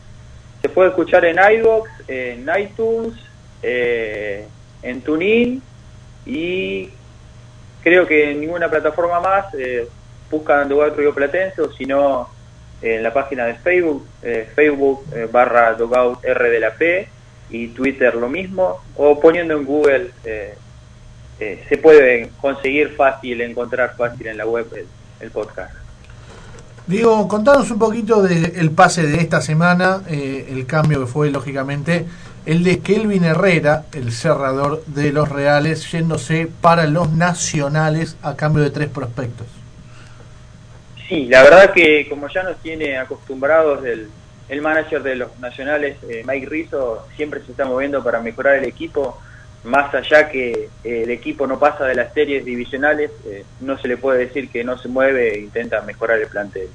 Se 0.62 0.68
puede 0.68 0.90
escuchar 0.90 1.24
en 1.24 1.38
iVoox, 1.38 1.88
en 2.08 2.48
iTunes, 2.58 3.14
eh, 3.62 4.46
en 4.82 5.00
TuneIn 5.02 5.62
y 6.26 6.90
creo 7.82 8.06
que 8.06 8.30
en 8.30 8.40
ninguna 8.40 8.68
plataforma 8.68 9.20
más 9.20 9.54
eh, 9.54 9.88
buscan 10.30 10.68
Dogout 10.68 10.96
Río 10.96 11.14
Platense 11.14 11.60
o 11.62 11.72
si 11.72 11.86
no 11.86 12.28
en 12.82 13.02
la 13.02 13.12
página 13.12 13.46
de 13.46 13.54
Facebook, 13.54 14.06
eh, 14.22 14.48
Facebook 14.54 15.04
eh, 15.14 15.28
barra 15.30 15.74
Dogout 15.74 16.24
R 16.24 16.50
de 16.50 16.60
la 16.60 16.74
P 16.74 17.08
y 17.50 17.68
Twitter 17.68 18.14
lo 18.14 18.28
mismo 18.28 18.80
o 18.96 19.18
poniendo 19.20 19.54
en 19.54 19.64
Google 19.64 20.10
eh, 20.24 20.54
eh, 21.40 21.64
se 21.68 21.78
puede 21.78 22.30
conseguir 22.40 22.94
fácil, 22.96 23.40
encontrar 23.40 23.96
fácil 23.96 24.26
en 24.26 24.36
la 24.36 24.46
web 24.46 24.66
el, 24.74 24.86
el 25.20 25.30
podcast. 25.30 25.74
Diego, 26.86 27.28
contanos 27.28 27.70
un 27.70 27.78
poquito 27.78 28.22
del 28.22 28.70
pase 28.72 29.06
de 29.06 29.18
esta 29.18 29.40
semana, 29.40 30.02
eh, 30.08 30.48
el 30.50 30.66
cambio 30.66 31.00
que 31.00 31.06
fue, 31.06 31.30
lógicamente, 31.30 32.06
el 32.46 32.64
de 32.64 32.80
Kelvin 32.80 33.24
Herrera, 33.24 33.84
el 33.92 34.12
cerrador 34.12 34.84
de 34.86 35.12
los 35.12 35.28
Reales, 35.28 35.90
yéndose 35.92 36.48
para 36.60 36.86
los 36.86 37.12
nacionales 37.12 38.16
a 38.22 38.34
cambio 38.34 38.62
de 38.62 38.70
tres 38.70 38.88
prospectos. 38.88 39.46
Sí, 41.08 41.26
la 41.26 41.42
verdad 41.42 41.72
que 41.72 42.08
como 42.08 42.28
ya 42.28 42.42
nos 42.42 42.56
tiene 42.58 42.96
acostumbrados 42.96 43.84
el, 43.84 44.08
el 44.48 44.62
manager 44.62 45.02
de 45.02 45.16
los 45.16 45.38
nacionales, 45.38 45.96
eh, 46.08 46.22
Mike 46.26 46.46
Rizzo, 46.46 47.06
siempre 47.16 47.40
se 47.44 47.52
está 47.52 47.64
moviendo 47.64 48.02
para 48.02 48.20
mejorar 48.20 48.56
el 48.56 48.64
equipo, 48.64 49.20
más 49.64 49.94
allá 49.94 50.28
que 50.28 50.68
eh, 50.84 51.02
el 51.02 51.10
equipo 51.10 51.46
no 51.46 51.58
pasa 51.58 51.84
de 51.84 51.94
las 51.94 52.12
series 52.14 52.44
divisionales, 52.44 53.10
eh, 53.26 53.44
no 53.60 53.78
se 53.78 53.88
le 53.88 53.96
puede 53.96 54.26
decir 54.26 54.48
que 54.48 54.64
no 54.64 54.78
se 54.78 54.88
mueve 54.88 55.34
e 55.34 55.40
intenta 55.40 55.82
mejorar 55.82 56.18
el 56.18 56.28
plantel. 56.28 56.68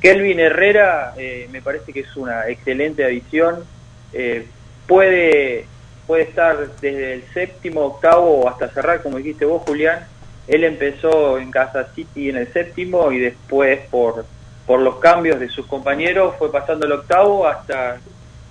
Kelvin 0.00 0.38
Herrera 0.38 1.14
eh, 1.16 1.48
me 1.50 1.60
parece 1.60 1.92
que 1.92 2.00
es 2.00 2.16
una 2.16 2.46
excelente 2.48 3.04
adición, 3.04 3.64
eh, 4.12 4.46
puede, 4.86 5.66
puede 6.06 6.22
estar 6.22 6.56
desde 6.80 7.14
el 7.14 7.24
séptimo, 7.34 7.82
octavo 7.82 8.48
hasta 8.48 8.68
cerrar, 8.68 9.02
como 9.02 9.18
dijiste 9.18 9.44
vos, 9.44 9.62
Julián, 9.66 10.06
él 10.46 10.64
empezó 10.64 11.38
en 11.38 11.50
Kansas 11.50 11.88
City 11.94 12.30
en 12.30 12.36
el 12.36 12.52
séptimo 12.52 13.10
y 13.10 13.18
después 13.18 13.80
por, 13.90 14.24
por 14.66 14.80
los 14.80 14.96
cambios 14.96 15.40
de 15.40 15.48
sus 15.48 15.66
compañeros 15.66 16.36
fue 16.38 16.52
pasando 16.52 16.86
el 16.86 16.92
octavo 16.92 17.46
hasta 17.46 17.98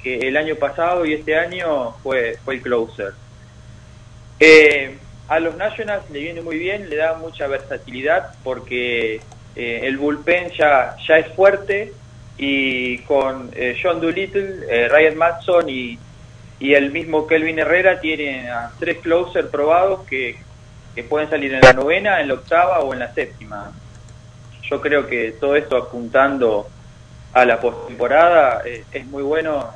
que 0.03 0.19
el 0.19 0.35
año 0.37 0.55
pasado 0.55 1.05
y 1.05 1.13
este 1.13 1.37
año 1.37 1.93
fue, 2.03 2.37
fue 2.43 2.55
el 2.55 2.61
closer. 2.61 3.13
Eh, 4.39 4.97
a 5.27 5.39
los 5.39 5.55
Nationals 5.57 6.09
le 6.09 6.19
viene 6.19 6.41
muy 6.41 6.57
bien, 6.57 6.89
le 6.89 6.95
da 6.95 7.15
mucha 7.15 7.47
versatilidad 7.47 8.33
porque 8.43 9.19
eh, 9.55 9.79
el 9.83 9.97
bullpen 9.97 10.51
ya, 10.51 10.95
ya 11.07 11.17
es 11.17 11.27
fuerte 11.33 11.93
y 12.37 12.99
con 12.99 13.49
eh, 13.55 13.77
John 13.81 13.99
Doolittle, 13.99 14.65
eh, 14.69 14.87
Ryan 14.87 15.17
Matson 15.17 15.69
y, 15.69 15.97
y 16.59 16.73
el 16.73 16.91
mismo 16.91 17.25
Kelvin 17.27 17.59
Herrera 17.59 17.99
tienen 17.99 18.47
a 18.47 18.71
tres 18.79 18.99
closer 18.99 19.49
probados 19.49 20.05
que, 20.07 20.37
que 20.95 21.03
pueden 21.03 21.29
salir 21.29 21.53
en 21.53 21.61
la 21.61 21.73
novena, 21.73 22.21
en 22.21 22.27
la 22.27 22.35
octava 22.35 22.79
o 22.79 22.93
en 22.93 22.99
la 22.99 23.13
séptima. 23.13 23.71
Yo 24.63 24.81
creo 24.81 25.07
que 25.07 25.33
todo 25.33 25.55
esto 25.55 25.77
apuntando 25.77 26.67
a 27.33 27.45
la 27.45 27.59
postemporada 27.59 28.61
eh, 28.65 28.83
es 28.91 29.05
muy 29.05 29.23
bueno. 29.23 29.71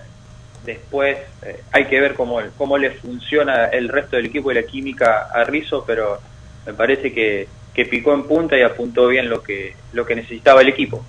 Después 0.66 1.18
eh, 1.42 1.62
hay 1.72 1.86
que 1.88 2.00
ver 2.00 2.14
cómo, 2.14 2.40
cómo 2.58 2.78
le 2.78 2.92
funciona 2.92 3.66
el 3.66 3.90
resto 3.90 4.16
del 4.16 4.28
equipo 4.28 4.52
y 4.52 4.56
la 4.56 4.64
química 4.64 5.28
a 5.34 5.44
Rizzo, 5.44 5.84
pero 5.86 6.20
me 6.66 6.74
parece 6.74 7.12
que, 7.12 7.48
que 7.74 7.86
picó 7.86 8.14
en 8.14 8.24
punta 8.24 8.56
y 8.58 8.62
apuntó 8.62 9.08
bien 9.08 9.30
lo 9.30 9.42
que, 9.42 9.76
lo 9.94 10.06
que 10.06 10.16
necesitaba 10.16 10.62
el 10.62 10.70
equipo. 10.70 11.04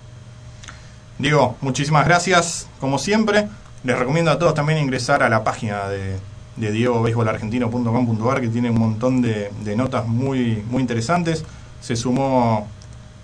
Diego, 1.18 1.56
muchísimas 1.60 2.06
gracias, 2.06 2.68
como 2.80 2.98
siempre. 2.98 3.46
Les 3.84 3.98
recomiendo 3.98 4.30
a 4.30 4.38
todos 4.38 4.54
también 4.54 4.78
ingresar 4.78 5.22
a 5.22 5.28
la 5.28 5.44
página 5.44 5.88
de, 5.88 6.16
de 6.56 6.72
diegobeisbolargentino.com.ar 6.72 8.40
que 8.40 8.48
tiene 8.48 8.70
un 8.70 8.78
montón 8.78 9.20
de, 9.22 9.50
de 9.64 9.76
notas 9.76 10.06
muy, 10.06 10.62
muy 10.68 10.80
interesantes. 10.80 11.44
Se 11.80 11.96
sumó 11.96 12.68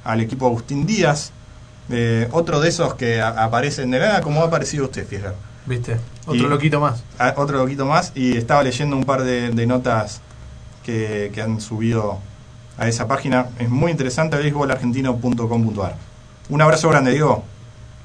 al 0.04 0.20
equipo 0.20 0.46
Agustín 0.46 0.84
Díaz, 0.86 1.32
eh, 1.90 2.28
otro 2.32 2.60
de 2.60 2.68
esos 2.68 2.94
que 2.94 3.20
a- 3.20 3.44
aparecen 3.44 3.90
de 3.90 4.00
nada, 4.00 4.20
como 4.20 4.42
ha 4.42 4.46
aparecido 4.46 4.84
usted, 4.84 5.06
fíjate. 5.06 5.36
¿Viste? 5.66 5.96
Otro 6.28 6.46
Y- 6.46 6.48
loquito 6.48 6.80
más. 6.80 7.02
Otro 7.36 7.58
loquito 7.58 7.86
más 7.86 8.12
y 8.14 8.36
estaba 8.36 8.62
leyendo 8.62 8.96
un 8.96 9.04
par 9.04 9.22
de, 9.22 9.50
de 9.50 9.66
notas 9.66 10.20
que, 10.84 11.30
que 11.34 11.42
han 11.42 11.60
subido 11.60 12.18
a 12.76 12.86
esa 12.88 13.08
página. 13.08 13.46
Es 13.58 13.68
muy 13.68 13.90
interesante, 13.90 14.36
beisbolargentino.com.ar. 14.36 15.96
Un 16.48 16.62
abrazo 16.62 16.88
grande, 16.88 17.10
Diego. 17.12 17.44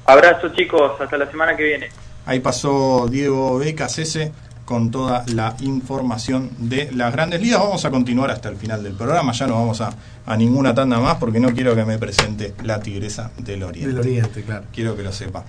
Abrazo 0.06 0.48
chicos, 0.50 0.92
hasta 1.00 1.16
la 1.16 1.30
semana 1.30 1.56
que 1.56 1.62
viene. 1.64 1.88
Ahí 2.26 2.40
pasó 2.40 3.06
Diego 3.10 3.58
Becasese 3.58 4.32
con 4.64 4.90
toda 4.90 5.24
la 5.34 5.56
información 5.60 6.50
de 6.58 6.90
las 6.92 7.12
grandes 7.12 7.40
ligas. 7.40 7.60
Vamos 7.60 7.84
a 7.84 7.90
continuar 7.90 8.30
hasta 8.30 8.48
el 8.48 8.56
final 8.56 8.82
del 8.82 8.94
programa. 8.94 9.32
Ya 9.32 9.46
no 9.46 9.54
vamos 9.54 9.80
a, 9.80 9.90
a 10.26 10.36
ninguna 10.36 10.74
tanda 10.74 10.98
más 11.00 11.16
porque 11.16 11.40
no 11.40 11.52
quiero 11.52 11.74
que 11.74 11.84
me 11.84 11.98
presente 11.98 12.54
la 12.62 12.80
tigresa 12.80 13.30
del 13.38 13.62
Oriente. 13.62 13.88
Del 13.88 13.98
Oriente, 14.00 14.42
claro. 14.42 14.64
Quiero 14.72 14.96
que 14.96 15.02
lo 15.02 15.12
sepa. 15.12 15.44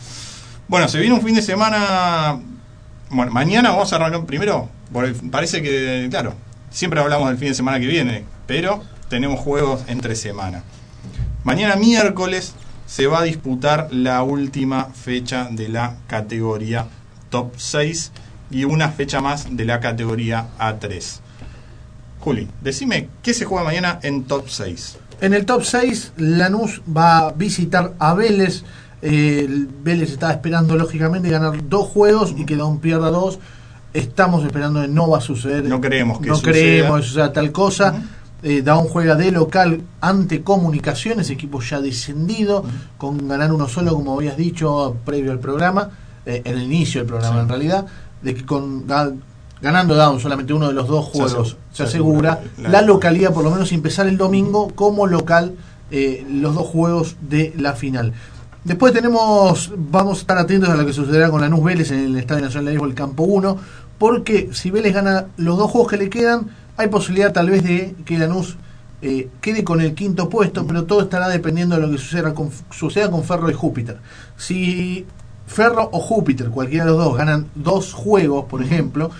Bueno, 0.67 0.87
se 0.87 0.99
viene 0.99 1.15
un 1.15 1.21
fin 1.21 1.35
de 1.35 1.41
semana. 1.41 2.39
Bueno, 3.09 3.31
mañana 3.31 3.69
vamos 3.69 3.93
a 3.93 3.97
arrancar 3.97 4.25
primero. 4.25 4.69
parece 5.31 5.61
que, 5.61 6.07
claro, 6.09 6.33
siempre 6.69 6.99
hablamos 6.99 7.29
del 7.29 7.37
fin 7.37 7.49
de 7.49 7.55
semana 7.55 7.79
que 7.79 7.87
viene, 7.87 8.25
pero 8.47 8.83
tenemos 9.09 9.39
juegos 9.39 9.83
entre 9.87 10.15
semana. 10.15 10.63
Mañana 11.43 11.75
miércoles 11.75 12.55
se 12.87 13.07
va 13.07 13.19
a 13.19 13.23
disputar 13.23 13.89
la 13.91 14.23
última 14.23 14.85
fecha 14.85 15.47
de 15.51 15.69
la 15.69 15.97
categoría 16.07 16.87
top 17.29 17.53
6 17.57 18.11
y 18.51 18.63
una 18.63 18.89
fecha 18.89 19.21
más 19.21 19.55
de 19.55 19.65
la 19.65 19.79
categoría 19.79 20.47
A3. 20.59 21.19
Juli, 22.19 22.47
decime, 22.61 23.09
¿qué 23.21 23.33
se 23.33 23.45
juega 23.45 23.63
mañana 23.63 23.99
en 24.01 24.23
top 24.23 24.49
6? 24.49 24.97
En 25.21 25.33
el 25.33 25.45
top 25.45 25.63
6, 25.63 26.13
Lanús 26.17 26.81
va 26.85 27.19
a 27.19 27.31
visitar 27.31 27.93
a 27.99 28.13
Vélez. 28.13 28.63
Eh, 29.07 29.45
el 29.47 29.67
Vélez 29.83 30.11
estaba 30.11 30.33
esperando, 30.33 30.75
lógicamente, 30.75 31.29
ganar 31.29 31.69
dos 31.69 31.87
juegos 31.87 32.33
y 32.35 32.45
que 32.45 32.55
Daón 32.55 32.79
pierda 32.79 33.09
dos. 33.11 33.37
Estamos 33.93 34.43
esperando 34.43 34.81
que 34.81 34.87
no 34.87 35.09
va 35.09 35.19
a 35.19 35.21
suceder. 35.21 35.63
No 35.65 35.79
creemos 35.79 36.19
que 36.19 36.27
no 36.29 36.35
suceda. 36.35 36.51
creemos 36.51 37.01
que 37.01 37.07
suceda 37.07 37.31
tal 37.31 37.51
cosa. 37.51 37.95
Eh, 38.43 38.61
Daón 38.61 38.87
juega 38.87 39.15
de 39.15 39.31
local 39.31 39.81
ante 40.01 40.41
Comunicaciones, 40.43 41.29
equipo 41.29 41.61
ya 41.61 41.79
descendido, 41.81 42.63
con 42.97 43.27
ganar 43.27 43.53
uno 43.53 43.67
solo, 43.67 43.93
como 43.93 44.13
habías 44.15 44.37
dicho 44.37 44.97
previo 45.05 45.31
al 45.31 45.39
programa, 45.39 45.89
eh, 46.25 46.41
en 46.43 46.57
el 46.57 46.63
inicio 46.63 47.01
del 47.01 47.07
programa 47.07 47.35
Sí. 47.37 47.41
en 47.41 47.49
realidad, 47.49 47.85
de 48.21 48.35
que 48.35 48.45
con 48.45 48.87
ga- 48.87 49.15
ganando 49.61 49.95
Dawn 49.95 50.19
solamente 50.19 50.51
uno 50.53 50.67
de 50.67 50.73
los 50.73 50.87
dos 50.87 51.05
Se 51.05 51.11
juegos 51.13 51.31
asegura- 51.31 51.57
se 51.71 51.77
se 51.77 51.83
asegura 51.83 52.31
asegura 52.33 52.61
la 52.69 52.81
la- 52.81 52.81
localidad, 52.81 53.33
por 53.33 53.43
lo 53.43 53.51
menos 53.51 53.71
empezar 53.71 54.07
el 54.07 54.17
domingo 54.17 54.69
como 54.75 55.07
local 55.07 55.53
eh, 55.91 56.25
los 56.29 56.55
dos 56.55 56.65
juegos 56.67 57.15
de 57.21 57.53
la 57.57 57.73
final. 57.73 58.13
Después 58.65 58.93
tenemos, 58.93 59.71
vamos 59.77 60.17
a 60.17 60.21
estar 60.21 60.37
atentos 60.39 60.69
a 60.69 60.75
lo 60.75 60.87
que 60.87 60.91
sucederá 60.91 61.29
con 61.29 61.39
Lanús 61.39 61.63
Vélez 61.63 61.91
en 61.91 61.99
el 61.99 62.17
Estadio 62.17 62.45
Nacional 62.45 62.65
de 62.65 62.71
Béisbol 62.71 62.95
Campo 62.95 63.21
1, 63.21 63.57
porque 63.99 64.49
si 64.53 64.71
Vélez 64.71 64.91
gana 64.91 65.27
los 65.37 65.59
dos 65.59 65.69
juegos 65.69 65.91
que 65.91 65.97
le 65.97 66.09
quedan, 66.09 66.49
hay 66.75 66.87
posibilidad 66.87 67.31
tal 67.31 67.51
vez 67.51 67.63
de 67.63 67.95
que 68.05 68.17
Lanús 68.17 68.57
eh, 69.03 69.29
quede 69.39 69.63
con 69.63 69.81
el 69.81 69.93
quinto 69.93 70.29
puesto, 70.29 70.65
pero 70.65 70.85
todo 70.85 71.01
estará 71.01 71.29
dependiendo 71.29 71.75
de 71.75 71.81
lo 71.83 71.91
que 71.91 71.99
suceda 71.99 72.33
con, 72.33 72.49
Ferro 73.23 73.51
y 73.51 73.53
Júpiter. 73.53 73.99
Si 74.35 75.05
Ferro 75.45 75.87
o 75.91 75.99
Júpiter, 75.99 76.49
cualquiera 76.49 76.85
de 76.85 76.91
los 76.91 77.05
dos, 77.05 77.15
ganan 77.15 77.45
dos 77.53 77.93
juegos, 77.93 78.45
por 78.45 78.63
ejemplo, 78.63 79.11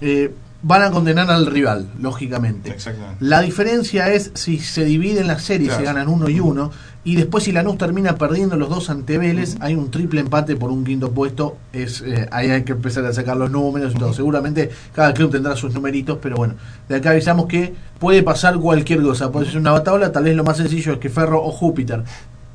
eh, 0.00 0.32
van 0.64 0.82
a 0.82 0.90
condenar 0.92 1.28
al 1.30 1.46
rival, 1.46 1.88
lógicamente. 2.00 2.70
Exactamente. 2.70 3.16
La 3.24 3.40
diferencia 3.40 4.12
es 4.12 4.30
si 4.34 4.58
se 4.60 4.84
dividen 4.84 5.26
las 5.26 5.42
series, 5.42 5.70
Claro. 5.70 5.80
se 5.80 5.84
ganan 5.86 6.08
uno 6.08 6.28
y 6.28 6.38
uno, 6.38 6.70
y 7.04 7.16
después 7.16 7.42
si 7.42 7.50
Lanús 7.50 7.78
termina 7.78 8.14
perdiendo 8.14 8.56
los 8.56 8.68
dos 8.68 8.88
ante 8.88 9.18
Vélez, 9.18 9.56
hay 9.58 9.74
un 9.74 9.90
triple 9.90 10.20
empate 10.20 10.54
por 10.54 10.70
un 10.70 10.84
quinto 10.84 11.10
puesto, 11.10 11.56
es 11.72 12.00
eh, 12.06 12.28
ahí 12.30 12.48
hay 12.50 12.62
que 12.62 12.72
empezar 12.72 13.04
a 13.06 13.12
sacar 13.12 13.36
los 13.36 13.50
números 13.50 13.92
y 13.94 13.98
todo. 13.98 14.12
Seguramente 14.12 14.70
cada 14.94 15.12
club 15.12 15.32
tendrá 15.32 15.56
sus 15.56 15.74
numeritos, 15.74 16.18
pero 16.22 16.36
bueno, 16.36 16.54
de 16.88 16.94
acá 16.94 17.10
avisamos 17.10 17.46
que 17.46 17.74
puede 17.98 18.22
pasar 18.22 18.56
cualquier 18.58 19.02
cosa, 19.02 19.32
puede 19.32 19.46
ser 19.46 19.58
una 19.58 19.72
batalla, 19.72 20.12
tal 20.12 20.22
vez 20.24 20.36
lo 20.36 20.44
más 20.44 20.58
sencillo 20.58 20.92
es 20.92 20.98
que 21.00 21.08
Ferro 21.10 21.42
o 21.44 21.50
Júpiter, 21.50 22.04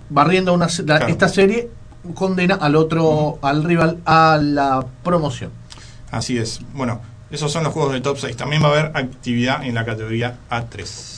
barriendo 0.09 0.53
una, 0.53 0.69
se- 0.69 0.83
la- 0.83 0.97
Claro. 0.99 1.11
esta 1.11 1.27
serie, 1.27 1.69
condena 2.13 2.55
al 2.55 2.77
otro, 2.77 3.37
al 3.41 3.65
rival, 3.65 3.97
a 4.05 4.39
la 4.41 4.85
promoción. 5.03 5.51
Así 6.09 6.37
es. 6.37 6.61
Bueno, 6.73 7.01
esos 7.31 7.51
son 7.51 7.63
los 7.63 7.73
juegos 7.73 7.93
del 7.93 8.01
top 8.01 8.17
6. 8.17 8.37
También 8.37 8.63
va 8.63 8.67
a 8.67 8.71
haber 8.71 8.85
actividad 8.97 9.63
en 9.63 9.75
la 9.75 9.85
categoría 9.85 10.37
A3. 10.49 11.17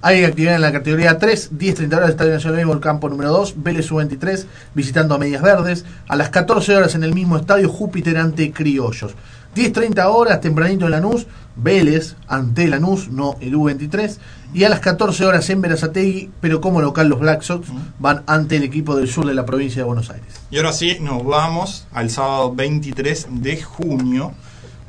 Hay 0.00 0.22
actividad 0.22 0.54
en 0.54 0.60
la 0.60 0.70
categoría 0.70 1.18
3, 1.18 1.52
10.30 1.58 1.96
horas, 1.96 2.10
Estadio 2.10 2.32
Nacional 2.32 2.56
de 2.56 2.64
Béisbol, 2.64 2.80
campo 2.80 3.08
número 3.08 3.32
2, 3.32 3.54
Vélez 3.56 3.86
Sub-23, 3.86 4.46
visitando 4.72 5.16
a 5.16 5.18
Medias 5.18 5.42
Verdes. 5.42 5.84
A 6.06 6.14
las 6.14 6.28
14 6.30 6.76
horas 6.76 6.94
en 6.94 7.02
el 7.02 7.14
mismo 7.14 7.36
estadio, 7.36 7.68
Júpiter 7.68 8.16
ante 8.16 8.52
Criollos. 8.52 9.14
10.30 9.56 10.04
horas, 10.04 10.40
tempranito 10.40 10.84
en 10.84 10.92
Lanús, 10.92 11.26
Vélez 11.56 12.14
ante 12.28 12.68
Lanús, 12.68 13.08
no 13.08 13.36
el 13.40 13.56
U23. 13.56 14.18
Y 14.54 14.62
a 14.62 14.68
las 14.68 14.78
14 14.78 15.26
horas 15.26 15.50
en 15.50 15.60
Verazategui, 15.60 16.30
pero 16.40 16.60
como 16.60 16.80
local 16.80 17.08
los 17.08 17.18
Black 17.18 17.42
Sox 17.42 17.66
van 17.98 18.22
ante 18.26 18.56
el 18.56 18.62
equipo 18.62 18.94
del 18.94 19.08
sur 19.08 19.26
de 19.26 19.34
la 19.34 19.44
provincia 19.44 19.82
de 19.82 19.86
Buenos 19.86 20.10
Aires. 20.10 20.40
Y 20.50 20.58
ahora 20.58 20.72
sí, 20.72 20.98
nos 21.00 21.24
vamos 21.24 21.88
al 21.92 22.08
sábado 22.10 22.54
23 22.54 23.26
de 23.30 23.60
junio, 23.60 24.32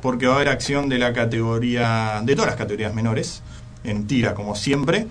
porque 0.01 0.27
va 0.27 0.33
a 0.33 0.35
haber 0.37 0.49
acción 0.49 0.89
de 0.89 0.97
la 0.97 1.13
categoría, 1.13 2.21
de 2.23 2.35
todas 2.35 2.49
las 2.51 2.57
categorías 2.57 2.93
menores, 2.93 3.41
en 3.83 4.07
tira, 4.07 4.33
como 4.33 4.55
siempre. 4.55 5.07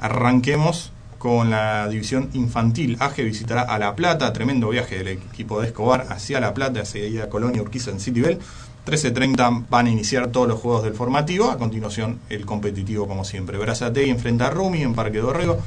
Arranquemos 0.00 0.92
con 1.18 1.50
la 1.50 1.86
división 1.88 2.30
infantil. 2.32 2.96
AGE 2.98 3.22
visitará 3.24 3.62
a 3.62 3.78
La 3.78 3.94
Plata, 3.94 4.32
tremendo 4.32 4.70
viaje 4.70 4.96
del 4.98 5.08
equipo 5.08 5.60
de 5.60 5.66
Escobar 5.66 6.06
hacia 6.08 6.40
La 6.40 6.54
Plata, 6.54 6.80
hacia 6.80 7.28
Colonia 7.28 7.60
Urquiza 7.60 7.90
en 7.90 8.00
Citibel. 8.00 8.38
13.30 8.86 9.66
van 9.68 9.86
a 9.86 9.90
iniciar 9.90 10.28
todos 10.28 10.48
los 10.48 10.58
juegos 10.58 10.82
del 10.82 10.94
formativo, 10.94 11.50
a 11.50 11.58
continuación 11.58 12.18
el 12.30 12.46
competitivo 12.46 13.06
como 13.06 13.24
siempre. 13.24 13.58
Brazatei 13.58 14.08
enfrenta 14.08 14.46
a 14.46 14.50
Rumi 14.50 14.82
en 14.82 14.94
Parque 14.94 15.18
Dorrego. 15.18 15.58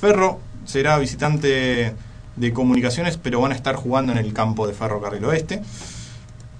Ferro 0.00 0.38
será 0.64 0.96
visitante 0.98 1.94
de 2.36 2.52
comunicaciones, 2.52 3.16
pero 3.16 3.40
van 3.40 3.52
a 3.52 3.56
estar 3.56 3.74
jugando 3.74 4.12
en 4.12 4.18
el 4.18 4.32
campo 4.32 4.68
de 4.68 4.74
Ferrocarril 4.74 5.24
Oeste. 5.24 5.62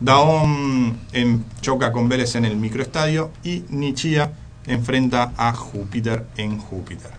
Daón 0.00 0.98
en, 1.12 1.44
choca 1.60 1.92
con 1.92 2.08
Vélez 2.08 2.34
en 2.34 2.46
el 2.46 2.56
microestadio 2.56 3.30
y 3.44 3.64
Nichia 3.68 4.32
enfrenta 4.66 5.32
a 5.36 5.52
Júpiter 5.52 6.24
en 6.36 6.58
Júpiter. 6.58 7.10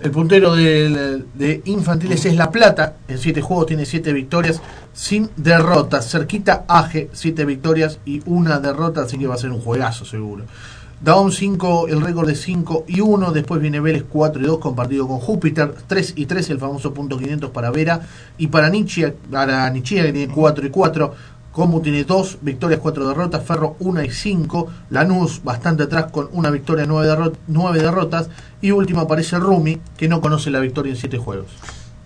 El 0.00 0.12
puntero 0.12 0.54
de, 0.54 1.24
de 1.34 1.62
infantiles 1.66 2.24
es 2.24 2.34
La 2.34 2.50
Plata. 2.50 2.96
En 3.06 3.18
siete 3.18 3.42
juegos 3.42 3.66
tiene 3.66 3.84
siete 3.84 4.12
victorias 4.12 4.62
sin 4.94 5.28
derrotas. 5.36 6.10
Cerquita 6.10 6.64
Aje, 6.68 7.10
siete 7.12 7.44
victorias 7.44 7.98
y 8.06 8.22
una 8.24 8.60
derrota, 8.60 9.02
así 9.02 9.18
que 9.18 9.26
va 9.26 9.34
a 9.34 9.38
ser 9.38 9.50
un 9.50 9.60
juegazo 9.60 10.04
seguro. 10.06 10.44
Daón 11.02 11.32
5, 11.32 11.88
el 11.88 12.02
récord 12.02 12.28
de 12.28 12.34
5 12.34 12.84
y 12.86 13.00
1. 13.00 13.32
Después 13.32 13.60
viene 13.60 13.80
Vélez 13.80 14.04
4 14.06 14.42
y 14.42 14.46
2 14.46 14.58
compartido 14.58 15.08
con 15.08 15.18
Júpiter. 15.18 15.74
3 15.86 16.12
y 16.16 16.26
3, 16.26 16.50
el 16.50 16.58
famoso 16.58 16.92
punto 16.92 17.16
500 17.16 17.50
para 17.50 17.70
Vera. 17.70 18.02
Y 18.36 18.48
para 18.48 18.68
Nietzsche, 18.68 19.14
para 19.30 19.70
Nietzsche 19.70 19.96
que 19.96 20.12
tiene 20.12 20.32
4 20.32 20.66
y 20.66 20.70
4. 20.70 21.14
Como 21.52 21.80
tiene 21.80 22.04
2 22.04 22.38
victorias, 22.42 22.80
4 22.80 23.08
derrotas. 23.08 23.44
Ferro 23.44 23.76
1 23.80 24.04
y 24.04 24.10
5. 24.10 24.68
Lanús 24.90 25.42
bastante 25.42 25.82
atrás 25.84 26.06
con 26.12 26.28
una 26.32 26.50
victoria, 26.50 26.86
9 26.86 27.82
derrotas. 27.82 28.28
Y 28.60 28.70
último 28.70 29.00
aparece 29.00 29.38
Rumi, 29.38 29.80
que 29.96 30.08
no 30.08 30.20
conoce 30.20 30.50
la 30.50 30.60
victoria 30.60 30.92
en 30.92 30.96
7 30.96 31.18
juegos. 31.18 31.48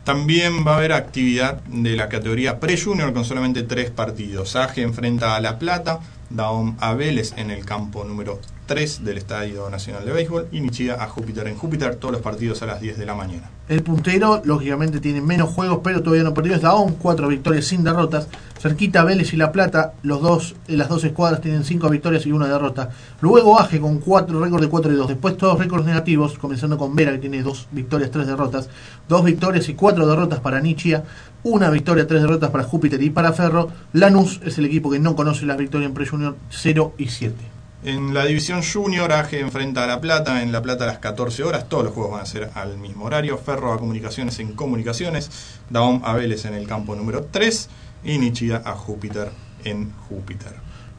También 0.05 0.67
va 0.67 0.75
a 0.75 0.77
haber 0.77 0.93
actividad 0.93 1.63
de 1.63 1.97
la 1.97 2.11
categoría 2.11 2.61
pre-junior 2.61 3.15
con 3.15 3.25
solamente 3.25 3.63
tres 3.63 3.91
partidos. 3.91 4.55
AGE 4.55 4.83
enfrenta 4.83 5.35
a 5.35 5.41
La 5.41 5.59
Plata, 5.59 6.01
Daom 6.29 6.77
a 6.79 6.93
Vélez 6.93 7.33
en 7.39 7.51
el 7.51 7.65
campo 7.65 8.05
número 8.05 8.39
3 8.67 9.03
del 9.03 9.17
Estadio 9.17 9.71
Nacional 9.71 10.05
de 10.05 10.13
Béisbol 10.13 10.49
y 10.53 10.61
Nichia 10.61 11.03
a 11.03 11.09
Júpiter 11.09 11.47
en 11.49 11.57
Júpiter, 11.57 11.97
todos 11.97 12.13
los 12.13 12.21
partidos 12.21 12.61
a 12.63 12.67
las 12.67 12.83
10 12.83 12.99
de 12.99 13.07
la 13.07 13.15
mañana. 13.15 13.49
El 13.67 13.83
puntero, 13.83 14.43
lógicamente, 14.45 15.01
tiene 15.01 15.23
menos 15.23 15.49
juegos, 15.51 15.81
pero 15.83 16.03
todavía 16.03 16.25
no 16.25 16.35
perdió. 16.35 16.55
Es 16.55 16.61
Daón, 16.61 16.97
cuatro 16.99 17.29
victorias 17.29 17.65
sin 17.65 17.83
derrotas. 17.83 18.29
Cerquita 18.65 19.05
Vélez 19.05 19.35
y 19.35 19.37
La 19.37 19.53
Plata, 19.53 19.93
los 20.03 20.23
dos, 20.23 20.57
eh, 20.69 20.77
las 20.79 20.89
dos 20.89 21.05
escuadras 21.05 21.43
tienen 21.43 21.65
cinco 21.65 21.91
victorias 21.91 22.25
y 22.25 22.33
una 22.33 22.47
derrota. 22.47 22.89
Luego 23.21 23.61
Aje 23.61 23.79
con 23.79 23.99
cuatro 23.99 24.41
récord 24.41 24.63
de 24.63 24.71
4 24.71 24.91
y 24.91 24.97
2. 24.97 25.09
Después 25.09 25.37
todos 25.37 25.59
récords 25.59 25.85
negativos, 25.85 26.39
comenzando 26.39 26.79
con 26.79 26.97
Vera, 26.97 27.13
que 27.13 27.19
tiene 27.19 27.43
dos 27.43 27.69
victorias, 27.73 28.11
tres 28.11 28.27
derrotas. 28.27 28.71
Dos 29.07 29.23
victorias 29.23 29.69
y 29.69 29.75
cuatro 29.75 30.07
derrotas 30.07 30.41
para 30.41 30.63
Nichia. 30.63 31.05
Una 31.43 31.69
victoria, 31.69 32.07
tres 32.07 32.23
derrotas 32.23 32.49
para 32.49 32.65
Júpiter 32.65 33.03
y 33.03 33.11
para 33.11 33.35
Ferro. 33.35 33.69
Lanús 33.93 34.41
es 34.43 34.57
el 34.57 34.65
equipo 34.65 34.91
que 34.91 34.99
no 34.99 35.15
conoce 35.15 35.45
las 35.45 35.59
victorias 35.59 35.91
en 35.91 35.95
Pre-Junior 35.95 36.35
0 36.49 36.95
y 36.97 37.09
7. 37.09 37.35
En 37.83 38.15
la 38.15 38.25
división 38.25 38.63
junior, 38.63 39.13
AGE 39.13 39.41
enfrenta 39.41 39.85
a 39.85 39.87
La 39.87 40.01
Plata, 40.01 40.43
en 40.43 40.53
La 40.53 40.63
Plata 40.63 40.85
a 40.85 40.87
las 40.87 41.01
14 41.01 41.45
horas, 41.45 41.69
todos 41.69 41.85
los 41.85 41.93
juegos 41.93 42.13
van 42.13 42.23
a 42.23 42.25
ser 42.25 42.49
al 42.55 42.79
mismo 42.79 43.05
horario, 43.05 43.37
Ferro 43.37 43.75
a 43.75 43.79
Comunicaciones 43.79 44.39
en 44.39 44.55
Comunicaciones, 44.55 45.31
Daom 45.69 46.01
a 46.03 46.15
Vélez 46.15 46.47
en 46.47 46.55
el 46.55 46.67
campo 46.67 46.95
número 46.95 47.29
3 47.31 47.69
y 48.05 48.19
Nichia 48.19 48.63
a 48.65 48.73
Júpiter 48.73 49.31
en 49.65 49.91
Júpiter. 50.09 50.53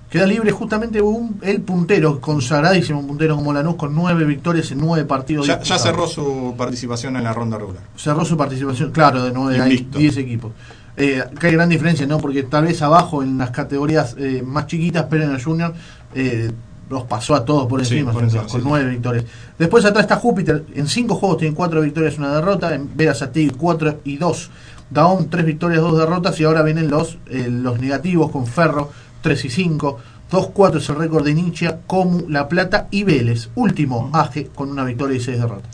Queda 0.09 0.25
libre 0.27 0.51
justamente 0.51 1.01
un- 1.01 1.39
el 1.41 1.61
puntero, 1.61 2.21
consagradísimo 2.21 2.99
un 2.99 3.07
puntero 3.07 3.35
como 3.35 3.51
Lanús, 3.51 3.75
con 3.75 3.93
nueve 3.93 4.23
victorias 4.23 4.71
en 4.71 4.77
nueve 4.79 5.03
partidos. 5.05 5.45
Ya, 5.47 5.61
ya 5.61 5.77
cerró 5.77 6.07
su 6.07 6.53
participación 6.57 7.17
en 7.17 7.23
la 7.23 7.33
ronda 7.33 7.57
regular. 7.57 7.81
cerró 7.97 8.23
su 8.23 8.37
participación, 8.37 8.91
claro, 8.91 9.23
de 9.23 9.31
nueve, 9.31 9.59
hay. 9.61 9.77
10 9.91 10.17
equipos. 10.17 10.51
Eh, 10.97 11.21
que 11.39 11.47
hay 11.47 11.53
gran 11.53 11.67
diferencia, 11.67 12.07
¿no? 12.07 12.19
Porque 12.19 12.43
tal 12.43 12.63
vez 12.65 12.81
abajo 12.81 13.21
en 13.23 13.37
las 13.37 13.49
categorías 13.51 14.15
eh, 14.17 14.41
más 14.45 14.67
chiquitas, 14.67 15.05
pero 15.09 15.25
en 15.25 15.31
el 15.31 15.43
Junior 15.43 15.73
eh, 16.13 16.49
los 16.89 17.03
pasó 17.03 17.35
a 17.35 17.43
todos 17.43 17.67
por 17.67 17.83
Sí, 17.85 17.95
encima, 17.95 18.13
por 18.13 18.23
encima, 18.23 18.43
con 18.43 18.61
sí. 18.61 18.65
nueve 18.65 18.89
victorias. 18.91 19.25
Después 19.59 19.83
atrás 19.83 20.03
está 20.05 20.15
Júpiter, 20.15 20.63
en 20.73 20.87
cinco 20.87 21.15
juegos 21.15 21.39
tiene 21.39 21.53
cuatro 21.53 21.81
victorias 21.81 22.13
y 22.15 22.19
una 22.19 22.35
derrota, 22.35 22.73
en 22.73 22.89
Verazategui 22.95 23.49
4 23.49 23.99
y 24.05 24.15
2, 24.17 24.49
Daón 24.89 25.29
tres 25.29 25.45
victorias, 25.45 25.81
dos 25.81 25.97
derrotas, 25.97 26.39
y 26.39 26.43
ahora 26.43 26.61
vienen 26.61 26.89
los, 26.89 27.17
eh, 27.27 27.47
los 27.49 27.79
negativos 27.79 28.31
con 28.31 28.47
Ferro 28.47 28.91
3 29.21 29.45
y 29.45 29.49
5. 29.49 29.99
2-4 30.31 30.77
es 30.77 30.89
el 30.89 30.95
récord 30.95 31.25
de 31.25 31.33
Nietzsche, 31.33 31.69
Comu, 31.87 32.29
La 32.29 32.47
Plata 32.47 32.87
y 32.91 33.03
Vélez. 33.03 33.49
Último, 33.55 34.09
Aje, 34.13 34.47
con 34.53 34.69
una 34.69 34.83
victoria 34.83 35.17
y 35.17 35.19
seis 35.19 35.39
derrotas. 35.39 35.69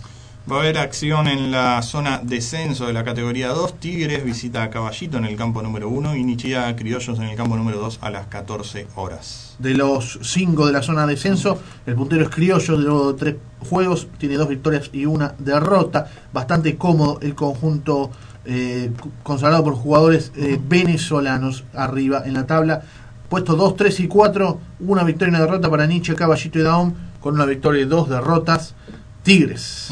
Va 0.52 0.58
a 0.58 0.60
haber 0.62 0.80
acción 0.80 1.28
en 1.28 1.52
la 1.52 1.82
zona 1.84 2.20
descenso 2.24 2.88
de 2.88 2.94
la 2.94 3.04
categoría 3.04 3.50
2. 3.50 3.80
Tigres 3.80 4.26
visita 4.26 4.64
a 4.64 4.70
Caballito 4.70 5.18
en 5.18 5.26
el 5.26 5.36
campo 5.36 5.62
número 5.62 5.88
1 5.88 6.16
y 6.16 6.24
Nichia 6.24 6.68
a 6.68 6.76
Criollos 6.76 7.20
en 7.20 7.26
el 7.26 7.36
campo 7.38 7.56
número 7.56 7.80
2 7.80 8.00
a 8.02 8.10
las 8.10 8.26
14 8.26 8.88
horas. 8.96 9.56
De 9.60 9.76
los 9.76 10.20
cinco 10.24 10.66
de 10.66 10.74
la 10.74 10.82
zona 10.82 11.06
de 11.06 11.14
descenso, 11.14 11.60
el 11.86 11.96
puntero 11.96 12.24
es 12.24 12.30
Criollo, 12.30 12.78
de 12.78 12.84
los 12.84 13.16
tres 13.18 13.36
juegos, 13.70 14.08
tiene 14.18 14.36
dos 14.36 14.50
victorias 14.50 14.90
y 14.92 15.06
una 15.06 15.36
derrota. 15.38 16.10
Bastante 16.34 16.76
cómodo 16.76 17.20
el 17.22 17.36
conjunto 17.36 18.10
eh, 18.46 18.92
consagrado 19.22 19.64
por 19.64 19.76
jugadores 19.76 20.32
eh, 20.36 20.60
venezolanos 20.62 21.64
arriba 21.74 22.24
en 22.26 22.34
la 22.34 22.48
tabla. 22.48 22.82
Puesto 23.30 23.56
2, 23.56 23.76
3 23.76 24.00
y 24.02 24.08
4, 24.08 24.60
una 24.82 25.04
victoria 25.04 25.32
y 25.32 25.36
una 25.36 25.46
derrota 25.46 25.70
para 25.70 25.86
Nietzsche, 25.86 26.16
Caballito 26.16 26.60
y 26.60 26.64
Daum, 26.64 26.94
con 27.22 27.36
una 27.36 27.46
victoria 27.46 27.82
y 27.82 27.86
dos 27.86 28.10
derrotas. 28.10 28.76
Tigres. 29.24 29.92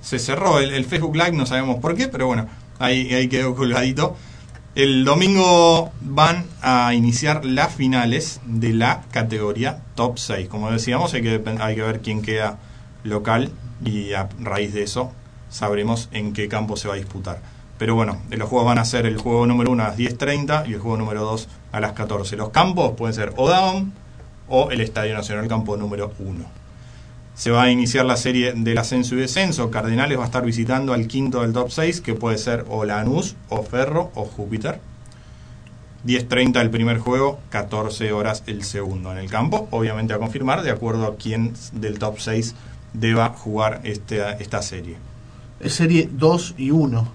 se 0.00 0.18
cerró 0.20 0.60
el, 0.60 0.84
Facebook 0.84 1.16
Live, 1.16 1.32
no 1.32 1.44
sabemos 1.44 1.78
por 1.80 1.96
qué, 1.96 2.06
pero 2.06 2.28
bueno, 2.28 2.46
ahí, 2.78 3.12
ahí 3.12 3.28
quedó 3.28 3.54
colgadito. 3.54 4.16
El 4.74 5.04
domingo 5.04 5.92
van 6.00 6.46
a 6.62 6.94
iniciar 6.94 7.44
las 7.44 7.74
finales 7.74 8.40
de 8.46 8.72
la 8.72 9.02
categoría 9.10 9.82
top 9.96 10.18
6. 10.18 10.48
Como 10.48 10.70
decíamos, 10.70 11.12
hay 11.12 11.22
que, 11.22 11.42
hay 11.60 11.74
que 11.74 11.82
ver 11.82 12.00
quién 12.00 12.22
queda 12.22 12.58
local 13.02 13.50
y 13.84 14.12
a 14.12 14.28
raíz 14.40 14.72
de 14.72 14.84
eso 14.84 15.12
sabremos 15.52 16.08
en 16.10 16.32
qué 16.32 16.48
campo 16.48 16.76
se 16.76 16.88
va 16.88 16.94
a 16.94 16.96
disputar. 16.96 17.40
Pero 17.78 17.94
bueno, 17.94 18.20
los 18.30 18.48
juegos 18.48 18.66
van 18.66 18.78
a 18.78 18.84
ser 18.84 19.06
el 19.06 19.18
juego 19.18 19.46
número 19.46 19.70
1 19.70 19.82
a 19.82 19.88
las 19.88 19.98
10.30 19.98 20.68
y 20.68 20.74
el 20.74 20.80
juego 20.80 20.96
número 20.96 21.22
2 21.22 21.48
a 21.72 21.80
las 21.80 21.92
14. 21.92 22.36
Los 22.36 22.50
campos 22.50 22.92
pueden 22.96 23.14
ser 23.14 23.32
o 23.36 23.48
Down 23.48 23.92
o 24.48 24.70
el 24.70 24.80
Estadio 24.80 25.14
Nacional, 25.14 25.48
campo 25.48 25.76
número 25.76 26.12
1. 26.18 26.44
Se 27.34 27.50
va 27.50 27.64
a 27.64 27.70
iniciar 27.70 28.04
la 28.04 28.16
serie 28.16 28.52
del 28.52 28.78
ascenso 28.78 29.14
y 29.14 29.18
descenso. 29.18 29.70
Cardenales 29.70 30.18
va 30.18 30.22
a 30.22 30.26
estar 30.26 30.44
visitando 30.44 30.92
al 30.92 31.06
quinto 31.08 31.40
del 31.40 31.52
top 31.52 31.70
6, 31.70 32.02
que 32.02 32.14
puede 32.14 32.38
ser 32.38 32.64
o 32.68 32.84
Lanús, 32.84 33.36
o 33.48 33.62
Ferro, 33.62 34.10
o 34.14 34.24
Júpiter. 34.24 34.80
10.30 36.06 36.60
el 36.60 36.70
primer 36.70 36.98
juego, 36.98 37.40
14 37.50 38.12
horas 38.12 38.42
el 38.46 38.64
segundo 38.64 39.12
en 39.12 39.18
el 39.18 39.30
campo. 39.30 39.68
Obviamente 39.70 40.12
a 40.12 40.18
confirmar 40.18 40.62
de 40.62 40.70
acuerdo 40.70 41.06
a 41.06 41.16
quién 41.16 41.54
del 41.72 41.98
top 41.98 42.18
6 42.18 42.54
deba 42.92 43.30
jugar 43.30 43.80
este, 43.84 44.20
esta 44.40 44.62
serie. 44.62 44.96
Es 45.62 45.74
serie 45.74 46.08
2 46.12 46.54
y 46.58 46.70
1. 46.70 47.08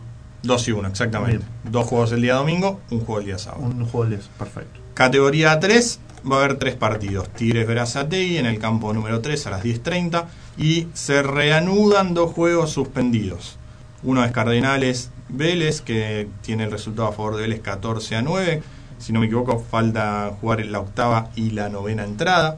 2 0.43 0.67
y 0.67 0.71
1, 0.71 0.87
exactamente. 0.87 1.45
Dos 1.69 1.85
juegos 1.87 2.11
el 2.13 2.21
día 2.21 2.35
domingo, 2.35 2.79
un 2.91 2.99
juego 2.99 3.19
el 3.19 3.25
día 3.25 3.37
sábado. 3.37 3.63
Un 3.65 3.85
juego 3.85 4.13
es 4.15 4.25
perfecto. 4.39 4.79
Categoría 4.93 5.59
3, 5.59 5.99
va 6.31 6.37
a 6.37 6.39
haber 6.45 6.57
tres 6.57 6.75
partidos. 6.75 7.29
Tigres 7.29 7.67
Verazategui 7.67 8.37
en 8.37 8.45
el 8.45 8.57
campo 8.59 8.93
número 8.93 9.19
3 9.21 9.47
a 9.47 9.49
las 9.51 9.63
10.30 9.63 10.25
y 10.57 10.87
se 10.93 11.21
reanudan 11.23 12.13
dos 12.13 12.31
juegos 12.31 12.71
suspendidos. 12.71 13.57
Uno 14.03 14.23
es 14.23 14.31
Cardenales 14.31 15.11
Vélez, 15.29 15.81
que 15.81 16.29
tiene 16.41 16.63
el 16.63 16.71
resultado 16.71 17.09
a 17.09 17.11
favor 17.11 17.35
de 17.35 17.41
Vélez 17.41 17.59
14 17.61 18.15
a 18.15 18.21
9. 18.21 18.63
Si 18.97 19.11
no 19.11 19.19
me 19.19 19.25
equivoco, 19.25 19.59
falta 19.59 20.31
jugar 20.39 20.61
en 20.61 20.71
la 20.71 20.79
octava 20.79 21.29
y 21.35 21.49
la 21.51 21.67
novena 21.69 22.03
entrada. 22.05 22.57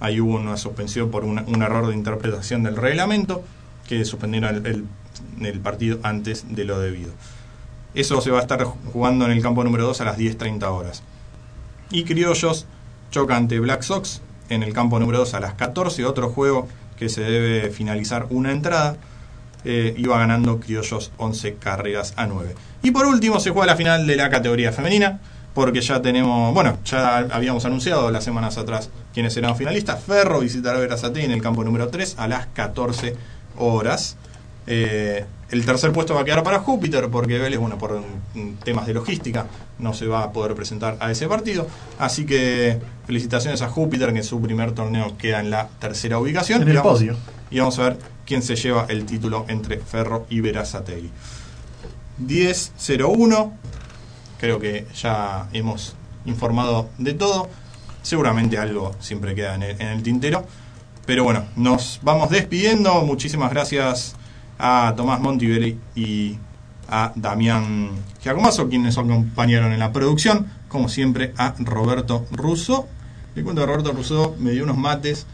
Ahí 0.00 0.20
hubo 0.20 0.34
una 0.36 0.56
suspensión 0.56 1.10
por 1.10 1.24
una- 1.24 1.42
un 1.46 1.62
error 1.62 1.86
de 1.88 1.94
interpretación 1.94 2.62
del 2.62 2.76
reglamento, 2.76 3.42
que 3.88 4.04
suspendieron 4.04 4.54
el, 4.56 4.66
el- 4.66 4.84
el 5.40 5.60
partido 5.60 5.98
antes 6.02 6.44
de 6.48 6.64
lo 6.64 6.78
debido. 6.78 7.12
Eso 7.94 8.20
se 8.20 8.30
va 8.30 8.38
a 8.38 8.42
estar 8.42 8.62
jugando 8.64 9.24
en 9.24 9.32
el 9.32 9.42
campo 9.42 9.64
número 9.64 9.84
2 9.84 10.00
a 10.00 10.04
las 10.04 10.18
10.30 10.18 10.62
horas. 10.70 11.02
Y 11.90 12.04
Criollos 12.04 12.66
choca 13.10 13.36
ante 13.36 13.58
Black 13.58 13.82
Sox 13.82 14.22
en 14.48 14.62
el 14.62 14.72
campo 14.72 14.98
número 14.98 15.18
2 15.18 15.34
a 15.34 15.40
las 15.40 15.54
14, 15.54 16.04
otro 16.04 16.30
juego 16.30 16.68
que 16.96 17.08
se 17.08 17.22
debe 17.22 17.70
finalizar 17.70 18.26
una 18.30 18.52
entrada. 18.52 18.96
Eh, 19.64 19.94
iba 19.98 20.18
ganando 20.18 20.58
Criollos 20.60 21.12
11 21.16 21.54
carreras 21.54 22.14
a 22.16 22.26
9. 22.26 22.54
Y 22.82 22.92
por 22.92 23.06
último 23.06 23.40
se 23.40 23.50
juega 23.50 23.66
la 23.66 23.76
final 23.76 24.06
de 24.06 24.16
la 24.16 24.30
categoría 24.30 24.72
femenina, 24.72 25.20
porque 25.54 25.80
ya 25.80 26.00
tenemos, 26.00 26.54
bueno, 26.54 26.78
ya 26.84 27.18
habíamos 27.18 27.64
anunciado 27.64 28.10
las 28.10 28.24
semanas 28.24 28.56
atrás 28.56 28.90
quiénes 29.12 29.34
serán 29.34 29.56
finalistas. 29.56 30.02
Ferro 30.02 30.40
visitará 30.40 30.78
a 30.78 30.80
Verazate 30.80 31.24
en 31.24 31.32
el 31.32 31.42
campo 31.42 31.64
número 31.64 31.88
3 31.88 32.16
a 32.18 32.28
las 32.28 32.46
14 32.46 33.16
horas. 33.58 34.16
Eh, 34.72 35.24
el 35.50 35.66
tercer 35.66 35.90
puesto 35.92 36.14
va 36.14 36.20
a 36.20 36.24
quedar 36.24 36.44
para 36.44 36.60
Júpiter, 36.60 37.08
porque 37.10 37.36
Vélez, 37.38 37.58
bueno, 37.58 37.76
por 37.76 38.00
temas 38.62 38.86
de 38.86 38.94
logística, 38.94 39.46
no 39.80 39.92
se 39.94 40.06
va 40.06 40.22
a 40.22 40.30
poder 40.32 40.54
presentar 40.54 40.96
a 41.00 41.10
ese 41.10 41.26
partido. 41.26 41.66
Así 41.98 42.24
que 42.24 42.78
felicitaciones 43.04 43.60
a 43.62 43.68
Júpiter, 43.68 44.12
que 44.12 44.18
en 44.18 44.24
su 44.24 44.40
primer 44.40 44.70
torneo 44.72 45.18
queda 45.18 45.40
en 45.40 45.50
la 45.50 45.66
tercera 45.80 46.20
ubicación. 46.20 46.62
En 46.62 46.68
Y 46.68 46.70
el 46.70 46.76
vamos- 46.76 46.98
podio. 47.00 47.16
Y 47.50 47.58
vamos 47.58 47.76
a 47.80 47.82
ver 47.82 47.98
quién 48.24 48.42
se 48.42 48.54
lleva 48.54 48.86
el 48.88 49.04
título 49.06 49.44
entre 49.48 49.78
Ferro 49.78 50.24
y 50.30 50.40
Verazategui. 50.40 51.10
10-01. 52.24 53.52
Creo 54.38 54.58
que 54.60 54.86
ya 54.94 55.48
hemos 55.52 55.94
informado 56.26 56.88
de 56.98 57.14
todo. 57.14 57.48
Seguramente 58.02 58.56
algo 58.56 58.94
siempre 59.00 59.34
queda 59.34 59.56
en 59.56 59.62
el, 59.64 59.80
en 59.80 59.88
el 59.88 60.02
tintero. 60.02 60.44
Pero 61.06 61.24
bueno, 61.24 61.44
nos 61.56 61.98
vamos 62.02 62.30
despidiendo. 62.30 63.02
Muchísimas 63.02 63.50
gracias 63.50 64.14
a 64.60 64.94
Tomás 64.96 65.20
Montivelli 65.20 65.78
y 65.94 66.38
a 66.88 67.12
Damián 67.16 67.90
Giacomaso, 68.22 68.68
quienes 68.68 68.98
acompañaron 68.98 69.72
en 69.72 69.78
la 69.78 69.92
producción. 69.92 70.46
Como 70.68 70.88
siempre, 70.88 71.32
a 71.36 71.54
Roberto 71.58 72.26
Russo. 72.30 72.86
Le 73.34 73.42
cuento 73.42 73.62
que 73.62 73.66
Roberto 73.66 73.92
Russo 73.92 74.36
me 74.38 74.50
dio 74.52 74.64
unos 74.64 74.76
mates. 74.76 75.26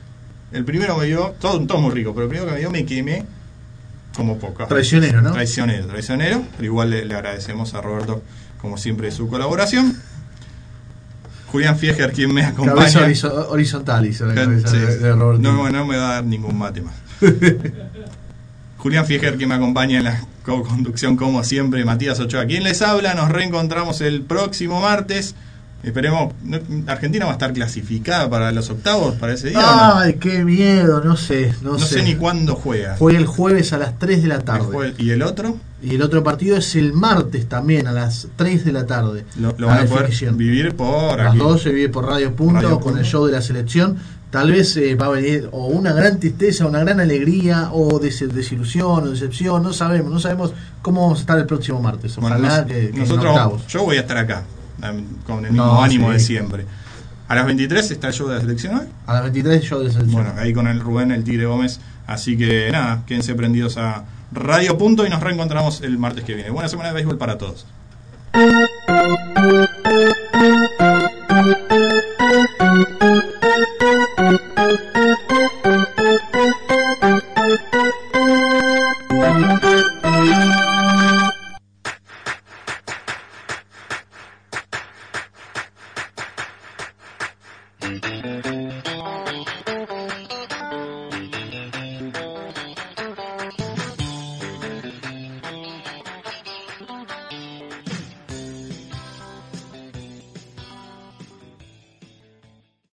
El 0.53 0.64
primero 0.64 0.97
me 0.97 1.07
dio, 1.07 1.35
todo, 1.41 1.61
todo 1.66 1.79
muy 1.79 1.91
rico, 1.93 2.12
pero 2.14 2.24
el 2.24 2.29
primero 2.31 2.47
que 2.49 2.53
me 2.55 2.59
dio 2.61 2.70
me 2.70 2.85
quemé 2.87 3.24
como 4.14 4.39
poco. 4.39 4.66
Traicionero, 4.66 5.20
¿no? 5.20 5.33
Traicionero, 5.33 5.87
traicionero. 5.87 6.43
Pero 6.53 6.64
igual 6.64 6.91
le, 6.91 7.05
le 7.05 7.14
agradecemos 7.14 7.74
a 7.74 7.81
Roberto, 7.81 8.22
como 8.61 8.79
siempre, 8.79 9.11
su 9.11 9.29
colaboración. 9.29 9.95
Julián 11.53 11.79
Fieger, 11.79 12.12
quien 12.12 12.33
me 12.35 12.45
acompaña. 12.45 12.77
Cabeza 12.77 13.01
horizo- 13.07 13.49
horizontal 13.51 14.07
hizo 14.07 14.27
la 14.27 14.35
cabeza 14.35 14.68
Sí, 14.68 14.79
de, 14.79 14.99
de 14.99 15.12
Roberto. 15.14 15.43
no, 15.43 15.68
no 15.70 15.87
me 15.87 15.97
va 15.97 16.11
a 16.11 16.14
dar 16.14 16.24
ningún 16.24 16.57
mate 16.59 16.83
más. 16.83 16.95
Julián 18.87 19.05
Fieger, 19.05 19.37
que 19.37 19.49
me 19.49 19.57
acompaña 19.57 19.99
en 19.99 20.05
la 20.05 20.20
co-conducción, 20.45 21.16
como 21.16 21.43
siempre, 21.43 21.84
Matías 21.84 22.20
Ochoa, 22.20 22.47
quien 22.47 22.62
les 22.62 22.82
habla. 22.82 23.14
Nos 23.14 23.30
reencontramos 23.30 24.01
el 24.01 24.22
próximo 24.22 24.80
martes. 24.80 25.34
Esperemos, 25.82 26.32
Argentina 26.87 27.24
va 27.24 27.32
a 27.32 27.34
estar 27.34 27.53
clasificada 27.53 28.30
para 28.30 28.53
los 28.53 28.70
octavos 28.70 29.16
para 29.16 29.32
ese 29.32 29.49
día. 29.49 29.99
Ay, 29.99 30.14
qué 30.20 30.45
miedo, 30.45 31.03
no 31.03 31.16
sé, 31.16 31.53
no, 31.62 31.72
no 31.72 31.78
sé. 31.80 32.05
ni 32.05 32.14
cuándo 32.14 32.55
juega. 32.55 32.95
Juega 32.97 33.18
el 33.18 33.26
jueves 33.26 33.72
a 33.72 33.78
las 33.78 33.99
3 33.99 34.22
de 34.22 34.28
la 34.28 34.39
tarde. 34.43 34.95
¿Y 34.99 35.11
el 35.11 35.22
otro? 35.22 35.59
Y 35.83 35.95
el 35.95 36.03
otro 36.03 36.24
partido 36.24 36.57
es 36.57 36.74
el 36.74 36.93
martes 36.95 37.49
también 37.49 37.87
a 37.87 37.93
las 37.93 38.29
3 38.37 38.64
de 38.64 38.72
la 38.72 38.87
tarde. 38.87 39.24
Lo, 39.39 39.55
lo 39.59 39.66
La 39.66 39.74
van 39.74 39.87
a 39.87 39.89
poder 39.91 40.33
vivir 40.35 40.74
por 40.74 41.18
Las 41.18 41.29
aquí. 41.31 41.39
dos 41.39 41.62
se 41.62 41.70
vive 41.70 41.91
por 41.91 42.07
Radio 42.07 42.35
Punto 42.35 42.55
Radio 42.55 42.70
con 42.77 42.83
Punto. 42.85 42.99
el 43.01 43.05
show 43.05 43.27
de 43.27 43.33
la 43.33 43.43
selección. 43.43 43.97
Tal 44.31 44.51
vez 44.53 44.77
eh, 44.77 44.95
va 44.97 45.07
a 45.07 45.11
venir 45.11 45.49
o 45.53 45.66
una 45.66 45.93
gran 45.93 46.18
tristeza, 46.18 46.66
una 46.66 46.81
gran 46.81 46.99
alegría, 47.01 47.70
o 47.72 47.99
des- 47.99 48.24
desilusión, 48.35 49.05
o 49.05 49.11
decepción, 49.11 49.62
no 49.62 49.72
sabemos, 49.72 50.11
no 50.11 50.18
sabemos 50.18 50.53
cómo 50.83 51.03
vamos 51.03 51.18
a 51.18 51.20
estar 51.20 51.39
el 51.39 51.47
próximo 51.47 51.81
martes. 51.81 52.16
Bueno, 52.16 52.37
Ojalá 52.37 52.62
nos- 52.62 52.66
que, 52.72 52.91
que 52.91 52.99
nosotros, 52.99 53.66
yo 53.68 53.85
voy 53.85 53.97
a 53.99 54.01
estar 54.01 54.16
acá, 54.16 54.45
con 55.27 55.45
el 55.45 55.53
mismo 55.53 55.66
No, 55.66 55.83
ánimo 55.83 56.09
sí. 56.09 56.12
de 56.14 56.18
siempre. 56.20 56.66
A 57.29 57.35
las 57.35 57.45
23 57.47 57.91
está 57.91 58.09
el 58.09 58.12
show 58.14 58.29
de 58.29 58.35
la 58.37 58.41
selección 58.41 58.77
hoy. 58.79 58.87
A 59.07 59.14
las 59.14 59.22
23 59.24 59.62
show 59.62 59.81
de 59.83 59.91
selección. 59.91 60.22
Bueno, 60.24 60.39
ahí 60.41 60.53
con 60.53 60.66
el 60.66 60.81
Rubén, 60.81 61.11
el 61.12 61.22
Tigre 61.24 61.47
Gómez. 61.47 61.81
Así 62.07 62.37
que 62.37 62.68
nada, 62.72 63.03
quédense 63.07 63.35
prendidos 63.35 63.77
a 63.79 64.05
Radio 64.33 64.77
Punto 64.77 65.07
y 65.07 65.11
nos 65.11 65.22
reencontramos 65.22 65.83
el 65.83 65.99
martes 65.99 66.24
que 66.24 66.35
viene. 66.35 66.51
Buena 66.51 66.68
semana 66.68 66.89
de 66.91 66.95
béisbol 66.95 67.18
para 67.18 67.39
todos. 67.39 67.66